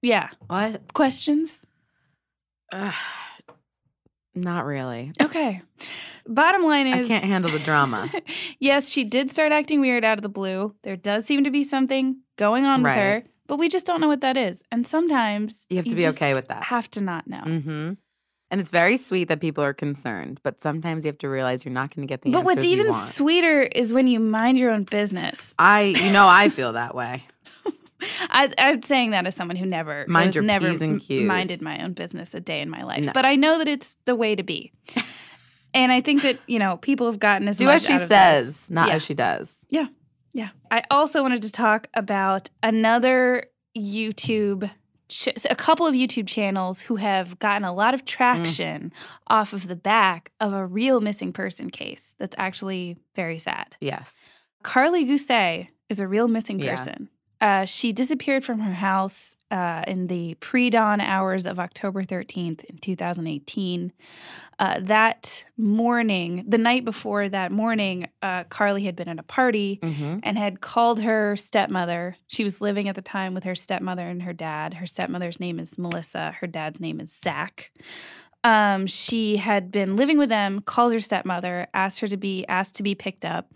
Yeah. 0.00 0.30
What? 0.46 0.94
Questions? 0.94 1.66
Ugh, 2.72 2.94
not 4.40 4.64
really. 4.64 5.12
Okay. 5.22 5.62
Bottom 6.26 6.62
line 6.64 6.86
is 6.86 7.06
I 7.06 7.08
can't 7.08 7.24
handle 7.24 7.50
the 7.50 7.58
drama. 7.58 8.10
yes, 8.58 8.88
she 8.88 9.04
did 9.04 9.30
start 9.30 9.52
acting 9.52 9.80
weird 9.80 10.04
out 10.04 10.18
of 10.18 10.22
the 10.22 10.28
blue. 10.28 10.74
There 10.82 10.96
does 10.96 11.26
seem 11.26 11.44
to 11.44 11.50
be 11.50 11.64
something 11.64 12.18
going 12.36 12.66
on 12.66 12.82
with 12.82 12.92
her, 12.92 13.24
but 13.46 13.58
we 13.58 13.68
just 13.68 13.86
don't 13.86 14.00
know 14.00 14.08
what 14.08 14.20
that 14.20 14.36
is. 14.36 14.62
And 14.70 14.86
sometimes 14.86 15.66
You 15.70 15.76
have 15.76 15.86
to 15.86 15.94
be 15.94 16.02
just 16.02 16.16
okay 16.16 16.34
with 16.34 16.48
that. 16.48 16.64
Have 16.64 16.90
to 16.92 17.00
not 17.00 17.26
know. 17.26 17.42
Mm-hmm. 17.44 17.92
And 18.52 18.60
it's 18.60 18.70
very 18.70 18.96
sweet 18.96 19.28
that 19.28 19.40
people 19.40 19.62
are 19.62 19.72
concerned, 19.72 20.40
but 20.42 20.60
sometimes 20.60 21.04
you 21.04 21.08
have 21.08 21.18
to 21.18 21.28
realize 21.28 21.64
you're 21.64 21.72
not 21.72 21.94
going 21.94 22.06
to 22.06 22.10
get 22.10 22.22
the 22.22 22.32
But 22.32 22.44
what's 22.44 22.64
you 22.64 22.70
even 22.70 22.92
sweeter 22.92 23.62
is 23.62 23.92
when 23.92 24.08
you 24.08 24.18
mind 24.18 24.58
your 24.58 24.72
own 24.72 24.84
business. 24.84 25.54
I, 25.56 25.82
you 25.82 26.10
know, 26.10 26.26
I 26.26 26.48
feel 26.48 26.72
that 26.72 26.94
way. 26.94 27.24
I, 28.30 28.52
I'm 28.58 28.82
saying 28.82 29.10
that 29.10 29.26
as 29.26 29.34
someone 29.34 29.56
who 29.56 29.66
never 29.66 30.04
Mind 30.08 30.34
your 30.34 30.44
never 30.44 30.70
P's 30.70 30.80
and 30.80 31.00
Q's. 31.00 31.26
minded 31.26 31.62
my 31.62 31.82
own 31.82 31.92
business 31.92 32.34
a 32.34 32.40
day 32.40 32.60
in 32.60 32.70
my 32.70 32.82
life. 32.82 33.04
No. 33.04 33.12
But 33.12 33.26
I 33.26 33.36
know 33.36 33.58
that 33.58 33.68
it's 33.68 33.96
the 34.04 34.14
way 34.14 34.34
to 34.34 34.42
be. 34.42 34.72
and 35.74 35.92
I 35.92 36.00
think 36.00 36.22
that 36.22 36.38
you 36.46 36.58
know 36.58 36.76
people 36.78 37.06
have 37.06 37.18
gotten 37.18 37.48
as 37.48 37.56
much. 37.56 37.58
Do 37.58 37.66
much 37.66 37.82
as 37.90 38.00
she 38.00 38.06
says, 38.06 38.46
this. 38.46 38.70
not 38.70 38.88
yeah. 38.88 38.94
as 38.94 39.02
she 39.02 39.14
does. 39.14 39.64
Yeah. 39.70 39.86
Yeah. 40.32 40.50
I 40.70 40.84
also 40.90 41.22
wanted 41.22 41.42
to 41.42 41.52
talk 41.52 41.88
about 41.94 42.50
another 42.62 43.46
YouTube, 43.76 44.70
ch- 45.08 45.28
a 45.48 45.56
couple 45.56 45.86
of 45.86 45.94
YouTube 45.94 46.28
channels 46.28 46.82
who 46.82 46.96
have 46.96 47.38
gotten 47.38 47.64
a 47.64 47.72
lot 47.72 47.94
of 47.94 48.04
traction 48.04 48.90
mm. 48.90 48.92
off 49.26 49.52
of 49.52 49.66
the 49.66 49.76
back 49.76 50.30
of 50.40 50.52
a 50.52 50.64
real 50.64 51.00
missing 51.00 51.32
person 51.32 51.70
case 51.70 52.14
that's 52.18 52.36
actually 52.38 52.96
very 53.14 53.38
sad. 53.38 53.76
Yes. 53.80 54.16
Carly 54.62 55.04
Gousset 55.04 55.68
is 55.88 56.00
a 56.00 56.06
real 56.06 56.28
missing 56.28 56.60
person. 56.60 57.08
Uh, 57.40 57.64
she 57.64 57.90
disappeared 57.92 58.44
from 58.44 58.60
her 58.60 58.74
house 58.74 59.34
uh, 59.50 59.82
in 59.86 60.08
the 60.08 60.34
pre 60.34 60.68
dawn 60.68 61.00
hours 61.00 61.46
of 61.46 61.58
October 61.58 62.02
13th 62.02 62.64
in 62.64 62.76
2018. 62.78 63.92
Uh, 64.58 64.78
that 64.80 65.44
morning, 65.56 66.44
the 66.46 66.58
night 66.58 66.84
before 66.84 67.28
that 67.30 67.50
morning, 67.50 68.08
uh, 68.22 68.44
Carly 68.44 68.84
had 68.84 68.94
been 68.94 69.08
at 69.08 69.18
a 69.18 69.22
party 69.22 69.78
Mm-hmm. 69.82 70.18
and 70.22 70.36
had 70.36 70.60
called 70.60 71.00
her 71.00 71.34
stepmother. 71.36 72.16
She 72.26 72.44
was 72.44 72.60
living 72.60 72.88
at 72.88 72.94
the 72.94 73.02
time 73.02 73.32
with 73.34 73.44
her 73.44 73.54
stepmother 73.54 74.06
and 74.06 74.22
her 74.22 74.32
dad. 74.34 74.74
Her 74.74 74.86
stepmother's 74.86 75.40
name 75.40 75.58
is 75.58 75.78
Melissa, 75.78 76.32
her 76.40 76.46
dad's 76.46 76.78
name 76.78 77.00
is 77.00 77.10
Zach. 77.12 77.72
Um, 78.44 78.86
she 78.86 79.36
had 79.36 79.70
been 79.70 79.96
living 79.96 80.16
with 80.18 80.28
them, 80.28 80.60
called 80.60 80.92
her 80.92 81.00
stepmother, 81.00 81.66
asked 81.74 82.00
her 82.00 82.08
to 82.08 82.16
be 82.16 82.46
asked 82.48 82.74
to 82.76 82.82
be 82.82 82.94
picked 82.94 83.24
up. 83.24 83.52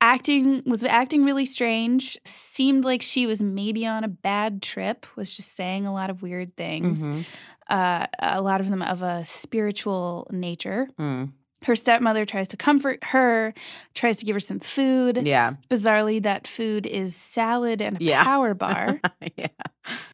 Acting 0.00 0.62
was 0.64 0.82
acting 0.82 1.24
really 1.24 1.44
strange. 1.46 2.18
Seemed 2.24 2.84
like 2.84 3.02
she 3.02 3.26
was 3.26 3.42
maybe 3.42 3.84
on 3.86 4.02
a 4.02 4.08
bad 4.08 4.62
trip. 4.62 5.06
Was 5.16 5.34
just 5.36 5.54
saying 5.54 5.86
a 5.86 5.92
lot 5.92 6.08
of 6.10 6.22
weird 6.22 6.56
things. 6.56 7.00
Mhm. 7.02 7.24
Uh, 7.68 8.06
a 8.18 8.40
lot 8.42 8.60
of 8.60 8.68
them 8.68 8.82
of 8.82 9.02
a 9.02 9.24
spiritual 9.24 10.26
nature. 10.30 10.88
Mm. 10.98 11.32
Her 11.64 11.76
stepmother 11.76 12.24
tries 12.24 12.48
to 12.48 12.56
comfort 12.56 13.04
her, 13.04 13.52
tries 13.94 14.16
to 14.18 14.24
give 14.24 14.34
her 14.34 14.40
some 14.40 14.60
food. 14.60 15.26
Yeah. 15.26 15.54
Bizarrely, 15.68 16.22
that 16.22 16.48
food 16.48 16.86
is 16.86 17.14
salad 17.14 17.82
and 17.82 18.00
a 18.00 18.04
Yeah. 18.04 18.24
power 18.24 18.54
bar. 18.64 18.98
yeah. 19.36 19.48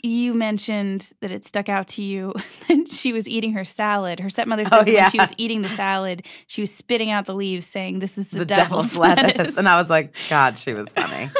you 0.02 0.35
mentioned 0.35 1.12
that 1.20 1.30
it 1.30 1.44
stuck 1.44 1.68
out 1.68 1.87
to 1.88 2.02
you 2.02 2.32
that 2.68 2.88
she 2.88 3.12
was 3.12 3.28
eating 3.28 3.52
her 3.52 3.64
salad. 3.64 4.20
Her 4.20 4.30
stepmother 4.30 4.64
Oh, 4.66 4.78
said 4.78 4.87
that 4.87 4.94
when 5.02 5.11
she 5.11 5.18
was 5.18 5.32
eating 5.37 5.62
the 5.62 5.68
salad, 5.68 6.24
she 6.48 6.61
was 6.61 6.74
spitting 6.74 7.11
out 7.11 7.26
the 7.26 7.35
leaves, 7.35 7.66
saying, 7.66 7.98
"This 8.00 8.18
is 8.18 8.30
the, 8.30 8.38
The, 8.40 8.46
devil's, 8.46 8.96
lettuce. 8.96 9.56
And 9.56 9.68
I 9.68 9.76
was 9.80 9.88
like, 9.90 10.14
God, 10.28 10.59
she 10.59 10.72
was 10.74 10.92
funny. 10.92 11.30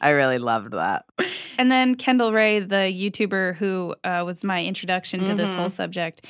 I 0.00 0.10
really 0.10 0.38
loved 0.38 0.72
that. 0.72 1.04
And 1.58 1.70
then 1.70 1.94
Kendall 1.94 2.32
Rae, 2.32 2.58
the 2.60 2.74
YouTuber 2.92 3.54
who 3.56 3.94
uh, 4.02 4.24
was 4.26 4.42
my 4.42 4.64
introduction 4.64 5.24
to 5.24 5.34
this 5.34 5.50
Mhm. 5.52 5.56
whole 5.56 5.70
subject, 5.70 6.26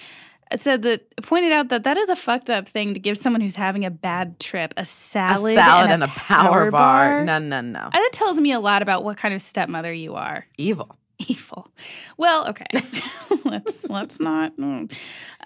said 0.61 0.83
that 0.83 1.17
pointed 1.23 1.53
out 1.53 1.69
that 1.69 1.85
that 1.85 1.97
is 1.97 2.09
a 2.09 2.17
fucked 2.17 2.51
up 2.51 2.69
thing 2.69 2.95
to 2.95 3.01
give 3.01 3.17
someone 3.19 3.41
who's 3.41 3.57
having 3.57 3.85
a 3.85 3.91
bad 3.91 4.39
trip 4.41 4.75
a 4.77 4.85
salad, 4.85 5.55
a 5.55 5.57
salad 5.57 5.91
and, 5.91 6.03
and 6.03 6.05
a 6.05 6.09
power, 6.09 6.71
bar. 6.71 7.19
bar. 7.19 7.25
No, 7.25 7.39
no, 7.39 7.61
no. 7.61 7.81
Uh, 7.81 7.91
That 7.91 8.11
tells 8.13 8.41
me 8.41 8.53
a 8.53 8.61
lot 8.61 8.83
about 8.83 9.05
what 9.05 9.17
kind 9.17 9.35
of 9.35 9.43
stepmother 9.43 9.93
you 9.93 10.15
are. 10.15 10.47
Evil. 10.59 10.97
Evil. 11.29 11.69
Well, 12.17 12.49
okay. 12.49 12.67
let's 13.45 13.89
let's 13.89 14.21
not. 14.21 14.57
mm. 14.57 14.93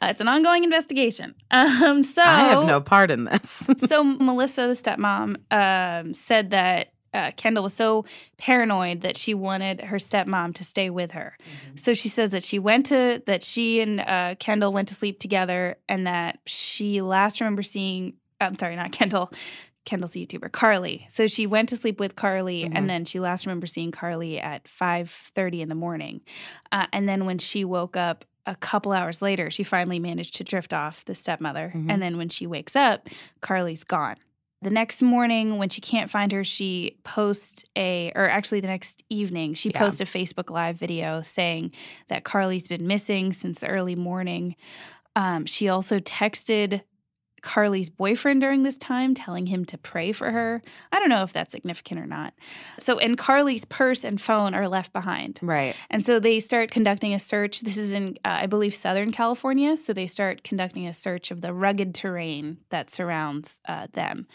Uh, 0.01 0.07
it's 0.07 0.21
an 0.21 0.29
ongoing 0.29 0.64
investigation. 0.64 1.35
Um, 1.51 2.03
so 2.03 2.23
I 2.23 2.45
have 2.45 2.64
no 2.66 2.81
part 2.81 3.11
in 3.11 3.25
this. 3.25 3.69
so 3.79 4.03
Melissa, 4.05 4.62
the 4.69 4.75
stepmom, 4.75 5.37
um, 5.51 6.14
said 6.14 6.51
that 6.51 6.92
uh, 7.16 7.31
Kendall 7.37 7.64
was 7.64 7.74
so 7.74 8.05
paranoid 8.37 9.00
that 9.00 9.16
she 9.16 9.35
wanted 9.35 9.81
her 9.81 9.96
stepmom 9.96 10.55
to 10.55 10.64
stay 10.64 10.90
with 10.90 11.12
her. 11.12 11.37
So 11.74 11.94
she 11.94 12.09
says 12.09 12.31
that 12.33 12.42
she 12.44 12.59
went 12.59 12.87
to 12.87 13.22
that 13.26 13.42
she 13.42 13.81
and 13.81 14.00
uh, 14.00 14.35
Kendall 14.38 14.72
went 14.72 14.88
to 14.88 14.94
sleep 14.94 15.18
together, 15.18 15.76
and 15.88 16.07
that 16.07 16.38
she 16.46 17.00
last 17.02 17.40
remember 17.40 17.62
seeing. 17.62 18.14
I'm 18.40 18.59
sorry, 18.59 18.76
not 18.76 18.92
Kendall. 18.92 19.33
Kendall's 19.87 20.16
a 20.16 20.18
YouTuber, 20.18 20.50
Carly. 20.50 21.07
So 21.09 21.26
she 21.29 21.46
went 21.46 21.68
to 21.70 21.76
sleep 21.76 22.00
with 22.00 22.16
Carly, 22.16 22.64
Mhm. 22.64 22.72
and 22.74 22.90
then 22.90 23.05
she 23.05 23.20
last 23.20 23.46
remember 23.46 23.66
seeing 23.68 23.92
Carly 23.92 24.38
at 24.40 24.66
5:30 24.68 25.62
in 25.62 25.68
the 25.68 25.74
morning. 25.76 26.20
Uh, 26.72 26.87
and 26.92 27.09
then 27.09 27.24
when 27.24 27.38
she 27.38 27.64
woke 27.64 27.96
up 27.96 28.24
a 28.46 28.57
couple 28.57 28.92
hours 28.92 29.22
later, 29.22 29.50
she 29.50 29.62
finally 29.62 29.98
managed 29.98 30.35
to 30.37 30.44
drift 30.44 30.72
off 30.74 31.05
the 31.05 31.14
stepmother. 31.14 31.72
Mhm. 31.74 31.90
And 31.90 32.02
then 32.02 32.16
when 32.18 32.29
she 32.29 32.46
wakes 32.46 32.74
up, 32.76 33.09
Carly's 33.40 33.85
gone. 33.85 34.16
The 34.62 34.71
next 34.71 35.03
morning, 35.03 35.59
when 35.59 35.69
she 35.69 35.81
can't 35.81 36.11
find 36.11 36.33
her, 36.33 36.42
she 36.42 36.97
posts 37.05 37.64
a, 37.77 38.11
or 38.14 38.29
actually 38.29 38.61
the 38.61 38.69
next 38.69 39.03
evening, 39.11 39.55
she 39.55 39.69
Yeah. 39.71 39.79
posts 39.79 40.01
a 40.01 40.05
Facebook 40.05 40.51
Live 40.51 40.77
video 40.77 41.21
saying 41.21 41.73
that 42.09 42.25
Carly's 42.25 42.66
been 42.66 42.87
missing 42.87 43.33
since 43.33 43.61
the 43.61 43.69
early 43.69 43.95
morning. 43.95 44.57
Um, 45.14 45.45
she 45.47 45.69
also 45.69 45.99
texted 45.99 46.83
Carly's 47.46 47.88
boyfriend 47.88 48.40
during 48.40 48.64
this 48.64 48.76
time, 48.76 49.14
telling 49.14 49.46
him 49.46 49.64
to 49.66 49.78
pray 49.78 50.11
for 50.11 50.32
her. 50.32 50.61
I 50.90 50.98
don't 50.98 51.09
know 51.09 51.22
if 51.22 51.32
that's 51.32 51.52
significant 51.52 52.00
or 52.00 52.06
not. 52.06 52.35
So, 52.80 52.98
and 52.98 53.16
Carly's 53.16 53.64
purse 53.64 54.02
and 54.02 54.20
phone 54.20 54.52
are 54.52 54.68
left 54.68 54.92
behind. 54.92 55.38
right. 55.42 55.76
And 55.88 56.04
so 56.04 56.18
they 56.18 56.40
start 56.40 56.72
conducting 56.72 57.14
a 57.14 57.20
search. 57.20 57.61
This 57.61 57.76
is 57.76 57.94
in, 57.94 58.18
uh, 58.24 58.42
I 58.42 58.46
believe, 58.46 58.74
Southern 58.74 59.12
California. 59.12 59.76
So 59.76 59.92
they 59.92 60.09
start 60.09 60.42
conducting 60.42 60.88
a 60.88 60.92
search 60.92 61.30
of 61.30 61.40
the 61.40 61.54
rugged 61.54 61.94
terrain 61.94 62.59
that 62.70 62.90
surrounds 62.90 63.61
uh, 63.68 63.87
them. 63.92 64.26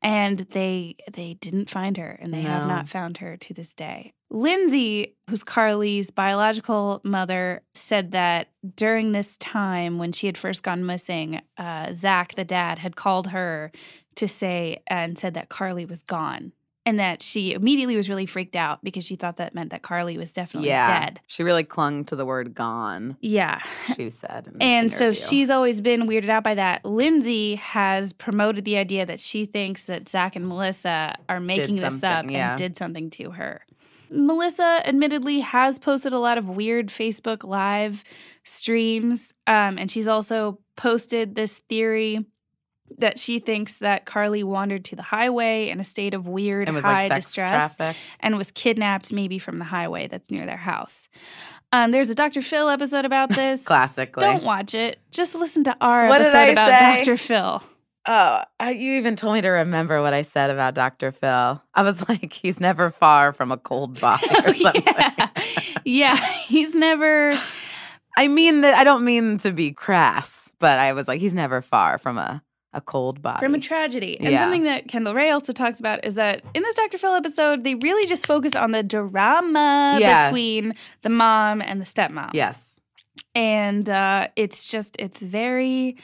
And 0.00 0.38
they 0.38 0.96
they 1.12 1.34
didn't 1.34 1.68
find 1.68 1.96
her, 1.96 2.18
and 2.20 2.32
they 2.32 2.42
have 2.42 2.66
not 2.66 2.88
found 2.88 3.18
her 3.18 3.36
to 3.36 3.54
this 3.54 3.74
day. 3.74 4.14
Lindsay, 4.32 5.14
who's 5.28 5.44
Carly's 5.44 6.10
biological 6.10 7.02
mother, 7.04 7.62
said 7.74 8.12
that 8.12 8.48
during 8.76 9.12
this 9.12 9.36
time 9.36 9.98
when 9.98 10.10
she 10.10 10.26
had 10.26 10.38
first 10.38 10.62
gone 10.62 10.86
missing, 10.86 11.42
uh, 11.58 11.92
Zach, 11.92 12.34
the 12.34 12.44
dad, 12.44 12.78
had 12.78 12.96
called 12.96 13.28
her 13.28 13.70
to 14.14 14.26
say 14.26 14.82
and 14.86 15.18
said 15.18 15.34
that 15.34 15.50
Carly 15.50 15.84
was 15.84 16.02
gone. 16.02 16.52
And 16.84 16.98
that 16.98 17.22
she 17.22 17.52
immediately 17.52 17.94
was 17.94 18.08
really 18.08 18.26
freaked 18.26 18.56
out 18.56 18.82
because 18.82 19.04
she 19.04 19.14
thought 19.14 19.36
that 19.36 19.54
meant 19.54 19.70
that 19.70 19.82
Carly 19.82 20.18
was 20.18 20.32
definitely 20.32 20.70
yeah. 20.70 21.00
dead. 21.00 21.20
She 21.28 21.44
really 21.44 21.62
clung 21.62 22.04
to 22.06 22.16
the 22.16 22.26
word 22.26 22.56
gone, 22.56 23.16
Yeah. 23.20 23.60
she 23.94 24.10
said. 24.10 24.52
And 24.60 24.90
so 24.90 25.12
she's 25.12 25.48
always 25.48 25.80
been 25.80 26.08
weirded 26.08 26.28
out 26.28 26.42
by 26.42 26.56
that. 26.56 26.84
Lindsay 26.84 27.54
has 27.54 28.12
promoted 28.12 28.64
the 28.64 28.78
idea 28.78 29.06
that 29.06 29.20
she 29.20 29.44
thinks 29.44 29.86
that 29.86 30.08
Zach 30.08 30.34
and 30.34 30.48
Melissa 30.48 31.14
are 31.28 31.38
making 31.38 31.76
this 31.76 32.02
up 32.02 32.28
yeah. 32.28 32.50
and 32.50 32.58
did 32.58 32.76
something 32.76 33.10
to 33.10 33.30
her. 33.30 33.64
Melissa 34.12 34.82
admittedly 34.84 35.40
has 35.40 35.78
posted 35.78 36.12
a 36.12 36.18
lot 36.18 36.38
of 36.38 36.48
weird 36.48 36.88
Facebook 36.88 37.44
Live 37.44 38.04
streams. 38.44 39.32
Um, 39.46 39.78
and 39.78 39.90
she's 39.90 40.08
also 40.08 40.58
posted 40.76 41.34
this 41.34 41.58
theory 41.68 42.24
that 42.98 43.18
she 43.18 43.38
thinks 43.38 43.78
that 43.78 44.04
Carly 44.04 44.42
wandered 44.42 44.84
to 44.86 44.96
the 44.96 45.02
highway 45.02 45.70
in 45.70 45.80
a 45.80 45.84
state 45.84 46.12
of 46.12 46.28
weird 46.28 46.68
It 46.68 46.72
was 46.72 46.84
high 46.84 47.08
like 47.08 47.14
distress 47.22 47.74
traffic. 47.74 47.96
and 48.20 48.36
was 48.36 48.50
kidnapped 48.50 49.12
maybe 49.14 49.38
from 49.38 49.56
the 49.56 49.64
highway 49.64 50.08
that's 50.08 50.30
near 50.30 50.44
their 50.44 50.58
house. 50.58 51.08
Um, 51.72 51.90
there's 51.90 52.10
a 52.10 52.14
Dr. 52.14 52.42
Phil 52.42 52.68
episode 52.68 53.06
about 53.06 53.30
this. 53.34 53.64
Classically. 53.64 54.20
Don't 54.20 54.44
watch 54.44 54.74
it. 54.74 54.98
Just 55.10 55.34
listen 55.34 55.64
to 55.64 55.76
our 55.80 56.06
What 56.06 56.20
episode 56.20 56.52
about 56.52 56.68
say? 56.68 57.04
Dr. 57.04 57.16
Phil. 57.16 57.62
Oh, 58.04 58.42
you 58.64 58.94
even 58.94 59.14
told 59.14 59.34
me 59.34 59.40
to 59.42 59.48
remember 59.48 60.02
what 60.02 60.12
I 60.12 60.22
said 60.22 60.50
about 60.50 60.74
Dr. 60.74 61.12
Phil. 61.12 61.62
I 61.74 61.82
was 61.82 62.08
like, 62.08 62.32
he's 62.32 62.58
never 62.60 62.90
far 62.90 63.32
from 63.32 63.52
a 63.52 63.56
cold 63.56 64.00
body 64.00 64.26
or 64.44 64.54
something. 64.54 64.82
yeah. 64.86 65.28
yeah, 65.84 66.16
he's 66.46 66.74
never. 66.74 67.38
I 68.18 68.28
mean 68.28 68.60
that 68.62 68.74
I 68.74 68.84
don't 68.84 69.04
mean 69.04 69.38
to 69.38 69.52
be 69.52 69.72
crass, 69.72 70.52
but 70.58 70.78
I 70.78 70.92
was 70.92 71.08
like, 71.08 71.20
he's 71.20 71.32
never 71.32 71.62
far 71.62 71.96
from 71.96 72.18
a, 72.18 72.42
a 72.74 72.80
cold 72.82 73.22
body. 73.22 73.38
from 73.38 73.54
a 73.54 73.58
tragedy. 73.60 74.18
And 74.20 74.30
Yeah. 74.30 74.40
something 74.40 74.64
that 74.64 74.88
Kendall 74.88 75.14
Rae 75.14 75.30
also 75.30 75.52
talks 75.54 75.80
about 75.80 76.04
is 76.04 76.16
that 76.16 76.42
in 76.54 76.62
this 76.62 76.74
Dr. 76.74 76.98
Phil 76.98 77.14
episode, 77.14 77.64
they 77.64 77.74
really 77.76 78.06
just 78.06 78.26
focus 78.26 78.54
on 78.54 78.72
the 78.72 78.82
drama 78.82 79.96
Yeah. 79.98 80.26
between 80.28 80.74
the 81.00 81.08
mom 81.08 81.62
and 81.62 81.80
the 81.80 81.86
stepmom. 81.86 82.30
yes. 82.34 82.80
And 83.34 83.88
uh, 83.88 84.28
it's 84.36 84.68
just, 84.68 84.96
it's 84.98 85.22
very 85.22 85.96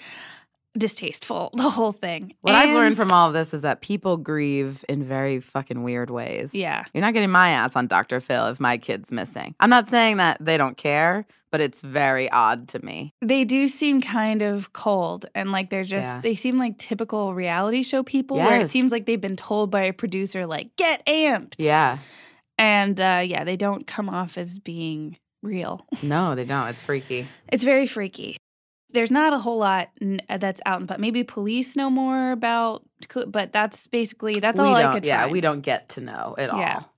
distasteful, 0.79 1.51
the 1.55 1.69
whole 1.71 1.93
thing. 1.93 2.35
What 2.41 2.55
I've 2.55 2.75
learned 2.75 2.97
from 2.97 3.11
all 3.13 3.29
of 3.29 3.35
this 3.35 3.53
is 3.53 3.63
that 3.63 3.81
people 3.81 4.17
grieve 4.17 4.85
in 4.89 5.03
very 5.03 5.41
fucking 5.41 5.83
weird 5.83 6.11
ways. 6.11 6.55
Yeah. 6.55 6.85
You're 6.95 7.03
not 7.03 7.15
getting 7.15 7.31
my 7.31 7.51
ass 7.51 7.77
on 7.77 7.87
Dr. 7.87 8.21
Phil 8.21 8.47
if 8.47 8.61
my 8.61 8.79
kid's 8.79 9.13
missing. 9.13 9.55
I'm 9.61 9.71
not 9.71 9.89
saying 9.89 10.17
that 10.19 10.39
they 10.41 10.57
don't 10.57 10.77
care, 10.77 11.27
but 11.51 11.61
it's 11.61 11.83
very 11.83 12.31
odd 12.31 12.69
to 12.69 12.85
me. 12.85 13.15
They 13.23 13.45
do 13.45 13.69
seem 13.69 14.01
kind 14.01 14.43
of 14.43 14.73
cold 14.73 15.27
and 15.35 15.51
like 15.53 15.71
they're 15.71 15.85
just, 15.85 16.07
Yeah. 16.09 16.21
they 16.21 16.35
seem 16.35 16.59
like 16.59 16.79
typical 16.79 17.35
reality 17.35 17.83
show 17.83 18.03
people 18.03 18.37
where 18.37 18.61
it 18.61 18.71
seems 18.71 18.93
like 18.93 19.07
they've 19.07 19.21
been 19.21 19.37
told 19.37 19.71
by 19.71 19.83
a 19.83 19.93
producer, 19.93 20.47
like, 20.47 20.77
get 20.77 21.05
amped. 21.07 21.55
Yeah. 21.59 21.99
And 22.59 23.01
uh, 23.01 23.23
yeah, 23.25 23.45
they 23.45 23.57
don't 23.57 23.87
come 23.87 24.09
off 24.09 24.37
as 24.37 24.59
being 24.59 25.17
real. 25.43 25.87
No, 26.03 26.35
they 26.35 26.45
don't. 26.45 26.69
It's 26.69 26.83
freaky. 26.83 27.29
It's 27.51 27.65
very 27.65 27.87
freaky. 27.87 28.37
There's 28.91 29.11
not 29.11 29.33
a 29.33 29.39
whole 29.39 29.59
lot 29.59 29.91
n- 30.01 30.21
uh, 30.31 30.39
that's 30.39 30.61
out, 30.65 30.87
but 30.87 30.99
maybe 31.01 31.23
police 31.25 31.77
know 31.77 31.91
more 31.91 32.33
about. 32.33 32.85
But 33.27 33.53
that's 33.53 33.87
basically 33.87 34.35
that's 34.41 34.59
we 34.59 34.67
all 34.67 34.75
don't 34.75 34.85
I 34.87 34.93
could. 34.95 35.05
yeah, 35.05 35.21
find. 35.23 35.33
we 35.33 35.41
don't 35.41 35.61
get 35.61 35.89
to 35.91 36.01
know 36.01 36.35
at 36.39 36.49
Yeah. 36.55 36.77
all. 36.77 36.95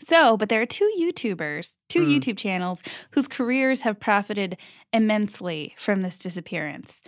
So, 0.00 0.36
but 0.36 0.48
there 0.48 0.62
are 0.62 0.66
two 0.66 0.88
YouTubers, 0.98 1.74
two 1.88 2.06
Mm. 2.06 2.18
YouTube 2.20 2.38
channels 2.38 2.82
whose 3.10 3.26
careers 3.26 3.80
have 3.80 3.98
profited 3.98 4.56
immensely 4.92 5.74
from 5.76 6.02
this 6.02 6.18
disappearance. 6.18 7.02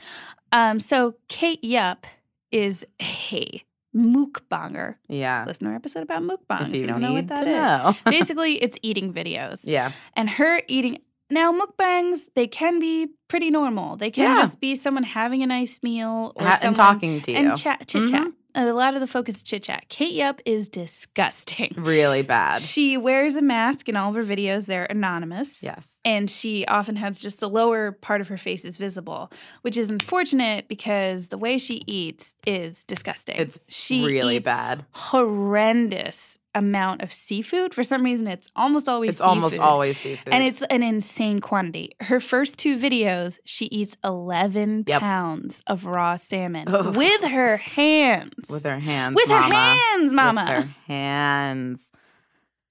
Um, 0.52 0.80
so 0.80 1.14
Kate 1.28 1.62
Yup 1.62 2.06
is 2.50 2.84
a 3.00 3.62
mukbanger. 3.96 4.96
Yeah. 5.08 5.44
Listen 5.46 5.64
to 5.66 5.70
our 5.70 5.76
episode 5.76 6.02
about 6.02 6.22
mukbang 6.22 6.62
if 6.62 6.68
if 6.68 6.74
you, 6.74 6.80
you 6.82 6.86
don't 6.88 7.00
know 7.00 7.12
what 7.12 7.28
that 7.28 7.46
is. 7.46 7.96
Basically, 8.04 8.54
it's 8.62 8.78
eating 8.82 9.12
videos. 9.12 9.60
yeah. 9.64 9.92
and 10.14 10.28
her 10.30 10.62
eating 10.68 10.98
now 11.30 11.52
mukbangs 11.52 12.28
they 12.34 12.46
can 12.46 12.78
be 12.78 13.08
pretty 13.28 13.50
normal 13.50 13.96
they 13.96 14.10
can 14.10 14.24
Yeah. 14.36 14.42
just 14.42 14.60
be 14.60 14.74
someone 14.74 15.04
having 15.04 15.42
a 15.42 15.46
nice 15.46 15.82
meal 15.82 16.32
or 16.36 16.44
Ha- 16.46 16.54
someone, 16.56 16.66
and 16.68 16.76
talking 16.76 17.20
to 17.22 17.30
you. 17.32 17.36
and 17.38 17.56
chat 17.58 17.86
chit 17.86 18.08
chat 18.08 18.22
Mhm. 18.28 18.32
a 18.56 18.72
lot 18.72 18.94
of 18.94 19.00
the 19.00 19.06
focus 19.06 19.36
is 19.36 19.42
chit 19.44 19.62
chat 19.62 19.88
kate 19.88 20.12
yup 20.12 20.40
is 20.44 20.68
disgusting 20.68 21.72
really 21.76 22.22
bad. 22.22 22.60
she 22.60 22.96
wears 22.96 23.36
a 23.36 23.42
mask 23.42 23.88
in 23.88 23.94
all 23.96 24.10
of 24.10 24.16
her 24.16 24.24
videos 24.24 24.66
they're 24.66 24.86
anonymous 24.86 25.62
yes. 25.62 25.98
and 26.04 26.28
she 26.28 26.66
often 26.66 26.96
has 26.96 27.20
just 27.20 27.38
the 27.38 27.48
lower 27.48 27.92
part 27.92 28.20
of 28.20 28.26
her 28.28 28.36
face 28.38 28.64
is 28.64 28.76
visible 28.76 29.30
which 29.62 29.76
is 29.76 29.88
unfortunate 29.90 30.66
because 30.66 31.28
the 31.28 31.38
way 31.38 31.56
she 31.58 31.82
eats 31.86 32.34
is 32.46 32.82
disgusting 32.84 33.36
It's 33.38 33.60
she 33.68 34.04
really 34.04 34.40
bad. 34.40 34.84
horrendous 34.92 36.38
amount 36.54 37.00
of 37.02 37.12
seafood 37.12 37.72
for 37.72 37.84
some 37.84 38.02
reason 38.04 38.26
it's 38.26 38.48
almost 38.56 38.88
always 38.88 39.10
It's 39.10 39.20
almost 39.20 39.58
always 39.58 39.98
seafood. 39.98 40.32
And 40.34 40.42
it's 40.42 40.62
an 40.62 40.82
insane 40.82 41.38
quantity. 41.40 41.92
Her 42.00 42.18
first 42.18 42.58
two 42.58 42.76
videos, 42.76 43.38
she 43.44 43.66
eats 43.66 43.96
11 44.02 44.84
Yep. 44.88 45.00
pounds 45.00 45.62
of 45.68 45.84
raw 45.84 46.16
salmon 46.16 46.64
with 46.96 47.22
her 47.22 47.56
hands. 47.78 48.48
with 48.50 48.64
her 48.64 48.80
hands. 48.80 49.14
With 49.14 49.28
her 49.28 49.40
hands, 49.40 50.12
mama. 50.12 50.40
With 50.48 50.64
her 50.64 50.74
hands. 50.88 51.90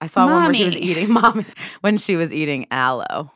I 0.01 0.07
saw 0.07 0.25
one 0.27 0.43
where 0.45 0.53
she 0.53 0.63
was 0.65 0.75
eating 0.77 1.11
mommy 1.13 1.45
when 1.82 1.97
she 1.97 2.15
was 2.15 2.34
eating 2.34 2.67
aloe. 2.71 3.32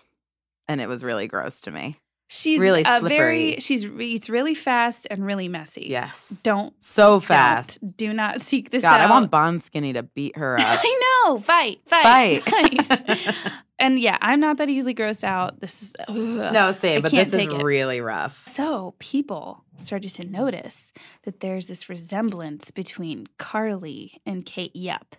And 0.67 0.79
it 0.81 0.87
was 0.87 1.03
really 1.03 1.27
gross 1.27 1.61
to 1.61 1.71
me. 1.71 1.95
She's 2.34 2.59
really 2.59 2.84
slippery. 2.84 3.09
very 3.09 3.59
she's 3.59 3.86
eats 3.86 4.29
really 4.29 4.55
fast 4.55 5.07
and 5.09 5.25
really 5.25 5.47
messy. 5.47 5.88
Yes. 5.89 6.41
Don't 6.43 6.73
So 6.84 7.19
fast. 7.19 7.79
don't. 7.81 7.97
do 7.97 8.13
not 8.13 8.41
seek 8.41 8.69
this 8.71 8.84
out. 8.84 8.91
God, 8.97 9.01
out. 9.01 9.07
I 9.07 9.09
want 9.11 9.31
Bon 9.31 9.59
Skinny 9.59 9.93
to 9.93 10.03
beat 10.03 10.38
her 10.38 10.59
up. 10.59 10.79
I 10.84 11.23
know. 11.25 11.39
Fight. 11.39 11.81
Fight. 11.86 12.43
Fight. 12.43 12.86
fight. 13.07 13.36
and 13.79 13.99
yeah, 13.99 14.17
I'm 14.21 14.39
not 14.39 14.57
that 14.57 14.69
easily 14.69 14.95
grossed 14.95 15.23
out. 15.23 15.59
This 15.59 15.81
is 15.84 15.95
ugh. 16.07 16.15
no, 16.53 16.71
same, 16.71 17.01
but 17.01 17.11
this 17.11 17.34
is 17.34 17.34
it. 17.36 17.63
really 17.63 18.01
rough. 18.01 18.47
So 18.47 18.95
people 18.99 19.63
started 19.77 20.11
to 20.15 20.25
notice 20.25 20.91
that 21.23 21.39
there's 21.39 21.67
this 21.67 21.89
resemblance 21.89 22.71
between 22.71 23.27
Carly 23.38 24.21
and 24.25 24.45
Kate 24.45 24.75
Yup. 24.75 25.15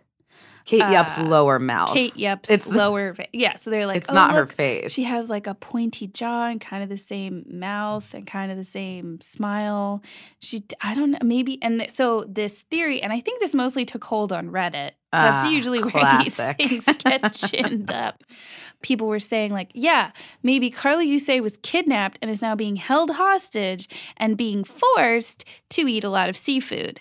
Kate 0.65 0.79
Yup's 0.91 1.19
Uh, 1.19 1.25
lower 1.25 1.59
mouth. 1.59 1.93
Kate 1.93 2.17
Yup's 2.17 2.51
It's- 2.51 2.67
lower. 2.75 3.13
va- 3.13 3.27
Yeah, 3.33 3.57
so 3.57 3.71
they're 3.71 3.87
like, 3.87 3.99
it's 3.99 4.11
"Oh, 4.11 4.15
not 4.15 4.33
her 4.35 4.47
face. 4.47 4.93
She 4.93 5.03
has 5.05 5.29
like 5.29 5.47
a 5.47 5.55
pointy 5.55 6.07
jaw 6.07 6.47
and 6.47 6.61
kind 6.61 6.83
of 6.83 6.89
the 6.89 6.97
same 6.97 7.45
mouth 7.51 8.15
and 8.15 8.27
kind 8.27 8.51
of 8.51 8.57
the 8.57 8.65
same 8.65 9.21
smile. 9.21 10.03
She, 10.39 10.65
I 10.81 10.95
don't 10.95 11.11
know, 11.13 11.19
maybe. 11.23 11.59
And 11.63 11.81
th- 11.81 11.91
so 11.91 12.25
this 12.29 12.63
theory, 12.63 13.03
and 13.03 13.13
I 13.13 13.21
think 13.21 13.41
this 13.41 13.55
mostly 13.55 13.85
took 13.85 14.05
hold 14.05 14.33
on 14.33 14.51
Reddit. 14.51 14.93
That's 15.13 15.45
Ah, 15.47 15.49
usually 15.49 15.81
where 15.81 16.19
these 16.25 16.35
things 16.37 16.85
get 17.05 17.33
chinned 17.35 17.91
up. 17.93 18.25
People 18.83 19.07
were 19.07 19.21
saying, 19.21 19.53
like, 19.53 19.71
yeah, 19.75 20.11
maybe 20.43 20.71
Carly 20.71 21.07
Gousset 21.09 21.41
was 21.43 21.57
kidnapped 21.59 22.19
and 22.21 22.31
is 22.31 22.43
now 22.43 22.57
being 22.57 22.77
held 22.77 23.11
hostage 23.13 23.89
and 24.17 24.37
being 24.37 24.65
forced 24.65 25.45
to 25.71 25.87
eat 25.87 26.03
a 26.05 26.09
lot 26.11 26.29
of 26.29 26.37
seafood. 26.37 27.01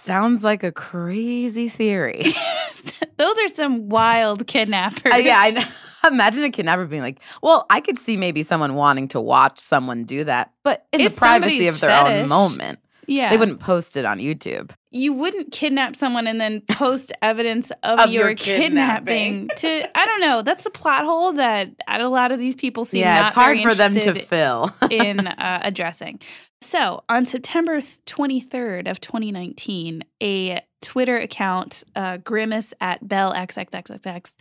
Sounds 0.00 0.42
like 0.42 0.62
a 0.62 0.72
crazy 0.72 1.68
theory. 1.68 2.24
Those 3.18 3.36
are 3.38 3.48
some 3.48 3.90
wild 3.90 4.46
kidnappers. 4.46 5.12
Uh, 5.12 5.16
yeah, 5.16 5.38
I 5.38 5.50
know. 5.50 5.64
Imagine 6.08 6.44
a 6.44 6.50
kidnapper 6.50 6.86
being 6.86 7.02
like, 7.02 7.20
"Well, 7.42 7.66
I 7.68 7.80
could 7.80 7.98
see 7.98 8.16
maybe 8.16 8.42
someone 8.42 8.74
wanting 8.74 9.08
to 9.08 9.20
watch 9.20 9.60
someone 9.60 10.04
do 10.04 10.24
that, 10.24 10.52
but 10.62 10.86
in 10.92 11.02
It's 11.02 11.14
the 11.14 11.18
privacy 11.18 11.68
of 11.68 11.78
their 11.80 11.90
own 11.90 12.28
moment, 12.28 12.78
yeah. 13.10 13.30
they 13.30 13.36
wouldn't 13.36 13.60
post 13.60 13.96
it 13.96 14.04
on 14.04 14.18
YouTube." 14.18 14.72
you 14.92 15.12
wouldn't 15.12 15.52
kidnap 15.52 15.94
someone 15.94 16.26
and 16.26 16.40
then 16.40 16.60
post 16.70 17.12
evidence 17.22 17.70
of, 17.82 18.00
Of 18.00 18.10
your, 18.10 18.28
your 18.28 18.34
kidnapping. 18.34 19.48
kidnapping. 19.48 19.48
to 19.58 19.98
I 19.98 20.04
don't 20.04 20.20
know. 20.20 20.42
That's 20.42 20.64
the 20.64 20.70
plot 20.70 21.04
hole 21.04 21.32
that 21.34 21.70
a 21.86 22.08
lot 22.08 22.32
of 22.32 22.38
these 22.38 22.56
people 22.56 22.84
seem 22.84 23.02
yeah, 23.02 23.20
not 23.20 23.26
it's 23.28 23.34
hard 23.34 23.60
for 23.60 23.74
them 23.74 23.94
to 23.94 24.14
fill. 24.14 24.70
in 24.90 25.26
uh, 25.28 25.60
addressing. 25.62 26.20
So 26.60 27.04
on 27.08 27.24
September 27.24 27.80
23rd 27.80 28.90
of 28.90 29.00
2019, 29.00 30.02
a 30.22 30.60
Twitter 30.82 31.18
account, 31.18 31.84
uh, 31.94 32.16
Grimace 32.18 32.74
at 32.80 33.06
Bell 33.06 33.32
XXXXX, 33.32 34.34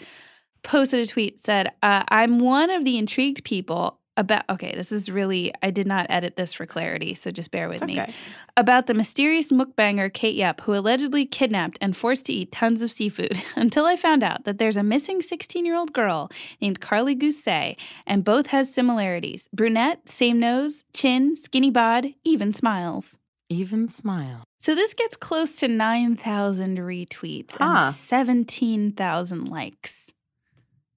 posted 0.63 0.99
a 0.99 1.05
tweet 1.05 1.39
said, 1.39 1.71
uh, 1.83 2.03
"I'm 2.09 2.39
one 2.39 2.69
of 2.69 2.85
the 2.85 2.97
intrigued 2.97 3.43
people." 3.43 3.98
About 4.19 4.43
okay, 4.49 4.73
this 4.75 4.91
is 4.91 5.09
really 5.09 5.53
I 5.63 5.71
did 5.71 5.87
not 5.87 6.05
edit 6.09 6.35
this 6.35 6.53
for 6.53 6.65
clarity, 6.65 7.15
so 7.15 7.31
just 7.31 7.51
bear 7.51 7.69
with 7.69 7.81
It's 7.81 7.87
me 7.87 8.13
about 8.57 8.87
the 8.87 8.93
mysterious 8.93 9.49
mukbanger 9.49 10.13
Kate 10.13 10.35
Yup, 10.35 10.59
who 10.61 10.73
allegedly 10.75 11.25
kidnapped 11.25 11.77
and 11.79 11.95
forced 11.95 12.25
to 12.25 12.33
eat 12.33 12.51
tons 12.51 12.81
of 12.81 12.91
seafood, 12.91 13.41
until 13.55 13.85
I 13.85 13.95
found 13.95 14.21
out 14.21 14.43
that 14.43 14.57
there's 14.57 14.75
a 14.75 14.83
missing 14.83 15.21
16 15.21 15.65
year 15.65 15.77
old 15.77 15.93
girl 15.93 16.29
named 16.59 16.81
Carly 16.81 17.15
Gousset, 17.15 17.77
and 18.05 18.25
both 18.25 18.47
has 18.47 18.73
similarities 18.73 19.47
brunette, 19.53 20.09
same 20.09 20.37
nose, 20.37 20.83
chin, 20.93 21.37
skinny 21.37 21.71
bod, 21.71 22.07
even 22.25 22.53
smiles. 22.53 23.17
Even 23.47 23.87
smile. 23.87 24.43
So 24.59 24.75
this 24.75 24.93
gets 24.93 25.15
close 25.15 25.55
to 25.61 25.69
9,000 25.69 26.77
retweets 26.77 27.55
Huh. 27.57 27.85
and 27.87 27.95
17,000 27.95 29.45
likes. 29.45 30.11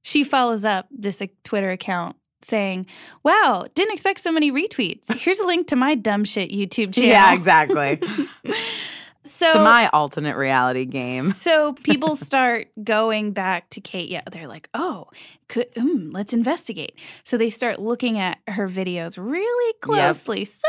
She 0.03 0.25
follows 0.25 0.65
up 0.65 0.89
this 0.91 1.23
Twitter 1.45 1.71
account 1.71 2.17
saying, 2.45 2.87
Wow, 3.23 3.67
didn't 3.75 3.93
expect 3.93 4.21
so 4.21 4.33
many 4.33 4.51
retweets. 4.51 5.13
Here's 5.15 5.39
a 5.39 5.47
link 5.47 5.69
to 5.69 5.77
my 5.77 5.95
dumb 5.95 6.25
shit 6.25 6.51
YouTube 6.51 6.95
channel. 6.95 7.11
Yeah, 7.11 7.35
exactly. 7.35 8.01
So 9.25 9.53
to 9.53 9.59
my 9.61 9.89
alternate 9.93 10.37
reality 10.37 10.85
game. 10.85 11.33
So 11.43 11.73
people 11.73 12.15
start 12.15 12.69
going 12.83 13.33
back 13.33 13.69
to 13.71 13.81
Kate. 13.81 14.09
Yeah, 14.09 14.23
they're 14.31 14.47
like, 14.47 14.69
oh, 14.75 15.09
could, 15.49 15.73
mm, 15.75 16.13
let's 16.13 16.33
investigate. 16.33 16.95
So 17.25 17.37
they 17.37 17.51
start 17.51 17.81
looking 17.81 18.19
at 18.19 18.39
her 18.49 18.69
videos 18.69 19.19
really 19.19 19.75
closely, 19.81 20.45
so 20.45 20.69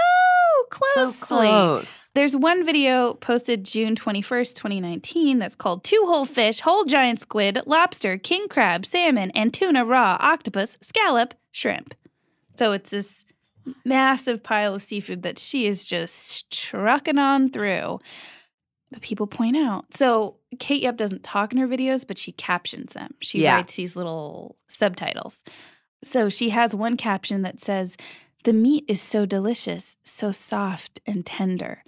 closely. 0.72 1.12
So 1.12 1.26
close. 1.26 2.10
There's 2.16 2.36
one 2.36 2.66
video 2.66 3.14
posted 3.16 3.64
June 3.64 3.96
21st, 3.96 4.56
2019, 4.56 5.40
that's 5.40 5.56
called 5.56 5.84
Two 5.84 6.04
Whole 6.06 6.26
Fish, 6.26 6.62
Whole 6.62 6.86
Giant 6.86 7.20
Squid, 7.20 7.62
Lobster, 7.66 8.18
King 8.18 8.48
Crab, 8.48 8.86
Salmon, 8.86 9.32
and 9.32 9.54
Tuna 9.54 9.86
Raw, 9.86 10.18
Octopus, 10.20 10.78
Scallop, 10.82 11.36
Shrimp. 11.52 11.94
So 12.58 12.72
it's 12.72 12.90
this 12.90 13.26
massive 13.86 14.44
pile 14.44 14.76
of 14.76 14.82
seafood 14.82 15.24
that 15.24 15.40
she 15.40 15.68
is 15.68 15.86
just 15.86 16.50
trucking 16.52 17.18
on 17.18 17.50
through. 17.50 18.00
But 18.94 19.02
people 19.02 19.26
point 19.28 19.58
out. 19.58 19.86
So 19.94 20.36
Kate 20.60 20.84
Yup 20.84 20.98
doesn't 20.98 21.24
talk 21.24 21.52
in 21.52 21.58
her 21.58 21.68
videos, 21.68 22.06
but 22.08 22.18
she 22.20 22.32
captions 22.32 22.94
them. 22.94 23.16
She 23.22 23.42
Yeah. 23.42 23.56
writes 23.56 23.76
these 23.76 23.96
little 23.96 24.56
subtitles. 24.68 25.44
So 26.04 26.30
she 26.30 26.50
has 26.52 26.76
one 26.76 26.96
caption 26.96 27.42
that 27.42 27.60
says, 27.60 27.98
The 28.44 28.54
meat 28.54 28.84
is 28.88 29.02
so 29.02 29.26
delicious, 29.26 29.98
so 30.06 30.32
soft 30.32 31.00
and 31.08 31.26
tender. 31.26 31.84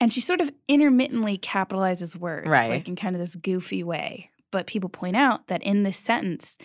And 0.00 0.12
she 0.12 0.20
sort 0.20 0.40
of 0.40 0.50
intermittently 0.66 1.36
capitalizes 1.38 2.16
words, 2.16 2.48
Right. 2.48 2.70
like 2.70 2.88
in 2.88 2.96
kind 2.96 3.14
of 3.14 3.20
this 3.20 3.36
goofy 3.36 3.84
way. 3.84 4.30
But 4.50 4.66
people 4.66 4.88
point 4.88 5.14
out 5.16 5.46
that 5.48 5.62
in 5.62 5.82
this 5.84 5.98
sentence, 5.98 6.56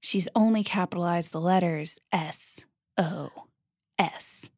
she's 0.00 0.28
only 0.36 0.62
capitalized 0.62 1.32
the 1.32 1.40
letters 1.40 1.98
S 2.12 2.60
O 2.98 3.30
S. 3.98 4.48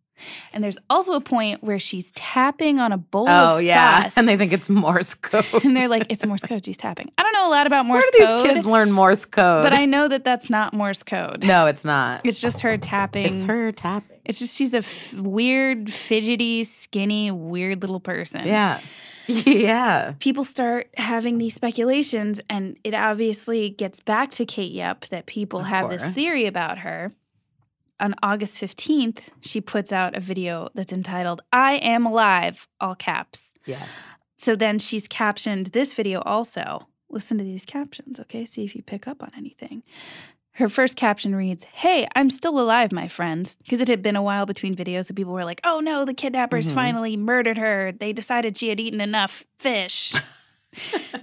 And 0.52 0.62
there's 0.62 0.78
also 0.90 1.14
a 1.14 1.20
point 1.20 1.62
where 1.62 1.78
she's 1.78 2.10
tapping 2.12 2.78
on 2.78 2.92
a 2.92 2.96
bowl 2.98 3.26
Oh 3.28 3.58
yeah, 3.58 4.02
sauce. 4.04 4.14
and 4.16 4.28
they 4.28 4.36
think 4.36 4.52
it's 4.52 4.68
Morse 4.70 5.14
code. 5.14 5.44
and 5.64 5.76
they're 5.76 5.88
like, 5.88 6.06
it's 6.08 6.24
Morse 6.26 6.42
code. 6.42 6.64
She's 6.64 6.76
tapping. 6.76 7.10
I 7.18 7.22
don't 7.22 7.32
know 7.32 7.48
a 7.48 7.50
lot 7.50 7.66
about 7.66 7.86
Morse 7.86 8.02
Where 8.04 8.10
do 8.12 8.18
code, 8.32 8.44
these 8.46 8.52
kids 8.54 8.66
learn 8.66 8.92
Morse 8.92 9.24
code? 9.24 9.64
but 9.64 9.72
I 9.74 9.86
know 9.86 10.08
that 10.08 10.24
that's 10.24 10.48
not 10.50 10.72
Morse 10.72 11.02
code. 11.02 11.42
no, 11.44 11.66
it's 11.66 11.84
not. 11.84 12.20
It's 12.24 12.38
just 12.40 12.60
her 12.60 12.76
tapping. 12.76 13.26
It's 13.26 13.44
her 13.44 13.72
tapping. 13.72 14.18
It's 14.24 14.38
just 14.38 14.56
she's 14.56 14.72
a 14.74 14.78
f- 14.78 15.12
weird, 15.14 15.92
fidgety, 15.92 16.64
skinny, 16.64 17.30
weird 17.30 17.82
little 17.82 18.00
person. 18.00 18.46
Yeah, 18.46 18.80
yeah. 19.26 20.14
People 20.18 20.44
start 20.44 20.88
having 20.96 21.38
these 21.38 21.54
speculations, 21.54 22.40
and 22.48 22.78
it 22.84 22.94
obviously 22.94 23.70
gets 23.70 24.00
back 24.00 24.30
to 24.32 24.46
Kate 24.46 24.72
Yup 24.72 25.06
that 25.08 25.26
people 25.26 25.60
Of 25.60 25.66
have 25.66 25.90
this 25.90 26.08
theory 26.10 26.46
about 26.46 26.78
her. 26.78 27.12
On 28.00 28.14
August 28.22 28.60
15th, 28.60 29.28
she 29.40 29.60
puts 29.60 29.92
out 29.92 30.16
a 30.16 30.20
video 30.20 30.68
that's 30.74 30.92
entitled, 30.92 31.42
I 31.52 31.74
Am 31.76 32.04
Alive, 32.06 32.66
all 32.80 32.94
caps. 32.94 33.54
Yes. 33.66 33.88
So 34.36 34.56
then 34.56 34.78
she's 34.78 35.06
captioned 35.08 35.66
this 35.68 35.94
video 35.94 36.20
also. 36.22 36.88
Listen 37.08 37.38
to 37.38 37.44
these 37.44 37.64
captions, 37.64 38.18
okay? 38.18 38.44
See 38.44 38.64
if 38.64 38.74
you 38.74 38.82
pick 38.82 39.06
up 39.06 39.22
on 39.22 39.30
anything. 39.36 39.84
Her 40.58 40.68
first 40.68 40.96
caption 40.96 41.34
reads, 41.34 41.64
Hey, 41.64 42.06
I'm 42.16 42.30
still 42.30 42.58
alive, 42.60 42.90
my 42.92 43.06
friends. 43.08 43.56
Because 43.62 43.80
it 43.80 43.88
had 43.88 44.02
been 44.02 44.16
a 44.16 44.22
while 44.22 44.44
between 44.46 44.74
videos, 44.74 45.06
so 45.06 45.14
people 45.14 45.32
were 45.32 45.44
like, 45.44 45.60
Oh 45.64 45.80
no, 45.80 46.04
the 46.04 46.14
kidnappers 46.14 46.70
Mhm. 46.70 46.74
finally 46.74 47.16
murdered 47.16 47.58
her. 47.58 47.92
They 47.92 48.12
decided 48.12 48.56
she 48.56 48.68
had 48.68 48.80
eaten 48.80 49.00
enough 49.00 49.44
fish. 49.56 50.12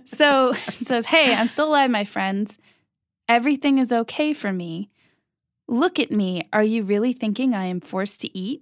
so 0.06 0.52
it 0.68 0.88
says, 0.88 1.06
Hey, 1.08 1.34
I'm 1.34 1.48
still 1.48 1.68
alive, 1.70 1.90
my 1.92 2.06
friends. 2.06 2.58
Everything 3.28 3.78
is 3.78 3.92
okay 3.92 4.34
for 4.34 4.52
me. 4.52 4.90
Look 5.72 6.00
at 6.00 6.12
me. 6.12 6.50
Are 6.52 6.64
you 6.64 6.84
really 6.84 7.14
thinking 7.14 7.54
I 7.56 7.66
am 7.66 7.80
forced 7.80 8.20
to 8.22 8.38
eat? 8.38 8.62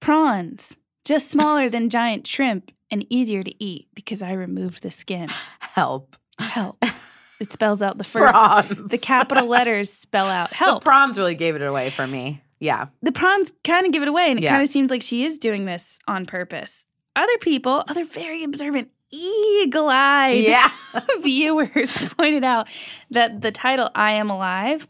Prawns, 0.00 0.76
just 1.04 1.28
smaller 1.30 1.68
than 1.68 1.90
giant 1.98 2.26
shrimp 2.26 2.70
and 2.90 3.04
easier 3.10 3.42
to 3.42 3.64
eat 3.64 3.88
because 3.94 4.22
I 4.22 4.32
removed 4.32 4.82
the 4.82 4.90
skin. 4.90 5.28
Help. 5.60 6.16
Help. 6.38 6.82
It 7.40 7.52
spells 7.52 7.82
out 7.82 7.98
the 7.98 8.04
first. 8.14 8.32
prawns. 8.32 8.90
The 8.90 8.98
capital 8.98 9.46
letters 9.46 9.92
spell 9.92 10.26
out 10.26 10.52
help. 10.52 10.82
The 10.82 10.84
prawns 10.84 11.18
really 11.18 11.34
gave 11.34 11.54
it 11.54 11.62
away 11.62 11.90
for 11.90 12.06
me. 12.06 12.42
Yeah. 12.60 12.86
the 13.02 13.12
prawns 13.12 13.52
kind 13.64 13.84
of 13.84 13.92
give 13.92 14.00
it 14.02 14.08
away, 14.08 14.30
and 14.30 14.38
it 14.38 14.42
Yeah. 14.44 14.52
kind 14.52 14.62
of 14.62 14.70
seems 14.70 14.90
like 14.90 15.02
she 15.02 15.24
is 15.24 15.36
doing 15.36 15.66
this 15.66 15.98
on 16.08 16.24
purpose. 16.24 16.86
Other 17.14 17.36
people, 17.38 17.84
other 17.88 18.04
very 18.04 18.42
observant, 18.44 18.88
eagle 19.10 19.88
eyed 19.90 20.36
Yeah. 20.42 20.70
viewers 21.20 21.90
pointed 22.16 22.44
out 22.44 22.66
that 23.10 23.42
the 23.42 23.52
title 23.52 23.90
I 23.94 24.12
Am 24.12 24.30
Alive, 24.30 24.88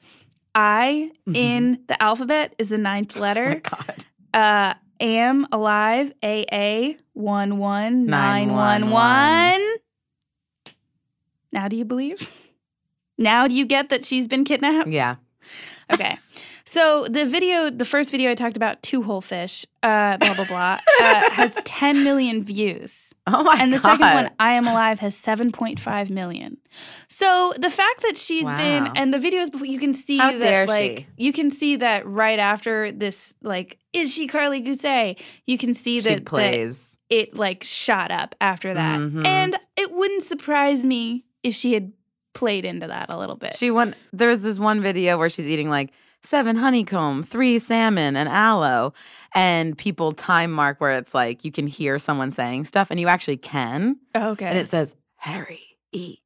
I 0.59 1.11
Mhm. 1.28 1.36
in 1.36 1.78
the 1.86 2.02
alphabet 2.02 2.54
is 2.59 2.70
the 2.70 2.78
ninth 2.78 3.14
Oh 3.16 3.20
my 3.20 3.26
letter. 3.26 3.61
God. 3.62 4.07
uh, 4.32 4.74
am 4.98 5.46
alive, 5.52 6.12
AA 6.22 6.94
one 7.12 7.59
one 7.59 8.07
nine 8.07 8.48
one 8.48 8.80
911. 8.80 9.76
Now 11.52 11.68
do 11.68 11.76
you 11.76 11.84
believe? 11.84 12.30
Now 13.18 13.46
do 13.46 13.54
you 13.54 13.66
get 13.66 13.90
that 13.90 14.04
she's 14.04 14.26
been 14.26 14.44
kidnapped? 14.44 14.88
Yeah. 14.88 15.16
Okay. 15.92 16.16
So 16.77 17.07
the 17.09 17.24
video, 17.24 17.70
the 17.70 17.87
first 17.87 18.11
video 18.11 18.31
I 18.31 18.35
talked 18.35 18.55
about, 18.59 18.83
two 18.83 19.03
whole 19.03 19.22
fish, 19.22 19.64
uh, 19.83 20.18
blah 20.18 20.35
blah 20.35 20.45
blah, 20.45 20.79
uh, 21.01 21.31
has 21.33 21.59
10 21.64 22.05
million 22.05 22.45
views, 22.45 23.14
Oh 23.27 23.43
my 23.45 23.55
god. 23.55 23.62
and 23.62 23.72
the 23.72 23.79
God. 23.79 23.93
second 23.99 24.14
one, 24.14 24.31
I 24.39 24.53
Am 24.53 24.66
Alive, 24.66 24.99
has 25.01 25.16
7.5 25.16 26.11
million. 26.11 26.59
So 27.09 27.55
the 27.59 27.70
fact 27.70 28.03
that 28.03 28.18
she's 28.18 28.45
been, 28.45 28.89
and 28.95 29.14
the 29.14 29.16
videos 29.16 29.51
before, 29.51 29.66
you 29.66 29.79
can 29.79 29.95
see 29.95 30.18
How 30.18 30.37
that, 30.39 30.68
like, 30.68 30.99
she. 30.99 31.07
you 31.16 31.33
can 31.33 31.51
see 31.51 31.77
that 31.77 32.07
right 32.07 32.39
after 32.39 32.93
this, 32.93 33.35
like, 33.41 33.79
is 33.95 34.12
she 34.12 34.27
Carly 34.27 34.61
Gousset? 34.62 35.18
You 35.47 35.57
can 35.57 35.72
see 35.72 35.99
she 36.01 36.11
that, 36.11 36.14
that 36.16 36.24
plays. 36.27 36.99
it 37.09 37.39
like 37.39 37.64
shot 37.64 38.11
up 38.11 38.35
after 38.39 38.74
that, 38.74 39.01
Mhm. 39.01 39.24
and 39.24 39.57
it 39.79 39.93
wouldn't 39.93 40.24
surprise 40.24 40.85
me 40.85 41.24
if 41.43 41.55
she 41.55 41.72
had 41.72 41.91
played 42.35 42.66
into 42.66 42.87
that 42.89 43.07
a 43.09 43.16
little 43.16 43.37
bit. 43.37 43.57
She 43.57 43.70
went. 43.70 43.95
There's 44.12 44.43
this 44.43 44.59
one 44.59 44.83
video 44.83 45.16
where 45.16 45.31
she's 45.31 45.47
eating 45.49 45.70
like 45.70 45.91
seven 46.27 46.57
honeycomb, 46.57 47.22
three 47.22 47.59
salmon, 47.59 48.16
and 48.16 48.29
aloe, 48.29 48.93
and 49.35 49.79
people 49.79 50.12
time 50.12 50.51
mark 50.51 50.81
where 50.81 50.99
it's 50.99 51.14
like 51.14 51.45
you 51.45 51.53
can 51.53 51.66
hear 51.66 51.99
someone 51.99 52.31
saying 52.31 52.64
stuff, 52.64 52.89
and 52.91 53.01
you 53.01 53.09
actually 53.09 53.37
can, 53.37 53.97
oh, 54.14 54.31
okay. 54.31 54.47
and 54.47 54.59
it 54.59 54.68
says 54.68 54.95
Harry 55.16 55.79
eat, 55.93 56.20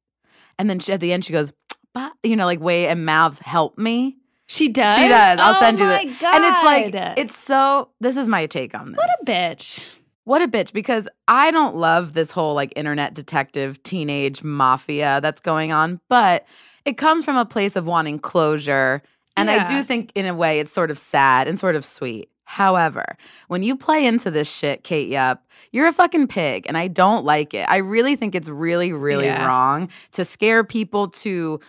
and 0.59 0.69
then 0.69 0.79
she, 0.79 0.91
at 0.91 0.99
the 0.99 1.13
end 1.13 1.23
she 1.23 1.33
goes, 1.33 1.53
"But," 1.93 2.13
you 2.23 2.35
know, 2.35 2.45
like 2.45 2.59
way 2.59 2.87
and 2.87 3.05
mouths 3.05 3.39
help 3.39 3.77
me. 3.77 4.17
She 4.47 4.67
does. 4.67 4.97
She 4.97 5.07
does. 5.07 5.39
I'll 5.39 5.55
oh 5.55 5.59
send 5.59 5.79
you 5.79 5.85
oh 5.85 5.89
my 5.89 6.05
the. 6.05 6.13
God. 6.19 6.35
And 6.35 6.43
it's 6.43 6.63
like 6.95 7.17
it's 7.17 7.37
so. 7.37 7.89
This 8.01 8.17
is 8.17 8.27
my 8.27 8.47
take 8.47 8.75
on 8.75 8.91
this. 8.91 8.97
what 8.97 9.09
a 9.21 9.25
bitch. 9.25 9.99
What 10.23 10.41
a 10.41 10.47
bitch, 10.47 10.71
because 10.71 11.07
I 11.27 11.49
don't 11.51 11.75
love 11.75 12.13
this 12.13 12.31
whole 12.31 12.53
like 12.53 12.73
internet 12.75 13.13
detective 13.13 13.81
teenage 13.83 14.43
mafia 14.43 15.19
that's 15.21 15.41
going 15.41 15.71
on, 15.71 15.99
but 16.09 16.45
it 16.85 16.97
comes 16.97 17.25
from 17.25 17.37
a 17.37 17.45
place 17.45 17.75
of 17.75 17.85
wanting 17.85 18.19
closure. 18.19 19.01
And 19.37 19.49
I 19.49 19.63
do 19.63 19.81
think, 19.83 20.11
in 20.15 20.25
a 20.25 20.35
way, 20.35 20.59
it's 20.59 20.71
sort 20.71 20.91
of 20.91 20.97
sad 20.97 21.47
and 21.47 21.57
sort 21.57 21.75
of 21.75 21.83
sweet. 21.85 22.29
However, 22.43 23.15
when 23.47 23.63
you 23.63 23.77
play 23.77 24.05
into 24.05 24.29
this 24.29 24.51
shit, 24.51 24.83
Kate 24.83 25.07
Yup, 25.07 25.47
you're 25.71 25.87
a 25.87 25.93
fucking 25.93 26.27
pig, 26.27 26.65
and 26.67 26.77
I 26.77 26.89
don't 26.89 27.23
like 27.23 27.53
it. 27.53 27.65
I 27.69 27.77
really 27.77 28.15
think 28.17 28.35
it's 28.35 28.49
really, 28.49 28.91
really 28.91 29.27
Yeah. 29.27 29.45
wrong 29.47 29.89
to 30.11 30.25
scare 30.25 30.63
people, 30.65 31.07
to 31.09 31.59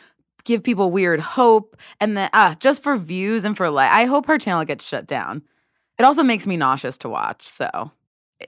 give 0.44 0.62
people 0.64 0.90
weird 0.90 1.20
hope, 1.20 1.76
and 2.00 2.16
then 2.16 2.28
ah, 2.32 2.56
just 2.58 2.82
for 2.82 2.96
views 2.96 3.44
and 3.44 3.56
for 3.56 3.70
like, 3.70 3.92
I 3.92 4.06
hope 4.06 4.26
her 4.26 4.38
channel 4.38 4.64
gets 4.64 4.84
shut 4.84 5.06
down. 5.06 5.42
It 5.98 6.02
also 6.04 6.24
makes 6.24 6.48
me 6.48 6.56
nauseous 6.56 6.98
to 6.98 7.08
watch. 7.08 7.44
So 7.44 7.92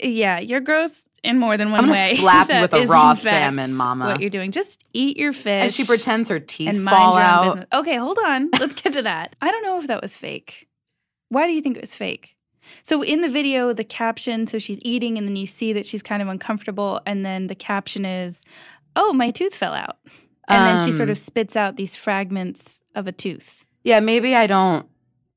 Yeah, 0.03 0.39
you're 0.41 0.61
gross 0.61 1.05
in 1.23 1.39
more 1.39 1.57
than 1.57 1.71
one 1.71 1.81
I'm 1.81 1.85
gonna 1.87 1.93
way. 1.95 2.17
slap 2.19 2.49
with 2.49 2.73
a 2.75 2.87
raw 2.87 3.15
salmon, 3.15 3.75
mama. 3.75 4.07
What 4.07 4.21
you're 4.21 4.31
doing? 4.31 4.51
Just 4.51 4.83
eat 4.93 5.17
your 5.17 5.33
fish. 5.33 5.63
and 5.65 5.73
she 5.73 5.85
pretends 5.85 6.29
her 6.29 6.39
teeth 6.41 6.75
fall 6.75 6.83
mind 6.83 7.15
your 7.15 7.23
out. 7.23 7.41
own 7.43 7.49
business. 7.49 7.67
Okay, 7.73 7.97
hold 7.97 8.19
on. 8.25 8.51
Let's 8.61 8.75
get 8.75 8.93
to 8.95 9.03
that. 9.03 9.37
I 9.41 9.51
don't 9.51 9.63
know 9.63 9.79
if 9.81 9.87
that 9.87 10.03
was 10.03 10.17
fake. 10.17 10.69
Why 11.29 11.47
do 11.47 11.53
you 11.53 11.61
think 11.63 11.77
it 11.77 11.81
was 11.83 11.95
fake? 11.97 12.37
So 12.83 13.03
in 13.03 13.21
the 13.21 13.29
video, 13.29 13.73
the 13.73 13.85
caption, 13.85 14.47
so 14.47 14.59
she's 14.59 14.79
eating, 14.83 15.19
and 15.19 15.29
then 15.29 15.37
you 15.37 15.47
see 15.47 15.73
that 15.75 15.85
she's 15.85 16.03
kind 16.03 16.23
of 16.23 16.29
uncomfortable, 16.29 17.01
and 17.05 17.25
then 17.25 17.47
the 17.49 17.55
caption 17.55 18.05
is, 18.07 18.43
"Oh, 18.97 19.13
my 19.13 19.31
tooth 19.31 19.55
fell 19.55 19.75
out," 19.75 19.99
and 20.49 20.79
then 20.79 20.87
she 20.87 20.91
sort 20.93 21.09
Um, 21.09 21.13
of 21.13 21.19
spits 21.19 21.57
out 21.57 21.77
these 21.77 21.95
fragments 21.95 22.81
of 22.95 23.07
a 23.07 23.13
tooth. 23.13 23.67
Yeah, 23.83 24.01
maybe 24.01 24.35
I 24.35 24.47
don't. 24.47 24.87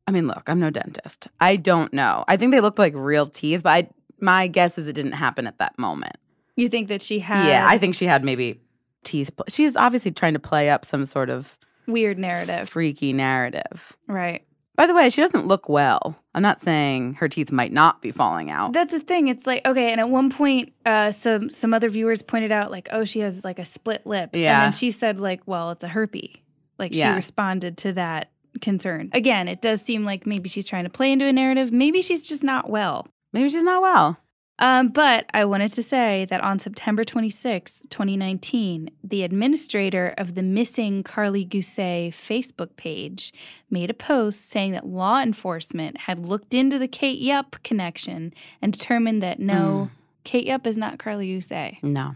I 0.08 0.12
mean, 0.12 0.26
look, 0.28 0.44
I'm 0.48 0.62
no 0.62 0.70
dentist. 0.70 1.28
I 1.42 1.58
don't 1.58 1.92
know. 1.92 2.24
I 2.30 2.38
think 2.38 2.52
they 2.54 2.62
looked 2.62 2.80
like 2.80 2.94
real 2.96 3.26
teeth, 3.26 3.64
but 3.64 3.70
I, 3.72 3.90
my 4.20 4.48
guess 4.48 4.78
is 4.78 4.88
it 4.88 4.94
didn't 4.94 5.14
happen 5.14 5.48
at 5.48 5.60
that 5.60 5.78
moment. 5.80 6.16
You 6.56 6.70
think 6.70 6.88
that 6.90 7.02
she 7.02 7.20
had 7.20 7.48
Yeah, 7.48 7.66
I 7.68 7.78
think 7.78 7.96
she 7.96 8.06
had 8.06 8.24
maybe 8.26 8.60
teeth. 9.04 9.36
pl- 9.36 9.46
She's 9.50 9.76
obviously 9.78 10.12
trying 10.12 10.34
to 10.34 10.40
play 10.40 10.70
up 10.70 10.86
some 10.86 11.06
sort 11.06 11.30
of 11.30 11.58
weird 11.88 12.18
narrative, 12.18 12.68
freaky 12.70 13.14
narrative. 13.14 13.96
right? 14.08 14.44
By 14.76 14.86
the 14.86 14.94
way, 14.94 15.10
she 15.10 15.22
doesn't 15.22 15.48
look 15.48 15.70
well. 15.70 16.20
I'm 16.36 16.44
not 16.44 16.62
saying 16.62 17.16
her 17.16 17.28
teeth 17.28 17.52
might 17.52 17.72
not 17.74 18.00
be 18.04 18.12
falling 18.12 18.52
out. 18.52 18.74
That's 18.74 18.92
the 18.92 19.00
thing. 19.00 19.28
It's 19.28 19.48
like 19.48 19.66
okay, 19.66 19.92
and 19.92 20.00
at 20.00 20.10
one 20.10 20.30
point, 20.30 20.72
uh, 20.86 21.10
some 21.12 21.50
some 21.50 21.74
other 21.74 21.90
viewers 21.90 22.22
pointed 22.22 22.52
out 22.52 22.70
like, 22.70 22.88
oh, 22.92 23.04
she 23.04 23.22
has 23.22 23.44
like 23.44 23.58
a 23.58 23.66
split 23.66 24.06
lip. 24.06 24.32
Yeah. 24.34 24.64
And 24.66 24.66
then 24.74 24.78
she 24.78 24.92
said 24.92 25.20
like, 25.20 25.42
well, 25.48 25.72
it's 25.72 25.84
a 25.84 25.88
herpy. 25.88 26.42
Like 26.78 26.94
she 26.94 27.08
responded 27.08 27.76
to 27.80 27.94
that 27.94 28.30
concern. 28.62 29.10
Again, 29.14 29.48
it 29.48 29.62
does 29.62 29.82
seem 29.82 30.06
like 30.06 30.28
maybe 30.28 30.48
she's 30.48 30.68
trying 30.68 30.84
to 30.84 30.92
play 30.92 31.12
into 31.12 31.26
a 31.26 31.34
narrative. 31.34 31.72
Maybe 31.72 32.04
she's 32.04 32.22
just 32.22 32.44
not 32.44 32.70
well. 32.70 33.08
Maybe 33.38 33.50
she's 33.50 33.64
not 33.64 33.82
well. 33.82 34.18
Um, 34.60 34.88
but 34.88 35.26
I 35.36 35.46
wanted 35.46 35.72
to 35.74 35.84
say 35.84 36.26
that 36.32 36.42
on 36.42 36.58
September 36.58 37.04
26, 37.04 37.82
2019, 37.92 38.90
the 39.04 39.22
administrator 39.22 40.16
of 40.18 40.34
the 40.34 40.42
missing 40.42 41.04
Carly 41.04 41.46
Gousset 41.46 42.10
Facebook 42.10 42.76
page 42.76 43.32
made 43.70 43.92
a 43.92 43.94
post 43.94 44.50
saying 44.50 44.72
that 44.72 44.88
law 44.88 45.22
enforcement 45.22 45.98
had 46.00 46.18
looked 46.18 46.56
into 46.56 46.80
the 46.80 46.88
Kate 46.88 47.20
Yup 47.20 47.58
connection 47.64 48.34
and 48.60 48.74
determined 48.74 49.22
that 49.22 49.40
no, 49.40 49.92
Kate 50.24 50.48
Yup 50.48 50.66
is 50.66 50.76
not 50.78 50.98
Carly 50.98 51.28
Gousset. 51.38 51.84
No. 51.84 52.16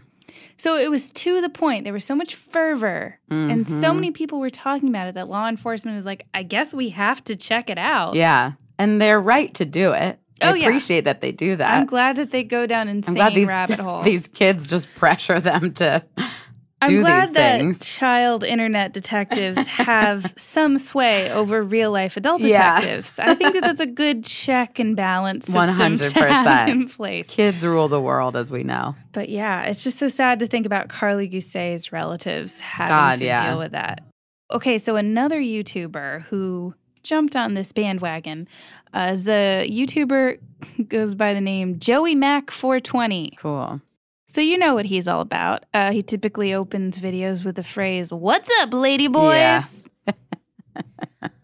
So 0.56 0.76
it 0.76 0.90
was 0.90 1.12
to 1.12 1.40
the 1.40 1.48
point. 1.48 1.84
There 1.84 1.92
was 1.92 2.04
so 2.04 2.16
much 2.16 2.34
fervor 2.34 3.20
and 3.30 3.68
so 3.68 3.90
Mhm. 3.92 3.94
many 3.94 4.10
people 4.10 4.40
were 4.40 4.50
talking 4.50 4.88
about 4.88 5.06
it 5.06 5.14
that 5.14 5.28
law 5.28 5.46
enforcement 5.48 5.96
is 5.96 6.06
like, 6.06 6.26
I 6.34 6.42
guess 6.42 6.74
we 6.74 6.88
have 6.88 7.22
to 7.24 7.36
check 7.36 7.70
it 7.70 7.78
out. 7.78 8.14
Yeah. 8.16 8.52
And 8.78 9.00
they're 9.00 9.20
right 9.20 9.54
to 9.54 9.64
do 9.64 9.92
it. 9.92 10.18
I 10.40 10.50
Oh, 10.50 10.54
yeah. 10.54 10.64
appreciate 10.66 11.02
that 11.04 11.20
they 11.20 11.32
do 11.32 11.56
that. 11.56 11.70
I'm 11.80 11.86
glad 11.86 12.16
that 12.16 12.30
they 12.30 12.42
go 12.44 12.66
down 12.66 12.88
I'm 12.88 12.96
insane 12.96 13.14
glad 13.14 13.34
these 13.34 13.46
rabbit 13.48 13.78
holes. 13.80 14.04
these 14.04 14.26
kids 14.28 14.68
just 14.68 14.92
pressure 14.94 15.38
them 15.40 15.72
to 15.74 16.02
I'm 16.84 17.00
glad 17.00 17.32
that 17.34 17.60
things. 17.60 17.78
child 17.78 18.42
internet 18.42 18.92
detectives 18.92 19.68
have 19.68 20.34
some 20.36 20.78
sway 20.78 21.30
over 21.30 21.62
real 21.62 21.92
life 21.92 22.16
adult 22.16 22.40
Yeah. 22.40 22.80
detectives. 22.80 23.20
I 23.20 23.34
think 23.36 23.52
that 23.52 23.60
that's 23.62 23.78
a 23.80 23.86
good 23.86 24.24
check 24.24 24.80
and 24.80 24.96
balance 24.96 25.46
system 25.46 25.96
to 25.98 26.10
have 26.10 26.66
100%. 26.66 26.68
in 26.68 26.88
place. 26.88 27.28
Kids 27.28 27.64
rule 27.64 27.86
the 27.86 28.00
world, 28.00 28.34
as 28.36 28.50
we 28.50 28.64
know. 28.64 28.96
But 29.12 29.28
yeah, 29.28 29.62
it's 29.62 29.84
just 29.84 29.96
so 30.00 30.08
sad 30.08 30.40
to 30.40 30.48
think 30.48 30.66
about 30.66 30.88
Carly 30.88 31.28
Gousset's 31.28 31.92
relatives 31.92 32.58
having 32.58 32.88
God, 32.90 33.18
to 33.18 33.24
yeah. 33.26 33.50
deal 33.50 33.58
with 33.60 33.70
that. 33.72 34.02
Okay, 34.52 34.76
so 34.78 34.96
another 34.96 35.40
YouTuber 35.40 36.22
who 36.24 36.74
jumped 37.02 37.34
on 37.36 37.54
this 37.54 37.72
bandwagon 37.72 38.46
uh, 38.94 39.14
a 39.28 39.68
YouTuber 39.70 40.38
goes 40.88 41.14
by 41.14 41.34
the 41.34 41.40
name 41.40 41.78
Joey 41.78 42.14
Mac 42.14 42.50
420. 42.50 43.34
Cool. 43.38 43.80
So 44.28 44.40
you 44.40 44.56
know 44.56 44.74
what 44.74 44.86
he's 44.86 45.06
all 45.08 45.20
about. 45.20 45.64
Uh, 45.74 45.92
he 45.92 46.00
typically 46.02 46.54
opens 46.54 46.98
videos 46.98 47.44
with 47.44 47.56
the 47.56 47.62
phrase 47.64 48.12
"What's 48.12 48.50
up, 48.60 48.72
lady 48.72 49.08
boys?" 49.08 49.86
Yeah. 50.06 50.12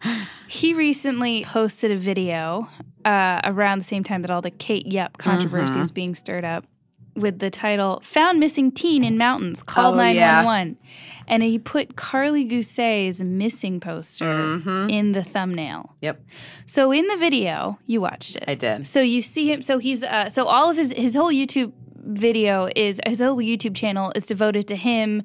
he 0.47 0.73
recently 0.73 1.43
posted 1.43 1.91
a 1.91 1.97
video 1.97 2.67
uh, 3.05 3.41
around 3.43 3.79
the 3.79 3.85
same 3.85 4.03
time 4.03 4.21
that 4.23 4.31
all 4.31 4.41
the 4.41 4.51
Kate 4.51 4.87
Yup 4.87 5.17
controversy 5.17 5.75
Mhm. 5.75 5.79
was 5.81 5.91
being 5.91 6.15
stirred 6.15 6.43
up, 6.45 6.65
with 7.19 7.39
the 7.39 7.49
title 7.49 8.01
"Found 8.03 8.39
Missing 8.39 8.71
Teen 8.71 9.03
in 9.03 9.17
Mountains." 9.17 9.61
Called 9.63 9.95
Oh, 9.95 9.97
nine 9.97 10.15
one 10.17 10.45
one, 10.45 10.77
and 11.27 11.43
he 11.43 11.59
put 11.59 11.95
Carly 11.95 12.43
Gousset's 12.43 13.21
missing 13.23 13.79
poster 13.79 14.25
Mhm. 14.25 14.91
in 14.91 15.11
the 15.11 15.23
thumbnail. 15.23 15.95
Yep, 16.01 16.21
So 16.65 16.91
in 16.91 17.07
the 17.07 17.17
video, 17.17 17.79
you 17.85 18.01
watched 18.01 18.35
it. 18.35 18.43
I 18.47 18.55
did. 18.55 18.87
So 18.87 19.01
you 19.01 19.21
see 19.21 19.51
him. 19.51 19.61
So 19.61 19.77
he's 19.77 20.03
uh, 20.03 20.29
so 20.29 20.45
all 20.45 20.69
of 20.69 20.77
his 20.77 20.91
his 20.93 21.15
whole 21.15 21.31
YouTube 21.31 21.71
video 22.01 22.69
is 22.75 22.99
his 23.05 23.19
whole 23.19 23.37
YouTube 23.37 23.75
channel 23.75 24.11
is 24.15 24.25
devoted 24.25 24.67
to 24.67 24.75
him 24.75 25.21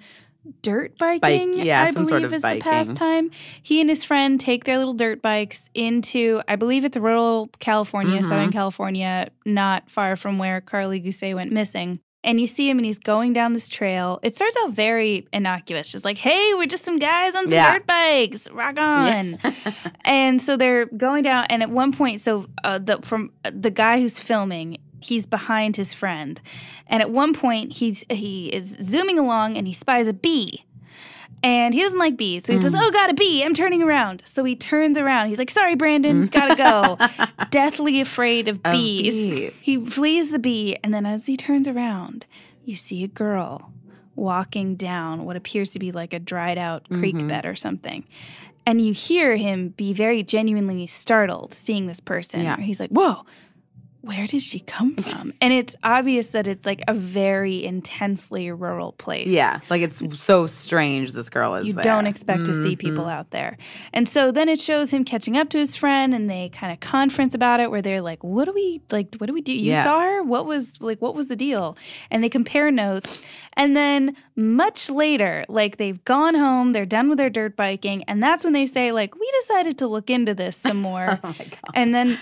dirt 0.62 0.98
biking. 0.98 1.54
yeah, 1.54 1.82
I 1.82 1.90
believe 1.90 2.08
sort 2.08 2.22
of 2.24 2.32
is 2.32 2.42
biking. 2.42 2.58
the 2.60 2.64
pastime. 2.64 3.30
He 3.62 3.80
and 3.80 3.88
his 3.88 4.04
friend 4.04 4.38
take 4.38 4.64
their 4.64 4.78
little 4.78 4.92
dirt 4.94 5.22
bikes 5.22 5.70
into 5.74 6.42
I 6.48 6.56
believe 6.56 6.84
it's 6.84 6.96
rural 6.96 7.48
California, 7.60 8.20
Mhm. 8.20 8.24
Southern 8.24 8.52
California, 8.52 9.28
not 9.46 9.90
far 9.90 10.16
from 10.16 10.38
where 10.38 10.60
Carly 10.60 11.00
Gousset 11.00 11.34
went 11.34 11.52
missing. 11.52 12.00
And 12.26 12.40
you 12.40 12.46
see 12.46 12.70
him 12.70 12.78
and 12.78 12.86
he's 12.86 12.98
going 12.98 13.34
down 13.34 13.52
this 13.52 13.68
trail. 13.68 14.18
It 14.22 14.34
starts 14.34 14.56
out 14.62 14.70
very 14.70 15.28
innocuous, 15.30 15.92
just 15.92 16.06
like, 16.06 16.16
hey, 16.16 16.54
we're 16.54 16.64
just 16.66 16.82
some 16.82 16.98
guys 16.98 17.34
on 17.36 17.44
some 17.48 17.52
Yeah. 17.54 17.74
dirt 17.74 17.86
bikes. 17.86 18.48
Rock 18.50 18.78
on. 18.80 19.36
And 20.06 20.40
so 20.40 20.56
they're 20.56 20.86
going 20.86 21.22
down, 21.22 21.44
and 21.50 21.62
at 21.62 21.68
one 21.70 21.92
point, 21.92 22.22
so 22.22 22.46
uh, 22.64 22.78
the 22.78 22.98
from 23.02 23.30
uh, 23.44 23.50
the 23.54 23.70
guy 23.70 24.00
who's 24.00 24.18
filming, 24.18 24.78
he's 25.04 25.26
behind 25.26 25.76
his 25.76 25.92
friend, 25.94 26.40
and 26.86 27.00
at 27.02 27.10
one 27.10 27.32
point 27.34 27.74
he's 27.74 28.04
he 28.10 28.48
is 28.48 28.76
zooming 28.82 29.18
along 29.18 29.56
and 29.56 29.66
he 29.66 29.72
spies 29.72 30.08
a 30.08 30.12
bee. 30.12 30.64
And 31.42 31.74
he 31.74 31.82
doesn't 31.82 31.98
like 31.98 32.16
bees. 32.16 32.44
So 32.46 32.54
he 32.54 32.58
Mm. 32.58 32.62
says, 32.62 32.74
Oh, 32.74 32.90
got 32.90 33.10
a 33.10 33.14
bee. 33.14 33.42
I'm 33.44 33.52
turning 33.52 33.82
around. 33.82 34.22
So 34.24 34.44
he 34.44 34.56
turns 34.56 34.96
around. 34.96 35.28
He's 35.28 35.38
like, 35.38 35.50
Sorry, 35.50 35.74
Mm. 35.74 35.78
Brandon, 35.78 36.26
gotta 36.28 36.54
go. 36.56 36.96
Deathly 37.50 38.00
afraid 38.00 38.48
of 38.48 38.60
Of 38.64 38.72
bees. 38.72 39.12
bees. 39.12 39.52
He 39.60 39.76
flees 39.84 40.30
the 40.30 40.38
bee. 40.38 40.78
And 40.82 40.94
then 40.94 41.04
as 41.04 41.26
he 41.26 41.36
turns 41.36 41.68
around, 41.68 42.24
you 42.64 42.76
see 42.76 43.04
a 43.04 43.08
girl 43.08 43.70
walking 44.16 44.74
down 44.76 45.26
what 45.26 45.36
appears 45.36 45.68
to 45.70 45.78
be 45.78 45.92
like 45.92 46.14
a 46.14 46.18
dried 46.18 46.56
out 46.56 46.88
creek 46.88 47.16
Mhm. 47.16 47.28
bed 47.28 47.44
or 47.44 47.54
something. 47.56 48.04
And 48.64 48.80
you 48.80 48.94
hear 48.94 49.36
him 49.36 49.74
be 49.76 49.92
very 49.92 50.22
genuinely 50.22 50.86
startled 50.86 51.52
seeing 51.52 51.86
this 51.88 52.00
person. 52.00 52.40
Yeah. 52.40 52.56
He's 52.58 52.80
like, 52.80 52.90
Whoa, 52.90 53.26
where 54.06 54.26
did 54.26 54.42
she 54.42 54.60
come 54.60 54.94
from? 54.96 55.32
and 55.40 55.52
it's 55.52 55.74
obvious 55.82 56.28
that 56.30 56.46
it's 56.46 56.66
like 56.66 56.82
a 56.88 56.94
very 56.94 57.64
intensely 57.64 58.50
rural 58.50 58.92
place. 58.92 59.28
Yeah, 59.28 59.60
like 59.70 59.82
it's 59.82 60.02
so 60.20 60.46
strange. 60.46 61.12
This 61.12 61.28
girl 61.30 61.54
is. 61.54 61.66
You 61.66 61.72
there. 61.74 61.84
don't 61.84 62.06
expect 62.06 62.44
to 62.46 62.54
see 62.54 62.76
people 62.76 63.04
Mhm. 63.04 63.12
out 63.12 63.30
there. 63.30 63.56
And 63.92 64.08
so 64.08 64.30
then 64.32 64.48
it 64.48 64.60
shows 64.60 64.90
him 64.92 65.04
catching 65.04 65.36
up 65.36 65.48
to 65.50 65.58
his 65.58 65.76
friend 65.76 66.14
and 66.14 66.28
they 66.28 66.48
kind 66.50 66.72
of 66.72 66.80
conference 66.80 67.34
about 67.34 67.60
it 67.60 67.70
where 67.70 67.82
they're 67.82 68.00
like, 68.02 68.22
What 68.22 68.44
do 68.46 68.52
we 68.52 68.80
like 68.90 69.14
what 69.18 69.26
do 69.26 69.32
we 69.32 69.40
do? 69.40 69.52
You 69.52 69.72
Yeah. 69.72 69.84
saw 69.84 70.00
her? 70.00 70.22
What 70.22 70.46
was 70.46 70.80
like 70.80 71.00
what 71.00 71.14
was 71.14 71.28
the 71.28 71.36
deal? 71.36 71.76
And 72.10 72.22
they 72.22 72.28
compare 72.28 72.70
notes. 72.70 73.22
And 73.54 73.76
then 73.76 74.16
much 74.36 74.90
later, 74.90 75.44
like 75.48 75.76
they've 75.76 76.04
gone 76.04 76.34
home, 76.34 76.72
they're 76.72 76.86
done 76.86 77.08
with 77.08 77.18
their 77.18 77.30
dirt 77.30 77.56
biking, 77.56 78.02
and 78.08 78.22
that's 78.22 78.42
when 78.42 78.52
they 78.52 78.66
say, 78.66 78.90
like, 78.90 79.14
we 79.14 79.30
decided 79.40 79.78
to 79.78 79.86
look 79.86 80.10
into 80.10 80.34
this 80.34 80.56
some 80.56 80.76
more. 80.90 81.20
Oh 81.22 81.28
my 81.28 81.32
god. 81.44 81.70
and 81.74 81.94
then 81.94 82.18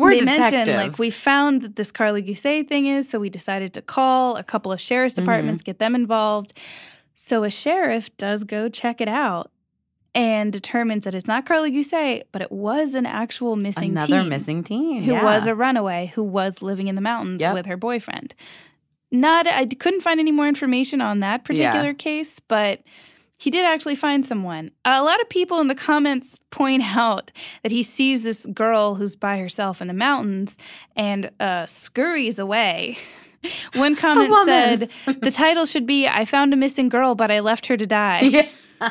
We're 0.00 0.18
they 0.18 0.24
mentioned 0.24 0.68
like 0.68 0.98
we 0.98 1.10
found 1.10 1.62
that 1.62 1.76
this 1.76 1.90
Carly 1.92 2.22
Gousset 2.22 2.68
thing 2.68 2.86
is, 2.86 3.08
so 3.08 3.18
we 3.18 3.30
decided 3.30 3.72
to 3.74 3.82
call 3.82 4.36
a 4.36 4.42
couple 4.44 4.72
of 4.72 4.80
sheriff's 4.80 5.14
Mm-hmm. 5.14 5.22
departments, 5.24 5.62
get 5.62 5.78
them 5.78 5.94
involved. 5.94 6.52
So 7.14 7.44
a 7.44 7.50
sheriff 7.50 8.14
does 8.16 8.44
go 8.44 8.68
check 8.68 9.00
it 9.00 9.08
out 9.08 9.50
and 10.14 10.52
determines 10.52 11.04
that 11.04 11.14
it's 11.14 11.28
not 11.28 11.46
Carly 11.46 11.70
Gousset, 11.70 12.22
but 12.32 12.42
it 12.42 12.50
was 12.50 12.94
an 12.94 13.06
actual 13.06 13.54
missing 13.56 13.90
Another 13.92 14.20
teen 14.20 14.28
missing 14.28 14.64
teen 14.64 15.02
who 15.04 15.12
yeah. 15.12 15.22
was 15.22 15.46
a 15.46 15.54
runaway 15.54 16.10
who 16.14 16.22
was 16.24 16.62
living 16.62 16.88
in 16.88 16.94
the 16.96 17.00
mountains 17.00 17.40
Yep. 17.40 17.54
with 17.54 17.66
her 17.66 17.76
boyfriend. 17.76 18.34
Not 19.12 19.46
I 19.46 19.66
couldn't 19.66 20.00
find 20.02 20.18
any 20.20 20.32
more 20.32 20.48
information 20.48 21.00
on 21.00 21.20
that 21.20 21.44
particular 21.44 21.92
case, 21.94 22.40
but 22.40 22.80
he 23.40 23.50
did 23.50 23.64
actually 23.64 23.94
find 23.94 24.24
someone. 24.26 24.70
A 24.84 25.02
lot 25.02 25.18
of 25.22 25.28
people 25.30 25.60
in 25.62 25.68
the 25.68 25.74
comments 25.74 26.38
point 26.50 26.82
out 26.82 27.32
that 27.62 27.72
he 27.72 27.82
sees 27.82 28.22
this 28.22 28.44
girl 28.52 28.96
who's 28.96 29.16
by 29.16 29.38
herself 29.38 29.80
in 29.80 29.88
the 29.88 29.94
mountains 29.94 30.58
and 30.94 31.30
uh, 31.40 31.64
scurries 31.64 32.38
away. 32.38 32.98
One 33.76 33.96
comment 33.96 34.30
said, 34.44 34.90
The 35.06 35.30
title 35.30 35.64
should 35.64 35.86
be 35.86 36.06
I 36.06 36.26
found 36.26 36.52
a 36.52 36.56
missing 36.56 36.90
girl, 36.90 37.14
but 37.14 37.30
I 37.30 37.40
left 37.40 37.64
her 37.66 37.78
to 37.78 37.86
die. 37.86 38.20
Yeah. 38.20 38.48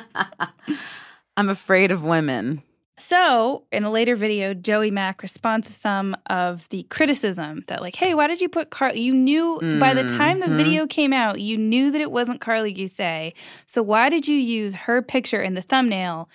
I'm 1.37 1.49
afraid 1.49 1.91
of 1.91 2.03
women. 2.03 2.63
So, 3.09 3.63
in 3.71 3.83
a 3.85 3.89
later 3.89 4.15
video, 4.15 4.53
Joey 4.53 4.91
Mack 4.91 5.23
responds 5.23 5.65
to 5.67 5.73
some 5.73 6.15
of 6.27 6.69
the 6.69 6.83
criticism 6.91 7.63
that, 7.65 7.81
like, 7.81 7.95
hey, 7.95 8.13
why 8.13 8.27
did 8.27 8.39
you 8.39 8.47
put 8.47 8.69
Carly? 8.69 8.99
You 9.01 9.15
knew 9.15 9.57
by 9.79 9.95
the 9.95 10.03
time 10.03 10.41
the 10.41 10.45
Mhm. 10.45 10.55
video 10.55 10.85
came 10.85 11.11
out, 11.11 11.39
you 11.41 11.57
knew 11.57 11.89
that 11.89 12.01
it 12.01 12.11
wasn't 12.11 12.39
Carly 12.39 12.71
Gousset. 12.71 13.33
So, 13.65 13.81
why 13.81 14.09
did 14.09 14.27
you 14.27 14.37
use 14.37 14.75
her 14.85 15.01
picture 15.01 15.41
in 15.41 15.55
the 15.55 15.63
thumbnail? 15.63 16.29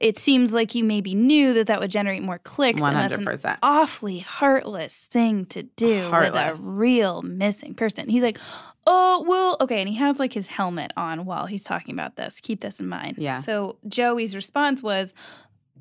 It 0.00 0.18
seems 0.18 0.52
like 0.52 0.74
you 0.74 0.82
maybe 0.82 1.14
knew 1.14 1.54
that 1.54 1.68
that 1.68 1.78
would 1.78 1.92
generate 1.92 2.22
more 2.24 2.38
clicks. 2.40 2.82
One 2.82 2.96
and 2.96 3.12
that's 3.12 3.44
an 3.44 3.56
awfully 3.62 4.18
heartless 4.18 5.06
thing 5.06 5.44
to 5.46 5.62
do 5.62 6.10
Heartless. 6.10 6.58
with 6.58 6.66
a 6.66 6.70
real 6.72 7.22
missing 7.22 7.72
person. 7.72 8.08
He's 8.08 8.24
like, 8.24 8.38
oh, 8.86 9.24
well, 9.26 9.56
okay. 9.60 9.80
And 9.80 9.88
he 9.88 9.94
has 9.96 10.18
like 10.18 10.32
his 10.32 10.48
helmet 10.48 10.92
on 10.96 11.24
while 11.24 11.46
he's 11.46 11.64
talking 11.64 11.94
about 11.94 12.16
this. 12.16 12.40
Keep 12.40 12.60
this 12.60 12.78
in 12.78 12.88
mind. 12.88 13.16
Yeah. 13.18 13.38
So 13.38 13.76
Joey's 13.88 14.36
response 14.36 14.82
was, 14.82 15.14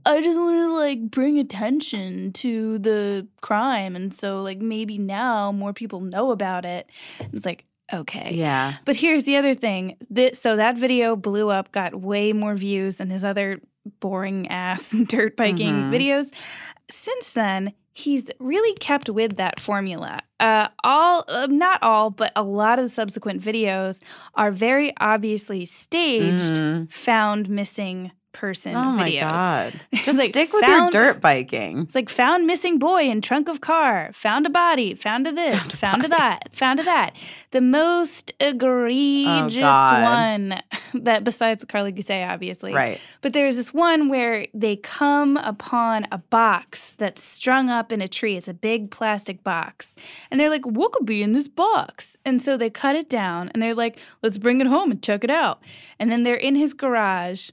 I 0.06 0.22
just 0.22 0.38
wanted 0.38 0.68
to 0.68 0.74
like 0.74 1.10
bring 1.12 1.40
attention 1.40 2.32
to 2.34 2.78
the 2.80 3.28
crime. 3.42 3.96
And 3.96 4.14
so, 4.14 4.42
like, 4.42 4.60
maybe 4.60 4.98
now 4.98 5.52
more 5.52 5.74
people 5.74 6.00
know 6.02 6.32
about 6.32 6.64
it. 6.66 6.90
It's 7.34 7.46
like, 7.46 7.66
okay. 7.92 8.32
Yeah. 8.34 8.76
But 8.86 8.98
here's 8.98 9.24
the 9.24 9.36
other 9.38 9.54
thing. 9.54 9.98
That, 10.12 10.36
so 10.38 10.56
that 10.58 10.78
video 10.78 11.16
blew 11.16 11.50
up, 11.50 11.72
got 11.72 11.96
way 12.00 12.34
more 12.34 12.56
views 12.56 12.98
than 12.98 13.10
his 13.10 13.24
other 13.24 13.60
boring 14.00 14.48
ass 14.50 14.92
dirt 15.08 15.36
biking 15.38 15.74
Mhm. 15.74 15.92
videos. 15.92 16.34
Since 16.90 17.34
then, 17.34 17.74
he's 17.94 18.30
really 18.40 18.76
kept 18.78 19.10
with 19.10 19.38
that 19.38 19.60
formula. 19.60 20.20
Uh, 20.40 20.68
all, 20.84 21.24
uh, 21.28 21.48
not 21.50 21.82
all, 21.82 22.10
but 22.12 22.32
a 22.36 22.44
lot 22.44 22.78
of 22.78 22.86
the 22.86 22.90
subsequent 22.90 23.42
videos 23.42 24.02
are 24.36 24.52
very 24.52 24.94
obviously 25.00 25.66
staged, 25.66 26.56
Mhm. 26.56 26.92
found 26.92 27.50
missing 27.50 28.12
person 28.36 28.76
Oh 28.76 28.92
my 28.92 29.10
videos. 29.10 29.22
god. 29.22 29.82
Just 30.04 30.18
like 30.18 30.30
stick 30.30 30.52
with 30.54 30.64
found- 30.64 30.94
your 30.94 31.04
dirt 31.14 31.22
biking. 31.22 31.80
It's 31.80 31.96
like 31.96 32.10
found 32.10 32.46
missing 32.46 32.78
boy 32.78 33.04
in 33.04 33.22
trunk 33.22 33.48
of 33.48 33.62
car, 33.62 34.12
found 34.14 34.46
a 34.46 34.50
body, 34.50 34.94
found 34.94 35.26
a 35.26 35.32
this, 35.32 35.76
found 35.76 36.04
a, 36.06 36.10
that, 36.10 36.54
found 36.54 36.80
a 36.80 36.84
that. 36.84 37.16
The 37.52 37.62
most 37.62 38.34
oh, 38.42 38.48
egregious 38.50 39.64
Oh, 39.64 40.02
one 40.04 40.62
that 40.94 41.24
besides 41.24 41.64
Carly 41.66 41.92
Gousset, 41.94 42.30
obviously. 42.30 42.74
Right. 42.74 43.00
But 43.22 43.34
there's 43.34 43.56
this 43.56 43.74
one 43.74 44.10
where 44.10 44.48
they 44.54 44.76
come 44.76 45.38
upon 45.38 46.08
a 46.12 46.18
box 46.18 46.94
that's 46.94 47.24
strung 47.24 47.70
up 47.70 47.92
in 47.92 48.02
a 48.02 48.08
tree. 48.08 48.36
It's 48.36 48.48
a 48.48 48.54
big 48.54 48.92
plastic 48.92 49.44
box. 49.44 49.96
And 50.30 50.40
they're 50.40 50.50
like, 50.50 50.66
what 50.66 50.92
could 50.92 51.06
be 51.06 51.24
in 51.24 51.32
this 51.32 51.48
box? 51.48 52.18
And 52.26 52.42
so 52.42 52.58
they 52.58 52.70
cut 52.70 52.96
it 52.96 53.10
down 53.10 53.50
and 53.54 53.62
they're 53.62 53.74
like, 53.76 53.98
let's 54.22 54.38
bring 54.38 54.60
it 54.62 54.68
home 54.68 54.92
and 54.92 55.02
check 55.02 55.24
it 55.24 55.32
out. 55.32 55.62
And 56.00 56.12
then 56.12 56.24
they're 56.24 56.36
in 56.36 56.56
his 56.56 56.74
garage 56.74 57.50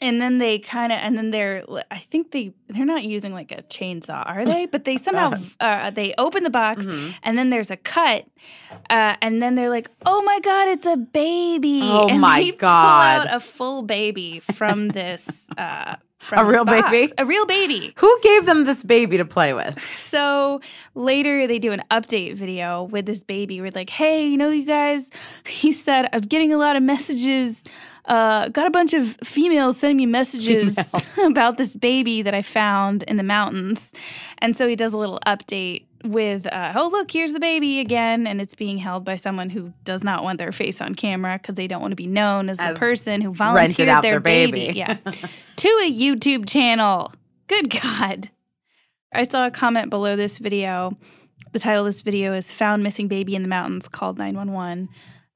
and 0.00 0.20
then 0.20 0.38
they 0.38 0.58
kind 0.58 0.92
of 0.92 0.98
and 1.00 1.16
then 1.18 1.30
they're 1.30 1.64
i 1.90 1.98
think 1.98 2.30
they 2.32 2.52
they're 2.68 2.84
not 2.86 3.02
using 3.04 3.32
like 3.32 3.52
a 3.52 3.62
chainsaw 3.64 4.26
are 4.26 4.44
they 4.44 4.66
but 4.66 4.84
they 4.84 4.96
somehow 4.96 5.32
uh, 5.60 5.90
they 5.90 6.14
open 6.18 6.42
the 6.42 6.50
box 6.50 6.86
Mhm. 6.86 7.14
and 7.22 7.36
then 7.38 7.50
there's 7.50 7.70
a 7.70 7.76
cut 7.76 8.24
uh, 8.88 9.16
and 9.22 9.40
then 9.42 9.54
they're 9.54 9.68
like 9.70 9.90
oh 10.06 10.22
my 10.22 10.40
god 10.40 10.68
it's 10.68 10.86
a 10.86 10.96
baby 10.96 11.80
Oh 11.82 12.08
and 12.08 12.20
my 12.20 12.42
they 12.42 12.50
God. 12.52 13.22
pull 13.22 13.28
out 13.30 13.36
a 13.36 13.40
full 13.40 13.82
baby 13.82 14.40
from 14.40 14.88
this 14.88 15.48
uh 15.58 15.96
from 16.20 16.46
A 16.46 16.50
real 16.50 16.64
box. 16.66 16.90
baby? 16.90 17.12
a 17.16 17.24
real 17.24 17.46
baby 17.46 17.94
Who 17.96 18.18
gave 18.22 18.44
them 18.44 18.64
this 18.64 18.82
baby 18.82 19.16
to 19.16 19.24
play 19.24 19.54
with? 19.54 19.78
so 19.96 20.60
later 20.94 21.46
they 21.46 21.58
do 21.58 21.72
an 21.72 21.82
update 21.90 22.34
video 22.34 22.82
with 22.84 23.06
this 23.06 23.22
baby. 23.24 23.60
We're 23.62 23.70
like, 23.74 23.88
hey, 23.88 24.26
you 24.26 24.36
know, 24.36 24.50
you 24.50 24.66
guys, 24.66 25.10
he 25.46 25.72
said, 25.72 26.10
I'm 26.12 26.20
getting 26.20 26.52
a 26.52 26.58
lot 26.58 26.76
of 26.76 26.82
messages. 26.82 27.64
Uh, 28.10 28.48
got 28.48 28.66
a 28.66 28.70
bunch 28.70 28.92
of 28.92 29.16
females 29.22 29.76
sending 29.76 29.96
me 29.96 30.04
messages 30.04 30.76
about 31.24 31.58
this 31.58 31.76
baby 31.76 32.22
that 32.22 32.34
I 32.34 32.42
found 32.42 33.04
in 33.04 33.14
the 33.14 33.22
mountains. 33.22 33.92
And 34.38 34.56
so 34.56 34.66
he 34.66 34.74
does 34.74 34.92
a 34.92 34.98
little 34.98 35.20
update 35.24 35.86
with, 36.02 36.44
uh, 36.48 36.72
oh, 36.74 36.88
look, 36.88 37.12
here's 37.12 37.32
the 37.32 37.38
baby 37.38 37.78
again. 37.78 38.26
And 38.26 38.40
it's 38.40 38.56
being 38.56 38.78
held 38.78 39.04
by 39.04 39.14
someone 39.14 39.48
who 39.48 39.72
does 39.84 40.02
not 40.02 40.24
want 40.24 40.38
their 40.38 40.50
face 40.50 40.80
on 40.80 40.96
camera 40.96 41.38
because 41.40 41.54
they 41.54 41.68
don't 41.68 41.80
want 41.80 41.92
to 41.92 41.96
be 41.96 42.08
known 42.08 42.50
as, 42.50 42.58
As 42.58 42.74
the 42.74 42.80
person 42.80 43.20
who 43.20 43.32
volunteered 43.32 43.88
out 43.88 44.02
their, 44.02 44.14
their 44.14 44.20
baby. 44.20 44.72
Yeah. 44.74 44.94
to 45.56 45.68
a 45.68 45.92
YouTube 45.92 46.48
channel. 46.48 47.12
Good 47.46 47.70
God. 47.80 48.28
I 49.12 49.22
saw 49.22 49.46
a 49.46 49.52
comment 49.52 49.88
below 49.88 50.16
this 50.16 50.38
video. 50.38 50.98
The 51.52 51.60
title 51.60 51.82
of 51.82 51.86
this 51.86 52.02
video 52.02 52.34
is 52.34 52.50
Found 52.50 52.82
Missing 52.82 53.06
Baby 53.06 53.36
in 53.36 53.42
the 53.42 53.48
Mountains 53.48 53.86
Called 53.86 54.18
911. 54.18 54.88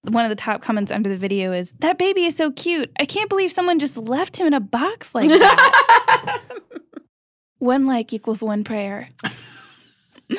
One 0.04 0.24
of 0.24 0.28
the 0.28 0.36
top 0.36 0.60
comments 0.62 0.90
under 0.90 1.08
the 1.10 1.16
video 1.16 1.52
is, 1.52 1.72
That 1.80 1.98
baby 1.98 2.24
is 2.24 2.36
so 2.36 2.50
cute. 2.50 2.90
I 2.98 3.06
can't 3.06 3.28
believe 3.28 3.50
someone 3.52 3.78
just 3.78 3.96
left 3.96 4.36
him 4.36 4.46
in 4.46 4.54
a 4.54 4.60
box 4.60 5.14
like 5.14 5.28
that. 5.28 6.40
one 7.58 7.86
like 7.86 8.12
equals 8.12 8.42
one 8.42 8.64
prayer. 8.64 9.08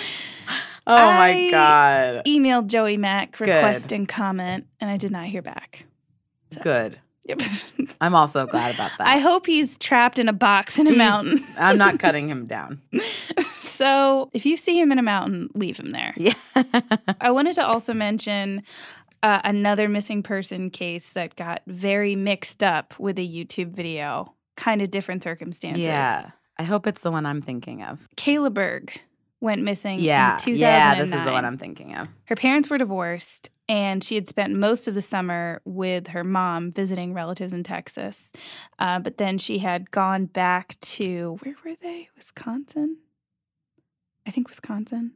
Oh 0.88 0.96
my 0.96 1.48
I- 1.48 1.50
god. 1.50 2.26
Emailed 2.28 2.68
Joey 2.68 2.96
Mack 2.96 3.38
Good. 3.38 3.48
requesting 3.48 4.06
comment, 4.06 4.68
and 4.80 4.88
I 4.92 4.98
did 4.98 5.10
not 5.10 5.26
hear 5.26 5.42
back. 5.42 5.86
Good. 6.62 7.00
Yep. 7.28 7.42
I'm 8.02 8.14
also 8.14 8.46
glad 8.46 8.76
about 8.76 8.92
that. 9.00 9.08
I 9.08 9.18
hope 9.18 9.48
he's 9.48 9.80
trapped 9.80 10.20
in 10.20 10.30
a 10.30 10.34
box 10.34 10.78
in 10.78 10.86
a 10.86 10.96
mountain. 10.96 11.44
I'm 11.58 11.80
not 11.80 11.98
cutting 11.98 12.28
him 12.30 12.46
down. 12.46 12.84
so 13.56 14.30
if 14.34 14.46
you 14.46 14.58
see 14.58 14.80
him 14.80 14.92
in 14.92 15.00
a 15.00 15.04
mountain, 15.04 15.50
leave 15.56 15.78
him 15.80 15.90
there. 15.90 16.14
Yeah. 16.18 16.34
I 17.20 17.32
wanted 17.32 17.56
to 17.56 17.66
also 17.66 17.96
mention 17.96 18.62
uh, 19.26 19.42
another 19.44 19.90
missing 19.90 20.22
person 20.24 20.70
case 20.70 21.14
that 21.14 21.36
got 21.36 21.62
very 21.68 22.16
mixed 22.16 22.64
up 22.64 22.94
with 23.00 23.18
a 23.18 23.28
YouTube 23.28 23.72
video, 23.72 24.34
kind 24.56 24.82
of 24.84 24.92
different 24.92 25.24
circumstances. 25.24 25.82
yeah. 25.84 26.30
I 26.58 26.64
hope 26.64 26.86
it's 26.88 27.02
the 27.02 27.12
one 27.12 27.26
I'm 27.26 27.42
thinking 27.42 27.82
of. 27.84 28.08
Kayla 28.18 28.54
Berg 28.54 28.94
went 29.42 29.62
missing 29.64 30.00
Yeah. 30.00 30.34
in 30.36 30.40
2009. 30.40 30.60
Yeah, 30.60 31.04
this 31.04 31.14
is 31.14 31.26
the 31.26 31.32
one 31.32 31.44
I'm 31.44 31.58
thinking 31.58 31.96
of. 31.96 32.08
Her 32.26 32.36
parents 32.36 32.70
were 32.70 32.78
divorced, 32.78 33.50
and 33.68 34.04
she 34.04 34.16
had 34.16 34.28
spent 34.28 34.54
most 34.54 34.88
of 34.88 34.94
the 34.94 35.02
summer 35.02 35.62
with 35.66 36.08
her 36.10 36.24
mom 36.24 36.72
visiting 36.72 37.14
relatives 37.14 37.52
in 37.52 37.64
Texas. 37.64 38.32
Uh, 38.80 39.00
but 39.00 39.18
then 39.18 39.38
she 39.38 39.58
had 39.58 39.90
gone 39.92 40.26
back 40.28 40.80
to, 40.82 41.38
where 41.44 41.56
were 41.66 41.76
they? 41.82 42.10
Wisconsin? 42.16 42.98
I 44.28 44.32
think 44.32 44.48
Wisconsin. 44.50 45.14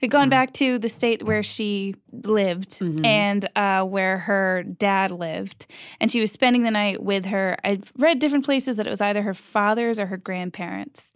They'd 0.00 0.10
gone 0.10 0.28
Mhm. 0.28 0.30
back 0.30 0.52
to 0.54 0.78
the 0.78 0.88
state 0.88 1.22
where 1.22 1.42
she 1.42 1.94
lived 2.12 2.70
Mhm. 2.80 3.04
and 3.06 3.48
uh, 3.56 3.82
where 3.84 4.18
her 4.18 4.62
dad 4.62 5.10
lived. 5.10 5.66
And 6.00 6.10
she 6.10 6.20
was 6.20 6.30
spending 6.32 6.62
the 6.62 6.70
night 6.70 7.02
with 7.02 7.26
her. 7.26 7.56
I 7.64 7.80
read 7.96 8.18
different 8.18 8.44
places 8.44 8.76
that 8.76 8.86
it 8.86 8.90
was 8.90 9.00
either 9.00 9.22
her 9.22 9.34
father's 9.34 9.98
or 10.00 10.06
her 10.06 10.16
grandparents. 10.16 11.12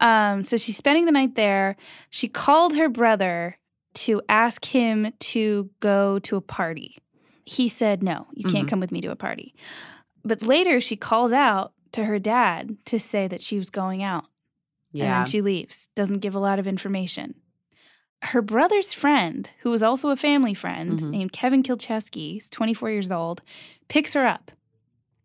Um, 0.00 0.44
so 0.44 0.56
she's 0.56 0.76
spending 0.76 1.04
the 1.04 1.12
night 1.12 1.34
there. 1.34 1.76
She 2.08 2.28
called 2.28 2.76
her 2.76 2.88
brother 2.88 3.58
to 3.94 4.22
ask 4.28 4.64
him 4.66 5.12
to 5.18 5.68
go 5.80 6.18
to 6.20 6.36
a 6.36 6.40
party. 6.40 6.96
He 7.44 7.68
said, 7.68 8.02
No, 8.02 8.28
you 8.32 8.48
can't 8.48 8.66
Mhm. 8.66 8.70
come 8.70 8.80
with 8.80 8.92
me 8.92 9.00
to 9.00 9.10
a 9.10 9.16
party. 9.16 9.54
But 10.24 10.42
later 10.42 10.80
she 10.80 10.96
calls 10.96 11.32
out 11.32 11.72
to 11.92 12.04
her 12.04 12.18
dad 12.20 12.76
to 12.84 12.98
say 13.00 13.26
that 13.26 13.42
she 13.42 13.56
was 13.56 13.68
going 13.70 14.02
out. 14.02 14.26
And 14.92 15.02
Yeah. 15.02 15.18
then 15.18 15.26
she 15.26 15.40
leaves, 15.42 15.88
doesn't 15.96 16.20
give 16.20 16.34
a 16.34 16.38
lot 16.40 16.58
of 16.58 16.66
information. 16.68 17.34
Her 18.22 18.42
brother's 18.42 18.92
friend, 18.92 19.50
who 19.60 19.70
was 19.70 19.82
also 19.82 20.10
a 20.10 20.16
family 20.16 20.52
friend 20.54 20.98
Mhm. 20.98 21.10
named 21.10 21.32
Kevin 21.32 21.62
Kilcheski, 21.62 22.34
he's 22.34 22.50
24 22.50 22.90
years 22.90 23.10
old, 23.10 23.40
picks 23.88 24.12
her 24.12 24.26
up. 24.26 24.50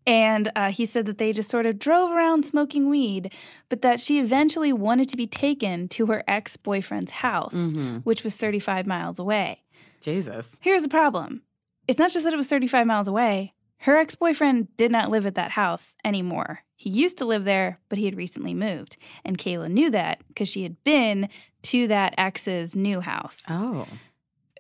And 0.08 0.52
uh, 0.56 0.70
he 0.72 0.86
said 0.86 1.08
that 1.08 1.18
they 1.18 1.34
just 1.34 1.50
sort 1.50 1.66
of 1.66 1.80
drove 1.80 2.12
around 2.12 2.46
smoking 2.46 2.90
weed, 2.90 3.34
but 3.70 3.82
that 3.82 4.00
she 4.00 4.20
eventually 4.20 4.72
wanted 4.72 5.10
to 5.10 5.18
be 5.18 5.26
taken 5.26 5.88
to 5.90 6.06
her 6.06 6.24
ex 6.28 6.58
boyfriend's 6.58 7.10
house, 7.12 7.56
Mhm. 7.74 8.04
which 8.06 8.24
was 8.24 8.36
35 8.36 8.86
miles 8.86 9.18
away. 9.18 9.64
Jesus. 10.02 10.58
Here's 10.62 10.84
the 10.84 10.90
problem 10.90 11.42
it's 11.88 12.00
not 12.00 12.12
just 12.12 12.24
that 12.24 12.34
it 12.34 12.38
was 12.38 12.48
35 12.48 12.86
miles 12.88 13.08
away, 13.08 13.54
her 13.80 13.98
ex 13.98 14.16
boyfriend 14.16 14.76
did 14.78 14.92
not 14.92 15.10
live 15.12 15.26
at 15.26 15.36
that 15.36 15.52
house 15.52 15.96
anymore. 16.04 16.60
He 16.76 16.90
used 16.90 17.18
to 17.20 17.26
live 17.26 17.46
there, 17.46 17.80
but 17.90 17.98
he 17.98 18.06
had 18.06 18.18
recently 18.18 18.54
moved. 18.54 18.98
And 19.24 19.38
Kayla 19.38 19.70
knew 19.70 19.90
that 19.92 20.20
because 20.28 20.48
she 20.50 20.64
had 20.64 20.84
been 20.84 21.30
to 21.64 21.88
that 21.88 22.14
ex's 22.18 22.76
new 22.76 23.00
house. 23.02 23.46
Oh. 23.50 23.88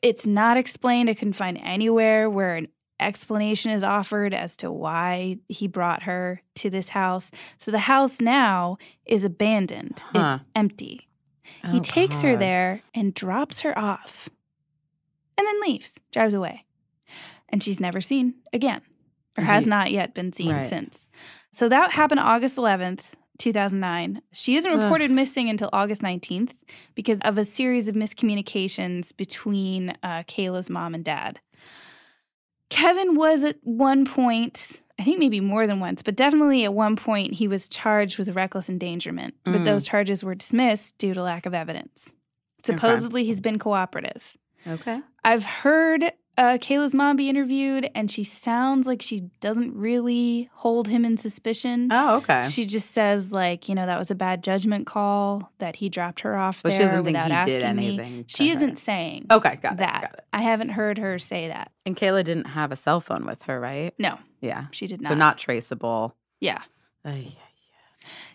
It's 0.02 0.26
not 0.28 0.58
explained. 0.58 1.10
I 1.10 1.14
couldn't 1.14 1.34
find 1.34 1.58
anywhere 1.62 2.30
where 2.30 2.56
an 2.56 2.68
explanation 3.00 3.72
is 3.72 3.84
offered 3.84 4.34
as 4.34 4.56
to 4.58 4.72
why 4.72 5.38
he 5.50 5.68
brought 5.68 6.04
her 6.04 6.42
to 6.56 6.70
this 6.70 6.90
house. 6.90 7.32
So 7.58 7.72
the 7.72 7.80
house 7.80 8.22
now 8.22 8.78
is 9.06 9.24
abandoned, 9.24 10.04
Huh. 10.14 10.38
it's 10.40 10.46
empty. 10.56 11.08
He 11.72 11.78
Oh, 11.80 11.82
takes 11.82 12.22
her 12.22 12.38
there 12.38 12.82
and 12.94 13.14
drops 13.14 13.62
her 13.62 13.78
off 13.78 14.30
and 15.38 15.46
then 15.46 15.62
leaves, 15.62 16.00
drives 16.12 16.34
away. 16.34 16.66
And 17.50 17.62
she's 17.62 17.80
never 17.80 18.00
seen 18.02 18.36
again 18.54 18.82
or 19.38 19.44
has 19.44 19.66
not 19.68 19.92
yet 19.92 20.14
been 20.14 20.32
seen 20.34 20.52
Right. 20.52 20.66
since. 20.66 21.08
So 21.52 21.68
that 21.70 21.92
happened 21.92 22.20
August 22.22 22.58
11th. 22.58 23.12
2009. 23.38 24.22
She 24.32 24.56
isn't 24.56 24.72
Ugh. 24.72 24.80
reported 24.80 25.12
missing 25.12 25.50
until 25.50 25.70
August 25.74 26.02
19th 26.02 26.54
because 26.96 27.20
of 27.26 27.38
a 27.38 27.44
series 27.44 27.90
of 27.90 27.94
miscommunications 27.96 29.12
between 29.18 29.90
uh, 30.02 30.24
Kayla's 30.26 30.70
mom 30.70 30.96
and 30.96 31.04
dad. 31.04 31.42
Kevin 32.70 33.16
was 33.16 33.44
at 33.44 33.58
one 33.64 34.06
point, 34.06 34.82
I 35.00 35.04
think 35.04 35.20
maybe 35.20 35.40
more 35.40 35.68
than 35.68 35.80
once, 35.80 36.02
but 36.02 36.16
definitely 36.16 36.64
at 36.64 36.74
one 36.74 36.96
point, 36.96 37.34
he 37.36 37.48
was 37.48 37.68
charged 37.70 38.18
with 38.18 38.30
reckless 38.30 38.70
endangerment. 38.70 39.36
But 39.44 39.54
Mm. 39.62 39.66
those 39.66 39.84
charges 39.86 40.24
were 40.24 40.36
dismissed 40.36 40.98
due 40.98 41.14
to 41.14 41.22
lack 41.22 41.46
of 41.46 41.54
evidence. 41.54 42.14
Okay. 42.68 42.74
Supposedly, 42.76 43.26
he's 43.26 43.42
been 43.42 43.60
cooperative. 43.60 44.38
Okay. 44.68 45.02
I've 45.24 45.46
heard 45.46 46.12
uh, 46.38 46.58
Kayla's 46.60 46.94
mom 46.94 47.16
be 47.16 47.30
interviewed, 47.30 47.90
and 47.96 48.12
she 48.12 48.24
sounds 48.24 48.86
like 48.88 49.02
she 49.02 49.22
doesn't 49.40 49.74
really 49.76 50.50
hold 50.54 50.88
him 50.90 51.06
in 51.06 51.16
suspicion. 51.18 51.88
Oh, 51.92 52.18
okay. 52.18 52.44
She 52.50 52.66
just 52.66 52.92
says, 52.92 53.32
like, 53.32 53.70
you 53.70 53.76
know, 53.76 53.86
that 53.86 53.98
was 53.98 54.12
a 54.12 54.16
bad 54.16 54.44
judgment 54.44 54.86
call, 54.86 55.52
that 55.60 55.78
he 55.78 55.88
dropped 55.90 56.22
her 56.22 56.36
off 56.36 56.62
But 56.64 56.74
she 56.74 56.80
there 56.80 56.88
doesn't 56.88 57.06
think 57.06 57.16
without 57.18 57.28
he 57.28 57.34
asking 57.34 57.60
did 57.60 57.76
me. 57.76 57.88
anything. 57.88 58.24
to 58.26 58.36
She 58.36 58.48
her. 58.50 58.56
isn't 58.56 58.78
saying 58.78 59.28
Okay, 59.32 59.56
got 59.62 59.78
that. 59.78 59.98
it. 59.98 60.02
Got 60.08 60.14
it. 60.16 60.26
I 60.34 60.42
haven't 60.42 60.70
heard 60.70 60.98
her 60.98 61.18
say 61.20 61.48
that. 61.48 61.72
And 61.86 61.96
Kayla 61.96 62.24
didn't 62.24 62.46
have 62.48 62.72
a 62.72 62.76
cell 62.76 63.00
phone 63.00 63.26
with 63.26 63.44
her, 63.44 63.60
right? 63.60 63.94
No, 63.98 64.18
Yeah. 64.42 64.66
she 64.72 64.88
did 64.88 65.02
not. 65.02 65.10
So 65.10 65.16
not 65.16 65.38
traceable. 65.38 66.16
Yeah. 66.42 66.62
Ay, 67.06 67.36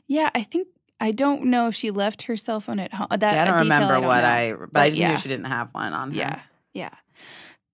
Yeah, 0.07 0.31
I 0.35 0.43
think 0.43 0.69
I 1.01 1.13
don't 1.13 1.45
know 1.47 1.69
if 1.69 1.75
she 1.75 1.91
left 1.91 2.23
her 2.23 2.37
cell 2.37 2.61
phone 2.61 2.79
at 2.79 2.93
home. 2.95 3.09
That 3.11 3.21
yeah, 3.35 3.43
I 3.43 3.45
don't 3.47 3.61
remember 3.61 3.95
don't 3.95 4.05
what 4.05 4.23
know. 4.23 4.29
I, 4.29 4.53
but, 4.73 4.81
I 4.81 4.89
just 4.91 5.01
yeah. 5.01 5.11
knew 5.11 5.17
she 5.17 5.29
didn't 5.29 5.47
have 5.47 5.73
one 5.73 5.93
on 5.93 6.11
her. 6.13 6.17
Yeah, 6.17 6.41
yeah. 6.75 6.91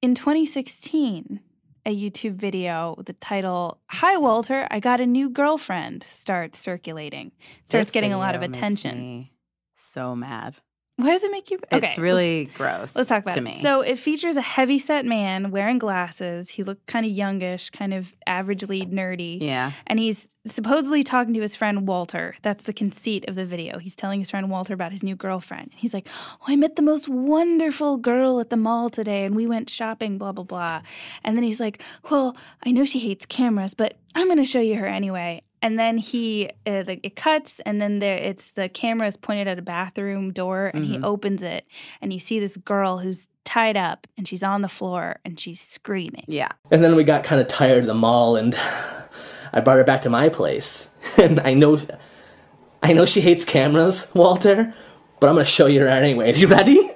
In 0.03 0.15
2016, 0.15 1.41
a 1.87 1.97
YouTube 1.97 2.35
video 2.35 2.95
with 2.99 3.07
the 3.07 3.15
title 3.15 3.81
"Hi 3.89 4.19
Walter, 4.19 4.69
I 4.71 4.79
got 4.79 5.01
a 5.01 5.07
new 5.07 5.31
girlfriend" 5.31 6.05
starts 6.11 6.59
circulating. 6.59 7.33
Starts 7.65 7.89
This 7.89 7.91
getting 7.93 8.13
a 8.13 8.19
lot 8.19 8.35
of 8.35 8.43
attention. 8.43 9.31
so 9.75 10.15
mad. 10.15 10.59
Why 10.99 11.11
does 11.11 11.23
it 11.25 11.31
make 11.31 11.51
you? 11.51 11.59
Okay, 11.71 11.89
it's 11.89 11.99
really 11.99 12.47
gross. 12.55 12.97
Let's 12.97 13.11
talk 13.11 13.23
about 13.23 13.37
it. 13.37 13.43
me. 13.43 13.61
So 13.61 13.83
it 13.83 13.99
features 13.99 14.37
a 14.37 14.41
heavy 14.41 14.79
set 14.79 15.05
man 15.05 15.51
wearing 15.51 15.79
glasses. 15.79 16.49
He 16.51 16.65
looked 16.65 16.87
kind 16.87 17.05
of 17.05 17.13
youngish, 17.13 17.69
kind 17.69 17.93
of 17.93 18.15
averagely 18.27 18.91
nerdy. 18.91 19.39
yeah. 19.43 19.73
And 19.87 19.99
he's 19.99 20.35
supposedly 20.47 21.03
talking 21.03 21.35
to 21.35 21.41
his 21.43 21.55
friend 21.55 21.87
Walter. 21.87 22.35
That's 22.41 22.65
the 22.65 22.73
conceit 22.73 23.27
of 23.29 23.35
the 23.35 23.45
video. 23.45 23.79
He's 23.79 23.95
telling 23.95 24.21
his 24.21 24.31
friend 24.31 24.51
Walter 24.51 24.73
about 24.73 24.91
his 24.93 25.03
new 25.03 25.15
girlfriend. 25.17 25.73
He's 25.77 25.93
like, 25.93 26.09
Oh, 26.41 26.45
I 26.47 26.57
met 26.57 26.77
the 26.77 26.83
most 26.83 27.11
wonderful 27.11 27.99
girl 27.99 28.41
at 28.41 28.49
the 28.49 28.57
mall 28.57 28.89
today 28.89 29.27
and 29.27 29.37
we 29.37 29.47
went 29.47 29.69
shopping, 29.69 30.17
blah, 30.17 30.33
blah, 30.33 30.45
blah. 30.45 30.81
And 31.23 31.37
then 31.37 31.43
he's 31.45 31.61
like, 31.61 31.83
Well, 32.11 32.37
I 32.65 32.73
know 32.73 32.87
she 32.87 33.01
hates 33.01 33.27
cameras, 33.27 33.75
but 33.75 33.99
I'm 34.15 34.29
going 34.29 34.39
to 34.39 34.45
show 34.45 34.61
you 34.61 34.77
her 34.77 34.87
anyway. 34.87 35.43
And 35.67 35.81
then 35.81 35.99
he, 35.99 36.49
uh, 36.65 36.85
like, 36.87 37.01
it 37.03 37.17
cuts, 37.17 37.59
and 37.67 37.81
then 37.81 37.99
there, 37.99 38.17
it's 38.17 38.53
the 38.53 38.69
camera 38.69 39.09
is 39.09 39.17
pointed 39.17 39.49
at 39.49 39.59
a 39.59 39.63
bathroom 39.63 40.33
door, 40.33 40.71
and 40.73 40.85
he 40.85 40.97
Mhm. 40.97 41.03
opens 41.05 41.43
it, 41.43 41.67
and 42.01 42.13
you 42.13 42.21
see 42.21 42.39
this 42.39 42.57
girl 42.57 42.99
who's 42.99 43.29
tied 43.45 43.77
up, 43.77 44.07
and 44.17 44.29
she's 44.29 44.45
on 44.45 44.63
the 44.63 44.69
floor, 44.69 45.17
and 45.25 45.41
she's 45.41 45.61
screaming. 45.61 46.23
Yeah. 46.29 46.51
And 46.71 46.85
then 46.85 46.95
we 46.95 47.03
got 47.03 47.25
kind 47.25 47.41
of 47.41 47.49
tired 47.49 47.79
of 47.81 47.87
the 47.87 47.95
mall, 47.95 48.37
and 48.37 48.55
I 49.53 49.59
brought 49.61 49.79
her 49.79 49.83
back 49.83 50.03
to 50.03 50.09
my 50.09 50.29
place, 50.29 50.87
and 51.17 51.41
I 51.41 51.53
know, 51.53 51.81
I 52.81 52.93
know 52.93 53.05
she 53.05 53.21
hates 53.21 53.45
cameras, 53.45 54.07
Walter, 54.15 54.73
but 55.19 55.29
I'm 55.29 55.35
gonna 55.35 55.47
show 55.47 55.67
you 55.67 55.85
around 55.85 56.05
anyway. 56.05 56.33
You 56.33 56.47
ready? 56.47 56.91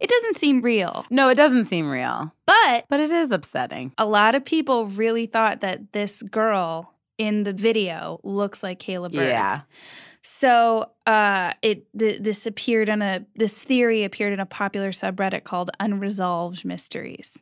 It 0.00 0.10
doesn't 0.10 0.38
seem 0.56 0.62
real. 0.62 1.04
No, 1.10 1.28
it 1.28 1.34
doesn't 1.36 1.64
seem 1.64 1.90
real, 1.90 2.32
But 2.46 2.86
but 2.88 3.00
it 3.00 3.10
is 3.10 3.30
upsetting. 3.30 3.92
a 3.98 4.04
lot 4.06 4.34
of 4.34 4.44
people 4.44 4.86
really 4.86 5.26
thought 5.26 5.60
that 5.60 5.92
this 5.92 6.22
girl 6.22 6.92
in 7.18 7.44
the 7.44 7.52
video 7.52 8.18
looks 8.24 8.62
like 8.62 8.80
Kayla 8.80 9.12
Berg. 9.12 9.28
Yeah. 9.28 9.60
So 10.22 10.90
uh, 11.06 11.52
it 11.62 11.86
th- 11.98 12.22
this 12.22 12.46
appeared 12.46 12.88
on 12.88 13.02
a 13.02 13.24
this 13.36 13.62
theory 13.62 14.04
appeared 14.04 14.32
in 14.32 14.40
a 14.40 14.46
popular 14.46 14.90
subreddit 14.90 15.44
called 15.44 15.70
Unresolved 15.80 16.64
Mysteries. 16.64 17.38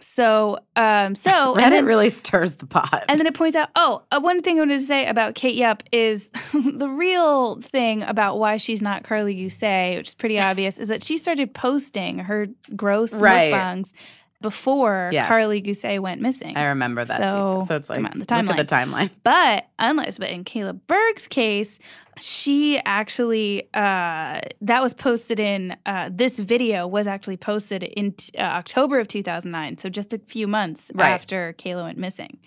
So 0.00 0.58
um, 0.76 1.14
so 1.14 1.30
and 1.56 1.64
Reddit 1.64 1.70
then- 1.70 1.84
really 1.84 2.10
stirs 2.10 2.54
the 2.54 2.66
pot. 2.66 3.04
and 3.08 3.18
then 3.18 3.26
it 3.26 3.34
points 3.34 3.56
out, 3.56 3.68
oh, 3.76 4.02
uh, 4.12 4.20
one 4.20 4.42
thing 4.42 4.56
I 4.58 4.60
wanted 4.60 4.80
to 4.80 4.86
say 4.86 5.06
about 5.06 5.34
Kate 5.34 5.54
Yup 5.56 5.82
is 5.92 6.30
the 6.52 6.88
real 6.88 7.60
thing 7.60 8.02
about 8.02 8.38
why 8.38 8.56
she's 8.58 8.80
not 8.82 9.02
Carly 9.04 9.34
Gousset, 9.36 9.96
which 9.96 10.08
is 10.08 10.14
pretty 10.14 10.38
obvious, 10.38 10.78
is 10.78 10.88
that 10.88 11.02
she 11.02 11.16
started 11.16 11.52
posting 11.54 12.20
her 12.20 12.46
gross 12.76 13.14
Right. 13.20 13.52
mukbangs 13.52 13.92
before 14.40 15.10
Yes. 15.12 15.28
Carly 15.28 15.60
Gousset 15.60 16.00
went 16.00 16.20
missing. 16.20 16.56
I 16.56 16.66
remember 16.66 17.04
that. 17.04 17.32
So, 17.32 17.62
so 17.66 17.76
it's 17.76 17.88
like 17.88 17.98
on, 17.98 18.04
the 18.04 18.18
look 18.18 18.58
at 18.58 18.68
the 18.68 18.74
timeline. 18.74 19.10
But 19.24 19.66
unless, 19.78 20.18
but 20.18 20.28
in 20.30 20.44
Kayla 20.44 20.78
Berg's 20.86 21.26
case, 21.26 21.78
she 22.18 22.78
actually 22.84 23.64
uh, 23.74 24.40
that 24.60 24.82
was 24.82 24.94
posted 24.94 25.40
in 25.40 25.76
uh, 25.86 26.10
this 26.12 26.38
video 26.38 26.86
was 26.86 27.06
actually 27.06 27.36
posted 27.36 27.82
in 27.82 28.14
uh, 28.36 28.42
October 28.42 28.98
of 29.00 29.08
2009, 29.08 29.78
so 29.78 29.88
just 29.88 30.12
a 30.12 30.18
few 30.18 30.46
months 30.46 30.90
Right. 30.94 31.10
after 31.10 31.54
Kayla 31.58 31.84
went 31.84 31.98
missing. 31.98 32.38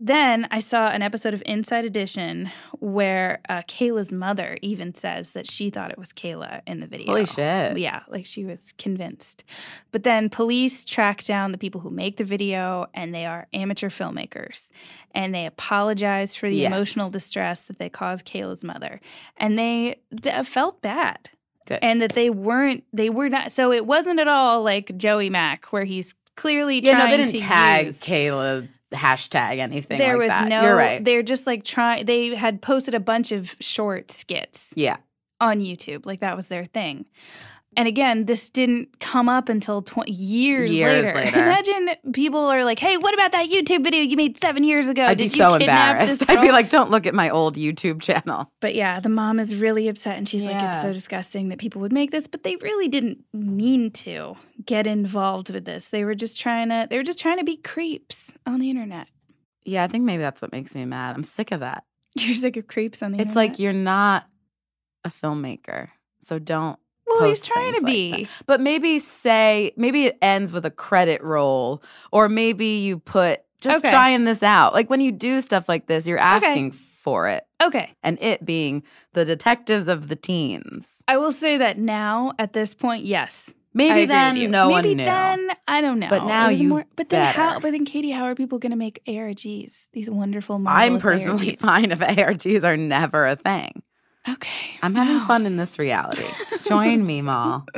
Then 0.00 0.46
I 0.52 0.60
saw 0.60 0.88
an 0.90 1.02
episode 1.02 1.34
of 1.34 1.42
Inside 1.44 1.84
Edition 1.84 2.52
where 2.78 3.40
uh, 3.48 3.62
Kayla's 3.62 4.12
mother 4.12 4.56
even 4.62 4.94
says 4.94 5.32
that 5.32 5.50
she 5.50 5.70
thought 5.70 5.90
it 5.90 5.98
was 5.98 6.12
Kayla 6.12 6.60
in 6.68 6.78
the 6.78 6.86
video. 6.86 7.06
Holy 7.08 7.26
shit. 7.26 7.76
Yeah, 7.76 8.02
like 8.08 8.24
she 8.24 8.44
was 8.44 8.72
convinced. 8.78 9.42
But 9.90 10.04
then 10.04 10.30
police 10.30 10.84
track 10.84 11.24
down 11.24 11.50
the 11.50 11.58
people 11.58 11.80
who 11.80 11.90
make 11.90 12.16
the 12.16 12.22
video, 12.22 12.86
and 12.94 13.12
they 13.12 13.26
are 13.26 13.48
amateur 13.52 13.88
filmmakers. 13.90 14.68
And 15.16 15.34
they 15.34 15.46
apologize 15.46 16.36
for 16.36 16.48
the 16.48 16.54
Yes. 16.58 16.72
emotional 16.72 17.10
distress 17.10 17.62
that 17.62 17.78
they 17.78 17.88
caused 17.88 18.24
Kayla's 18.24 18.62
mother. 18.62 19.00
And 19.36 19.58
they 19.58 19.96
d- 20.14 20.30
felt 20.44 20.80
bad. 20.80 21.30
Good. 21.66 21.80
And 21.82 22.00
that 22.00 22.12
they 22.12 22.30
weren't, 22.30 22.84
they 22.92 23.10
were 23.10 23.28
not, 23.28 23.50
so 23.50 23.72
it 23.72 23.84
wasn't 23.84 24.20
at 24.20 24.28
all 24.28 24.62
like 24.62 24.96
Joey 24.96 25.28
Mack, 25.28 25.66
where 25.72 25.84
he's 25.84 26.14
clearly 26.36 26.78
Yeah, 26.78 26.92
trying 26.92 27.10
no, 27.10 27.16
they 27.16 27.22
didn't 27.24 27.40
to 27.40 27.40
tag 27.40 27.86
use 27.86 28.00
Kayla 28.00 28.68
hashtag 28.92 29.58
anything 29.58 29.98
there 29.98 30.14
like 30.14 30.22
was 30.22 30.28
that. 30.28 30.48
no 30.48 30.62
You're 30.62 30.76
right. 30.76 31.04
they're 31.04 31.22
just 31.22 31.46
like 31.46 31.64
trying 31.64 32.06
they 32.06 32.34
had 32.34 32.62
posted 32.62 32.94
a 32.94 33.00
bunch 33.00 33.32
of 33.32 33.54
short 33.60 34.10
skits 34.10 34.72
yeah. 34.76 34.96
on 35.40 35.60
youtube 35.60 36.06
like 36.06 36.20
that 36.20 36.36
was 36.36 36.48
their 36.48 36.64
thing 36.64 37.04
and 37.78 37.88
again 37.88 38.26
this 38.26 38.50
didn't 38.50 38.98
come 39.00 39.28
up 39.28 39.48
until 39.48 39.80
20 39.80 40.10
years, 40.12 40.74
Years 40.74 41.04
later. 41.04 41.16
later. 41.16 41.38
imagine 41.42 41.88
people 42.12 42.40
are 42.40 42.64
like 42.64 42.78
hey 42.78 42.96
what 42.98 43.14
about 43.14 43.32
that 43.32 43.48
youtube 43.48 43.82
video 43.84 44.02
you 44.02 44.16
made 44.16 44.38
seven 44.38 44.62
years 44.64 44.88
ago 44.88 45.04
I'd 45.04 45.16
did 45.18 45.30
be 45.32 45.36
you 45.38 45.44
so 45.44 45.54
embarrassed. 45.54 46.24
I'd 46.28 46.40
be 46.42 46.52
like, 46.52 46.68
don't 46.68 46.90
look 46.90 47.06
at 47.06 47.14
my 47.14 47.30
old 47.30 47.56
YouTube 47.56 48.02
channel. 48.02 48.50
but 48.60 48.74
yeah 48.74 49.00
the 49.00 49.08
mom 49.08 49.38
is 49.40 49.54
really 49.56 49.88
upset 49.88 50.18
and 50.18 50.28
she's 50.28 50.42
like 50.44 50.62
it's 50.62 50.82
so 50.82 50.92
disgusting 50.92 51.48
that 51.48 51.58
people 51.58 51.80
would 51.80 51.92
make 51.92 52.10
this 52.10 52.26
but 52.26 52.42
they 52.42 52.56
really 52.56 52.88
didn't 52.88 53.24
mean 53.32 53.90
to 53.92 54.36
get 54.66 54.86
involved 54.86 55.50
with 55.50 55.64
this 55.64 55.88
they 55.88 56.04
were 56.04 56.14
just 56.14 56.38
trying 56.38 56.68
to 56.68 56.86
they 56.90 56.96
were 56.96 57.02
just 57.02 57.18
trying 57.20 57.38
to 57.38 57.44
be 57.44 57.56
creeps 57.56 58.34
on 58.44 58.58
the 58.60 58.68
internet 58.70 59.06
Yeah, 59.64 59.84
I 59.84 59.86
think 59.86 60.04
maybe 60.04 60.22
that's 60.22 60.42
what 60.42 60.50
makes 60.52 60.74
me 60.74 60.84
mad. 60.84 61.14
I'm 61.14 61.22
sick 61.24 61.52
of 61.52 61.60
that. 61.60 61.84
you're 62.18 62.34
sick 62.34 62.56
of 62.56 62.66
creeps 62.66 63.02
on 63.02 63.12
the 63.12 63.18
internet. 63.18 63.28
It's 63.28 63.36
internet 63.36 63.50
like 63.52 63.58
you're 63.58 63.72
not 63.72 64.26
a 65.04 65.10
filmmaker. 65.10 65.88
So 66.22 66.38
don't 66.38 66.78
well 67.10 67.28
he's 67.28 67.44
trying 67.44 67.74
to 67.74 67.80
like 67.80 67.86
be 67.86 68.10
that. 68.24 68.28
But 68.46 68.60
maybe 68.60 68.98
say 68.98 69.72
maybe 69.76 70.04
it 70.06 70.18
ends 70.22 70.52
with 70.52 70.64
a 70.66 70.70
credit 70.70 71.22
roll 71.22 71.82
or 72.12 72.28
maybe 72.28 72.66
you 72.66 72.98
put 72.98 73.40
just 73.60 73.84
Okay. 73.84 73.90
trying 73.90 74.24
this 74.24 74.42
out. 74.42 74.72
Like 74.74 74.88
when 74.90 75.00
you 75.00 75.10
do 75.12 75.40
stuff 75.40 75.68
like 75.68 75.86
this, 75.86 76.06
you're 76.06 76.18
asking 76.18 76.72
for 76.72 77.28
it. 77.28 77.44
okay 77.62 77.92
And 78.02 78.18
it 78.20 78.44
being 78.44 78.82
the 79.14 79.24
detectives 79.24 79.88
of 79.88 80.08
the 80.08 80.16
teens. 80.16 81.02
I 81.08 81.16
will 81.16 81.32
say 81.32 81.56
that 81.58 81.78
now 81.78 82.32
at 82.38 82.52
this 82.52 82.74
point, 82.74 83.04
yes. 83.04 83.54
Maybe 83.74 84.06
then 84.06 84.34
no 84.50 84.66
Maybe 84.68 84.72
one 84.72 84.82
knew. 84.84 84.88
Maybe 84.96 85.04
then 85.04 85.48
I 85.68 85.80
don't 85.80 85.98
know. 86.00 86.08
But 86.08 86.24
now 86.24 86.48
you 86.48 86.68
more, 86.68 86.84
but 86.96 87.10
then 87.10 87.34
how 87.34 87.60
but 87.60 87.70
then 87.72 87.84
Katie, 87.84 88.10
how 88.10 88.24
are 88.24 88.34
people 88.34 88.58
gonna 88.58 88.76
make 88.76 89.02
ARGs? 89.06 89.88
These 89.92 90.10
wonderful 90.10 90.60
I'm 90.66 90.98
personally 90.98 91.52
ARGs? 91.52 91.58
fine 91.68 91.90
if 91.92 92.00
ARGs 92.00 92.64
are 92.64 92.76
never 92.76 93.26
a 93.26 93.36
thing. 93.36 93.82
Okay. 94.28 94.78
I'm 94.82 94.94
having 94.94 95.20
fun 95.26 95.46
in 95.46 95.56
this 95.56 95.78
reality. 95.78 96.24
Join 96.64 97.06
me, 97.06 97.22
Mal. 97.22 97.66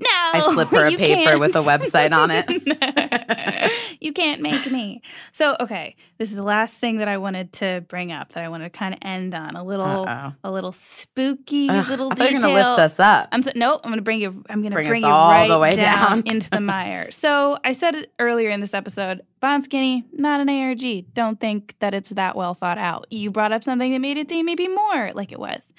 No. 0.00 0.06
I 0.10 0.52
slip 0.54 0.68
her 0.68 0.86
a 0.86 0.96
paper 0.96 1.38
with 1.40 1.56
a 1.56 1.58
website 1.58 2.12
on 2.12 2.30
it. 2.30 2.46
you 4.00 4.12
can't 4.12 4.40
make 4.40 4.70
me. 4.70 5.02
So, 5.32 5.56
okay, 5.60 5.96
this 6.18 6.30
is 6.30 6.36
the 6.36 6.42
last 6.42 6.78
thing 6.78 6.98
that 6.98 7.08
I 7.08 7.18
wanted 7.18 7.52
to 7.54 7.84
bring 7.88 8.12
up 8.12 8.32
that 8.32 8.44
I 8.44 8.48
wanted 8.48 8.72
to 8.72 8.78
kind 8.78 8.94
of 8.94 9.00
end 9.02 9.34
on 9.34 9.56
a 9.56 9.64
little 9.64 10.06
Uh-oh. 10.08 10.34
a 10.44 10.50
little 10.50 10.72
spooky 10.72 11.68
Ugh, 11.68 11.88
little 11.88 12.12
I 12.12 12.14
thought 12.14 12.30
you 12.30 12.36
were 12.36 12.40
detail. 12.40 12.54
gonna 12.56 12.68
lift 12.68 12.78
us 12.80 13.00
up. 13.00 13.28
I'm 13.32 13.42
so, 13.42 13.52
no, 13.54 13.80
I'm 13.82 13.90
gonna 13.90 14.02
bring 14.02 14.20
you. 14.20 14.44
I'm 14.48 14.62
gonna 14.62 14.74
Bring 14.74 14.88
bring, 14.88 15.02
you 15.02 15.08
all 15.08 15.30
right 15.32 15.48
the 15.48 15.58
way 15.58 15.74
down, 15.74 16.22
down. 16.22 16.22
into 16.26 16.50
the 16.50 16.60
mire. 16.72 17.10
So 17.10 17.58
I 17.64 17.72
said 17.72 17.94
it 17.96 18.12
earlier 18.18 18.50
in 18.50 18.60
this 18.60 18.74
episode. 18.74 19.22
Bon 19.40 19.62
Skinny, 19.62 20.04
not 20.12 20.40
an 20.40 20.48
ARG. 20.48 21.12
Don't 21.14 21.38
think 21.40 21.74
that 21.80 21.94
it's 21.94 22.10
that 22.10 22.36
well 22.36 22.54
thought 22.54 22.78
out. 22.78 23.06
You 23.10 23.30
brought 23.30 23.52
up 23.52 23.62
something 23.64 23.92
that 23.92 24.00
made 24.00 24.16
it 24.16 24.28
seem 24.28 24.46
maybe 24.46 24.68
more 24.68 25.12
like 25.14 25.30
it 25.32 25.38
was. 25.38 25.72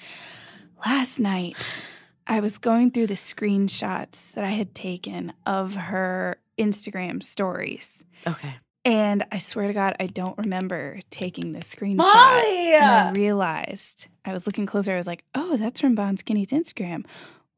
Last 0.86 1.18
night, 1.20 1.84
I 2.26 2.40
was 2.40 2.56
going 2.58 2.90
through 2.90 3.08
the 3.08 3.14
screenshots 3.14 4.32
that 4.32 4.44
I 4.44 4.50
had 4.50 4.74
taken 4.74 5.32
of 5.44 5.74
her 5.74 6.38
Instagram 6.60 7.22
stories. 7.22 8.04
Okay. 8.26 8.54
And 8.84 9.24
I 9.30 9.38
swear 9.38 9.66
to 9.66 9.74
God, 9.74 9.94
I 10.00 10.06
don't 10.06 10.38
remember 10.38 11.00
taking 11.10 11.52
this 11.52 11.74
screenshot. 11.74 11.96
Molly! 11.96 12.74
And 12.74 12.84
I 12.84 13.10
realized 13.12 14.06
I 14.24 14.32
was 14.32 14.46
looking 14.46 14.64
closer. 14.66 14.94
I 14.94 14.96
was 14.96 15.06
like, 15.06 15.24
oh, 15.34 15.56
that's 15.56 15.80
from 15.80 15.94
Bon 15.94 16.16
Skinny's 16.16 16.48
Instagram. 16.48 17.04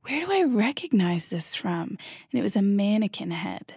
Where 0.03 0.27
do 0.27 0.33
I 0.33 0.43
recognize 0.43 1.29
this 1.29 1.55
from? 1.55 1.97
And 2.33 2.41
it 2.41 2.43
was 2.43 2.57
a 2.57 2.63
mannequin 2.63 3.31
head. 3.31 3.75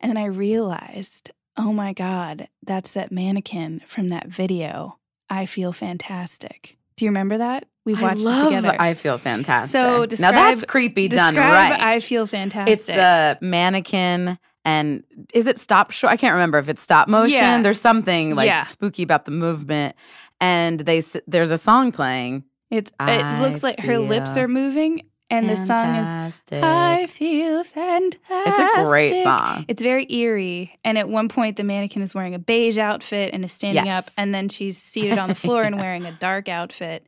And 0.00 0.10
then 0.10 0.16
I 0.16 0.26
realized, 0.26 1.32
oh 1.56 1.72
my 1.72 1.92
God, 1.92 2.48
that's 2.62 2.92
that 2.92 3.10
mannequin 3.10 3.82
from 3.84 4.08
that 4.10 4.28
video. 4.28 4.98
I 5.28 5.46
feel 5.46 5.72
fantastic. 5.72 6.76
Do 6.96 7.04
you 7.04 7.10
remember 7.10 7.38
that? 7.38 7.66
We 7.84 7.96
I 7.96 8.02
watched 8.02 8.20
love 8.20 8.52
it 8.52 8.56
together. 8.56 8.76
I 8.78 8.94
feel 8.94 9.18
fantastic. 9.18 9.80
So 9.80 10.06
now 10.20 10.32
that's 10.32 10.62
creepy 10.64 11.08
done 11.08 11.34
Describe 11.34 11.72
right. 11.72 11.80
I 11.80 12.00
feel 12.00 12.26
fantastic. 12.26 12.72
it's 12.72 12.88
a 12.88 13.38
mannequin 13.40 14.38
and 14.68 15.02
is 15.34 15.46
it 15.46 15.58
stop 15.58 15.90
show? 15.90 16.08
I 16.08 16.16
can't 16.16 16.32
remember 16.34 16.58
if 16.58 16.68
it's 16.68 16.82
stop 16.82 17.08
motion. 17.08 17.34
Yeah. 17.34 17.62
There's 17.62 17.80
something 17.80 18.34
like 18.34 18.46
Yeah. 18.46 18.64
spooky 18.64 19.02
about 19.02 19.24
the 19.24 19.30
movement. 19.30 19.94
And 20.40 20.80
they 20.80 21.02
there's 21.26 21.50
a 21.50 21.58
song 21.58 21.90
playing. 21.92 22.44
It's 22.70 22.90
I 23.00 23.12
it 23.38 23.42
looks 23.42 23.62
like 23.62 23.80
her 23.80 23.98
lips 23.98 24.36
are 24.36 24.46
moving 24.48 25.02
and 25.30 25.48
the 25.48 25.56
song 25.56 25.94
is 25.94 26.42
I 26.62 27.06
feel 27.10 27.62
fantastic. 27.64 28.20
It's 28.30 28.58
a 28.58 28.84
great 28.84 29.22
song. 29.22 29.64
It's 29.68 29.82
very 29.82 30.06
eerie. 30.10 30.78
And 30.84 30.96
at 30.96 31.08
one 31.08 31.28
point, 31.28 31.56
the 31.56 31.64
mannequin 31.64 32.02
is 32.02 32.14
wearing 32.14 32.34
a 32.34 32.38
beige 32.38 32.78
outfit 32.78 33.34
and 33.34 33.44
is 33.44 33.52
standing 33.52 33.84
Yes. 33.86 34.06
up, 34.08 34.14
and 34.16 34.32
then 34.34 34.48
she's 34.48 34.78
seated 34.78 35.18
on 35.18 35.28
the 35.28 35.34
floor 35.34 35.62
and 35.62 35.76
wearing 35.84 36.06
a 36.06 36.12
dark 36.12 36.48
outfit. 36.48 37.04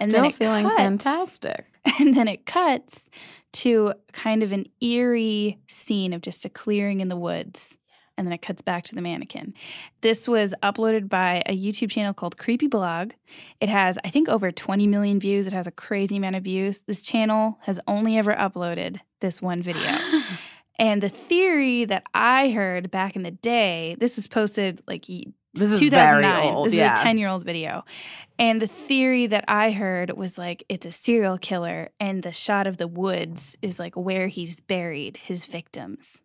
And 0.00 0.10
Still 0.10 0.22
then 0.24 0.32
feeling 0.32 0.64
cuts, 0.64 0.76
fantastic. 0.76 1.64
And 1.98 2.14
then 2.14 2.28
it 2.28 2.44
cuts 2.46 3.08
to 3.52 3.94
kind 4.12 4.42
of 4.42 4.52
an 4.52 4.66
eerie 4.80 5.58
scene 5.68 6.12
of 6.12 6.22
just 6.22 6.44
a 6.44 6.48
clearing 6.48 7.00
in 7.00 7.08
the 7.08 7.16
woods. 7.16 7.78
And 8.18 8.26
then 8.26 8.32
it 8.34 8.42
cuts 8.42 8.60
back 8.60 8.84
to 8.84 8.94
the 8.94 9.00
mannequin. 9.00 9.54
This 10.02 10.28
was 10.28 10.54
uploaded 10.62 11.08
by 11.08 11.42
a 11.46 11.56
YouTube 11.56 11.90
channel 11.90 12.12
called 12.12 12.36
Creepy 12.36 12.66
Blog. 12.66 13.12
It 13.58 13.70
has, 13.70 13.98
I 14.04 14.10
think, 14.10 14.28
over 14.28 14.52
20 14.52 14.86
million 14.86 15.18
views. 15.18 15.46
It 15.46 15.54
has 15.54 15.66
a 15.66 15.72
crazy 15.72 16.18
amount 16.18 16.36
of 16.36 16.44
views. 16.44 16.80
This 16.80 17.02
channel 17.02 17.58
has 17.62 17.80
only 17.88 18.18
ever 18.18 18.34
uploaded 18.34 19.00
this 19.20 19.40
one 19.40 19.62
video. 19.62 19.96
And 20.78 21.02
the 21.02 21.08
theory 21.08 21.84
that 21.84 22.04
I 22.14 22.50
heard 22.50 22.90
back 22.90 23.14
in 23.14 23.22
the 23.22 23.30
day, 23.30 23.96
this 24.00 24.16
was 24.16 24.26
posted 24.26 24.80
like 24.86 25.08
This 25.54 25.70
is 25.70 25.80
very 25.80 26.24
old, 26.24 26.68
This 26.68 26.74
yeah. 26.74 26.94
is 26.94 27.00
a 27.00 27.02
10 27.02 27.18
year 27.18 27.28
old 27.28 27.44
video. 27.44 27.84
And 28.38 28.60
the 28.60 28.66
theory 28.66 29.26
that 29.26 29.44
I 29.48 29.70
heard 29.70 30.16
was 30.16 30.38
like 30.38 30.64
it's 30.68 30.86
a 30.86 30.92
serial 30.92 31.38
killer, 31.38 31.90
and 32.00 32.22
the 32.22 32.32
shot 32.32 32.66
of 32.66 32.78
the 32.78 32.88
woods 32.88 33.58
is 33.62 33.78
like 33.78 33.94
where 33.94 34.28
he's 34.28 34.60
buried 34.60 35.18
his 35.18 35.46
victims. 35.46 36.22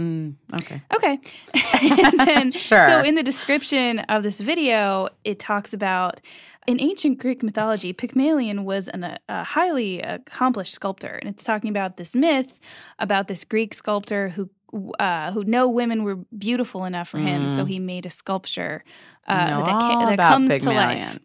Mm, 0.00 0.36
okay. 0.54 0.80
Okay. 0.94 1.18
and 1.54 2.20
then, 2.20 2.52
Sure. 2.52 2.86
So 2.88 3.00
in 3.00 3.14
the 3.14 3.22
description 3.22 4.00
of 4.00 4.22
this 4.22 4.40
video, 4.40 5.08
it 5.24 5.38
talks 5.38 5.72
about 5.74 6.20
in 6.66 6.80
ancient 6.80 7.18
Greek 7.18 7.42
mythology, 7.42 7.94
Pygmalion 7.94 8.64
was 8.64 8.88
an, 8.88 9.18
a 9.28 9.42
highly 9.42 10.02
accomplished 10.02 10.74
sculptor, 10.74 11.14
and 11.14 11.28
it's 11.28 11.42
talking 11.42 11.70
about 11.70 11.96
this 11.96 12.14
myth 12.14 12.60
about 12.98 13.28
this 13.28 13.44
Greek 13.44 13.74
sculptor 13.74 14.30
who. 14.30 14.50
Uh, 14.98 15.32
who 15.32 15.44
no 15.44 15.66
women 15.68 16.04
were 16.04 16.16
beautiful 16.36 16.84
enough 16.84 17.08
for 17.08 17.18
him, 17.18 17.48
so 17.48 17.64
he 17.64 17.78
made 17.78 18.04
a 18.06 18.10
sculpture 18.10 18.84
uh, 19.26 19.34
Mm. 19.48 19.64
that, 19.64 19.80
ca- 19.80 20.06
that 20.16 20.18
comes 20.32 20.50
to 20.58 20.70
life. 20.70 21.18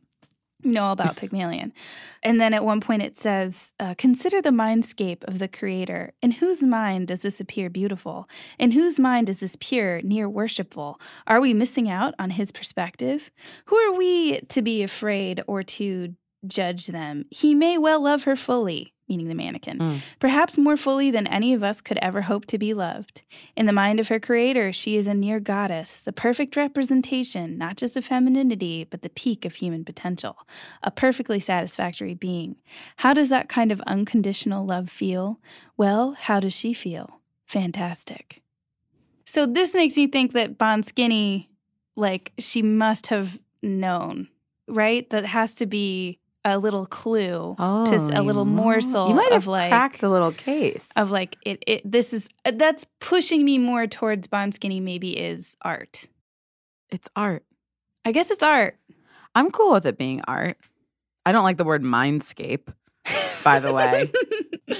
Know 0.65 0.93
about 0.93 1.17
Pygmalion. 1.17 1.73
And 2.21 2.39
then 2.39 2.53
at 2.53 2.63
one 2.63 2.79
point 2.79 3.01
it 3.01 3.17
says, 3.17 3.73
uh, 3.81 3.95
Consider 3.97 4.41
the 4.41 4.49
mindscape 4.51 5.21
of 5.25 5.39
the 5.39 5.49
Creator. 5.49 6.13
In 6.21 6.31
whose 6.31 6.63
mind 6.63 7.09
does 7.09 7.21
this 7.23 7.41
appear 7.41 7.69
beautiful? 7.69 8.29
In 8.57 8.71
whose 8.71 8.97
mind 8.97 9.27
is 9.27 9.41
this 9.41 9.57
pure, 9.59 10.01
near 10.03 10.29
worshipful? 10.29 11.01
Are 11.27 11.41
we 11.41 11.53
missing 11.53 11.89
out 11.89 12.13
on 12.17 12.29
his 12.29 12.49
perspective? 12.53 13.29
Who 13.65 13.75
are 13.75 13.91
we 13.93 14.39
to 14.39 14.61
be 14.61 14.83
afraid 14.83 15.43
or 15.47 15.63
to 15.63 16.15
judge 16.47 16.87
them? 16.87 17.25
He 17.29 17.53
may 17.53 17.77
well 17.77 18.01
love 18.01 18.23
her 18.23 18.37
fully, 18.37 18.93
meaning 19.13 19.27
the 19.27 19.35
mannequin, 19.35 19.77
Mm. 19.77 19.99
perhaps 20.17 20.57
more 20.57 20.75
fully 20.75 21.11
than 21.11 21.27
any 21.27 21.53
of 21.53 21.61
us 21.63 21.81
could 21.81 21.99
ever 22.01 22.23
hope 22.23 22.45
to 22.47 22.57
be 22.57 22.73
loved. 22.73 23.21
In 23.55 23.67
the 23.67 23.71
mind 23.71 23.99
of 23.99 24.07
her 24.07 24.19
creator, 24.19 24.73
she 24.73 24.97
is 24.97 25.05
a 25.05 25.13
near 25.13 25.39
goddess, 25.39 25.99
the 25.99 26.11
perfect 26.11 26.55
representation, 26.55 27.55
not 27.59 27.77
just 27.77 27.95
of 27.95 28.03
femininity, 28.05 28.85
but 28.89 29.03
the 29.03 29.09
peak 29.09 29.45
of 29.45 29.53
human 29.55 29.85
potential, 29.85 30.35
a 30.81 30.89
perfectly 30.89 31.39
satisfactory 31.39 32.15
being. 32.15 32.55
How 32.97 33.13
does 33.13 33.29
that 33.29 33.49
kind 33.49 33.71
of 33.71 33.79
unconditional 33.81 34.65
love 34.65 34.89
feel? 34.89 35.39
Well, 35.77 36.15
how 36.19 36.39
does 36.39 36.53
she 36.53 36.73
feel? 36.73 37.19
Fantastic. 37.45 38.41
So 39.25 39.45
this 39.45 39.75
makes 39.75 39.95
me 39.95 40.07
think 40.07 40.31
that 40.33 40.57
Bon 40.57 40.81
Skinny, 40.81 41.49
like, 41.95 42.33
she 42.39 42.63
must 42.63 43.07
have 43.07 43.39
known, 43.61 44.27
right? 44.67 45.07
That 45.11 45.25
has 45.27 45.53
to 45.55 45.67
be 45.67 46.19
a 46.45 46.57
little 46.57 46.85
clue 46.85 47.55
Oh, 47.57 47.85
to 47.89 47.95
a 48.19 48.21
little 48.21 48.45
morsel 48.45 49.07
You 49.07 49.15
might 49.15 49.31
have 49.31 49.43
of 49.43 49.47
like 49.47 49.69
cracked 49.69 50.03
a 50.03 50.09
little 50.09 50.31
case. 50.33 50.89
of 50.95 51.09
like 51.11 51.37
it, 51.45 51.63
it 51.65 51.81
this 51.89 52.11
is 52.13 52.27
uh, 52.45 52.51
that's 52.55 52.85
pushing 52.99 53.45
me 53.45 53.57
more 53.57 53.87
towards 53.87 54.27
bond 54.27 54.53
Skinny 54.53 54.79
maybe 54.79 55.17
is 55.17 55.55
art. 55.61 56.07
it's 56.91 57.07
art. 57.15 57.43
I 58.05 58.11
guess 58.11 58.29
it's 58.31 58.43
art. 58.43 58.77
I'm 59.35 59.49
cool 59.51 59.71
with 59.71 59.85
it 59.85 59.97
being 59.97 60.21
art. 60.27 60.57
I 61.25 61.31
don't 61.31 61.43
like 61.45 61.57
the 61.57 61.63
word 61.63 61.83
mindscape, 61.83 62.67
by 63.43 63.59
the 63.59 63.73
way, 63.73 64.11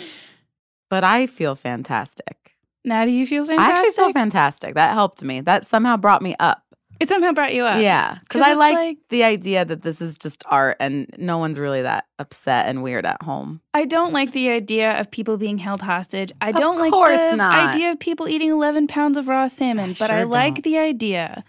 but 0.90 1.04
I 1.04 1.26
feel 1.28 1.56
fantastic. 1.56 2.56
now 2.84 3.06
do 3.06 3.12
you 3.12 3.26
feel 3.26 3.46
fantastic? 3.46 3.74
I 3.74 3.78
actually 3.80 3.92
feel 4.04 4.12
fantastic. 4.14 4.76
That 4.76 4.94
helped 4.94 5.24
me. 5.24 5.40
That 5.42 5.66
somehow 5.66 5.96
brought 5.98 6.22
me 6.22 6.36
up. 6.40 6.63
It 7.04 7.10
somehow 7.10 7.34
brought 7.34 7.54
you 7.54 7.64
up. 7.66 7.82
yeah, 7.82 8.18
because 8.22 8.42
I 8.42 8.54
like, 8.54 8.76
like- 8.76 8.98
the 9.10 9.24
idea 9.26 9.66
that 9.66 9.82
this 9.82 10.00
is 10.02 10.18
just 10.18 10.42
art 10.50 10.78
and 10.80 11.14
no 11.18 11.38
one's 11.38 11.60
really 11.60 11.82
that 11.82 12.06
upset 12.18 12.68
and 12.68 12.82
weird 12.82 13.06
at 13.06 13.22
home. 13.22 13.60
I 13.74 13.84
don't 13.84 14.14
like 14.14 14.32
the 14.32 14.50
idea 14.50 14.98
of 15.00 15.12
people 15.12 15.36
being 15.38 15.58
held 15.58 15.82
hostage. 15.82 16.32
I 16.40 16.52
Of 16.52 16.56
don't 16.56 16.78
like 16.80 16.92
the 16.92 17.36
not. 17.36 17.76
idea 17.76 17.92
of 17.92 18.00
people 18.00 18.30
eating 18.30 18.50
11 18.50 18.88
pounds 18.88 19.18
of 19.18 19.28
raw 19.28 19.48
salmon, 19.48 19.96
but 20.00 20.10
I 20.10 20.20
sure 20.22 20.26
like 20.28 20.56
don't. 20.56 20.64
the 20.64 20.78
idea 20.78 21.44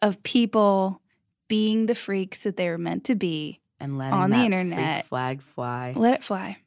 of 0.00 0.22
people 0.22 1.00
being 1.48 1.86
the 1.86 1.94
freaks 1.96 2.44
that 2.44 2.56
they 2.56 2.68
were 2.68 2.78
meant 2.78 3.02
to 3.04 3.16
be. 3.16 3.60
And 3.80 3.98
letting 3.98 4.14
On 4.18 4.30
the 4.30 4.36
that 4.36 4.44
internet. 4.44 4.96
freak 5.00 5.06
flag 5.08 5.42
fly. 5.42 5.92
Let 5.96 6.14
it 6.14 6.22
fly. 6.24 6.58